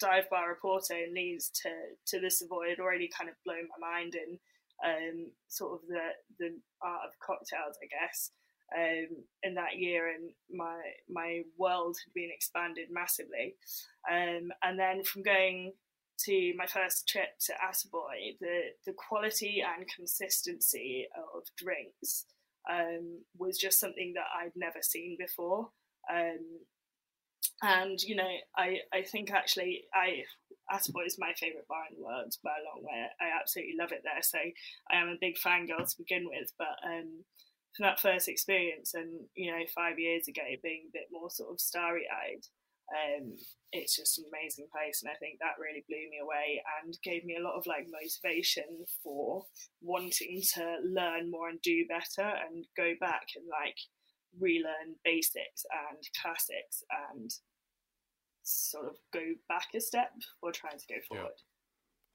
dive 0.00 0.28
bar 0.28 0.58
Oporto 0.58 0.90
in 1.06 1.14
Leeds 1.14 1.52
to, 1.62 1.70
to 2.08 2.20
the 2.20 2.32
Savoy 2.32 2.70
had 2.70 2.80
already 2.80 3.08
kind 3.16 3.30
of 3.30 3.36
blown 3.46 3.68
my 3.78 3.94
mind 3.94 4.16
in 4.16 4.40
um, 4.84 5.30
sort 5.46 5.74
of 5.74 5.86
the, 5.86 6.08
the 6.40 6.58
art 6.82 7.02
of 7.06 7.12
cocktails, 7.24 7.78
I 7.80 7.86
guess 7.86 8.32
um, 8.76 9.08
in 9.42 9.54
that 9.54 9.78
year, 9.78 10.08
and 10.08 10.30
my 10.50 10.80
my 11.08 11.42
world 11.58 11.96
had 12.04 12.14
been 12.14 12.30
expanded 12.32 12.88
massively. 12.90 13.56
Um, 14.10 14.50
and 14.62 14.78
then 14.78 15.04
from 15.04 15.22
going 15.22 15.72
to 16.24 16.54
my 16.56 16.66
first 16.66 17.08
trip 17.08 17.38
to 17.46 17.52
Attaboy, 17.52 18.38
the 18.40 18.60
the 18.86 18.92
quality 18.92 19.62
and 19.62 19.86
consistency 19.88 21.06
of 21.16 21.42
drinks 21.56 22.26
um, 22.70 23.20
was 23.36 23.58
just 23.58 23.80
something 23.80 24.14
that 24.14 24.26
I'd 24.40 24.52
never 24.56 24.82
seen 24.82 25.16
before. 25.18 25.70
Um, 26.12 26.60
and 27.62 28.00
you 28.02 28.16
know, 28.16 28.30
I 28.56 28.78
I 28.92 29.02
think 29.02 29.30
actually 29.32 29.84
I 29.94 30.24
Attaboy 30.72 31.06
is 31.06 31.18
my 31.18 31.32
favourite 31.38 31.68
bar 31.68 31.84
in 31.90 31.96
the 31.96 32.04
world 32.04 32.34
by 32.42 32.50
a 32.50 32.66
long 32.72 32.84
way. 32.84 33.06
I 33.20 33.38
absolutely 33.38 33.74
love 33.78 33.92
it 33.92 34.02
there. 34.04 34.22
So 34.22 34.38
I 34.90 34.96
am 34.96 35.08
a 35.08 35.18
big 35.20 35.36
fangirl 35.36 35.88
to 35.88 35.98
begin 35.98 36.26
with, 36.26 36.52
but 36.58 36.78
um, 36.86 37.24
from 37.76 37.84
that 37.84 38.00
first 38.00 38.28
experience 38.28 38.94
and 38.94 39.10
you 39.34 39.50
know 39.50 39.64
five 39.74 39.98
years 39.98 40.28
ago 40.28 40.42
being 40.62 40.84
a 40.88 40.92
bit 40.92 41.08
more 41.10 41.30
sort 41.30 41.50
of 41.50 41.60
starry 41.60 42.06
eyed 42.10 42.44
um, 42.92 43.32
it's 43.72 43.96
just 43.96 44.18
an 44.18 44.24
amazing 44.28 44.66
place 44.70 45.02
and 45.02 45.10
i 45.10 45.16
think 45.16 45.38
that 45.38 45.56
really 45.58 45.84
blew 45.88 46.04
me 46.10 46.20
away 46.22 46.62
and 46.82 46.98
gave 47.02 47.24
me 47.24 47.36
a 47.38 47.42
lot 47.42 47.56
of 47.56 47.66
like 47.66 47.86
motivation 47.88 48.84
for 49.02 49.44
wanting 49.80 50.42
to 50.54 50.76
learn 50.84 51.30
more 51.30 51.48
and 51.48 51.62
do 51.62 51.86
better 51.88 52.28
and 52.28 52.66
go 52.76 52.92
back 53.00 53.28
and 53.36 53.46
like 53.48 53.78
relearn 54.38 54.96
basics 55.04 55.64
and 55.72 55.98
classics 56.20 56.82
and 57.10 57.30
sort 58.42 58.86
of 58.86 58.96
go 59.12 59.20
back 59.48 59.68
a 59.74 59.80
step 59.80 60.12
or 60.42 60.52
trying 60.52 60.78
to 60.78 60.86
go 60.88 61.00
forward. 61.08 61.32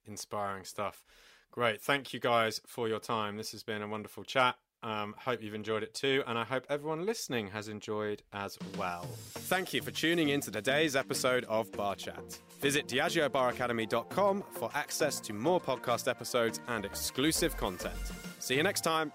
Yeah. 0.06 0.12
inspiring 0.12 0.64
stuff. 0.64 1.04
Great. 1.52 1.82
Thank 1.82 2.14
you 2.14 2.20
guys 2.20 2.60
for 2.68 2.88
your 2.88 3.00
time. 3.00 3.38
This 3.38 3.52
has 3.52 3.64
been 3.64 3.82
a 3.82 3.88
wonderful 3.88 4.24
chat 4.24 4.56
um, 4.84 5.16
hope 5.18 5.42
you've 5.42 5.54
enjoyed 5.54 5.84
it 5.84 5.94
too, 5.94 6.24
and 6.28 6.38
I 6.38 6.44
hope 6.44 6.66
everyone 6.70 7.06
listening 7.06 7.48
has 7.48 7.68
enjoyed 7.68 8.24
as 8.34 8.58
well. 8.78 9.04
Thank 9.32 9.74
you 9.74 9.82
for 9.82 9.92
tuning 9.92 10.30
in 10.30 10.42
to 10.42 10.52
today's 10.52 10.96
episode 10.96 11.46
of 11.46 11.72
Bar 11.72 11.96
Chat. 11.96 12.40
Visit 12.62 12.88
DiageoBarAcademy.com 12.88 14.44
for 14.52 14.70
access 14.74 15.20
to 15.22 15.34
more 15.34 15.60
podcast 15.60 16.08
episodes 16.08 16.60
and 16.68 16.86
exclusive 16.86 17.58
content. 17.58 17.96
See 18.40 18.56
you 18.56 18.64
next 18.64 18.82
time. 18.82 19.12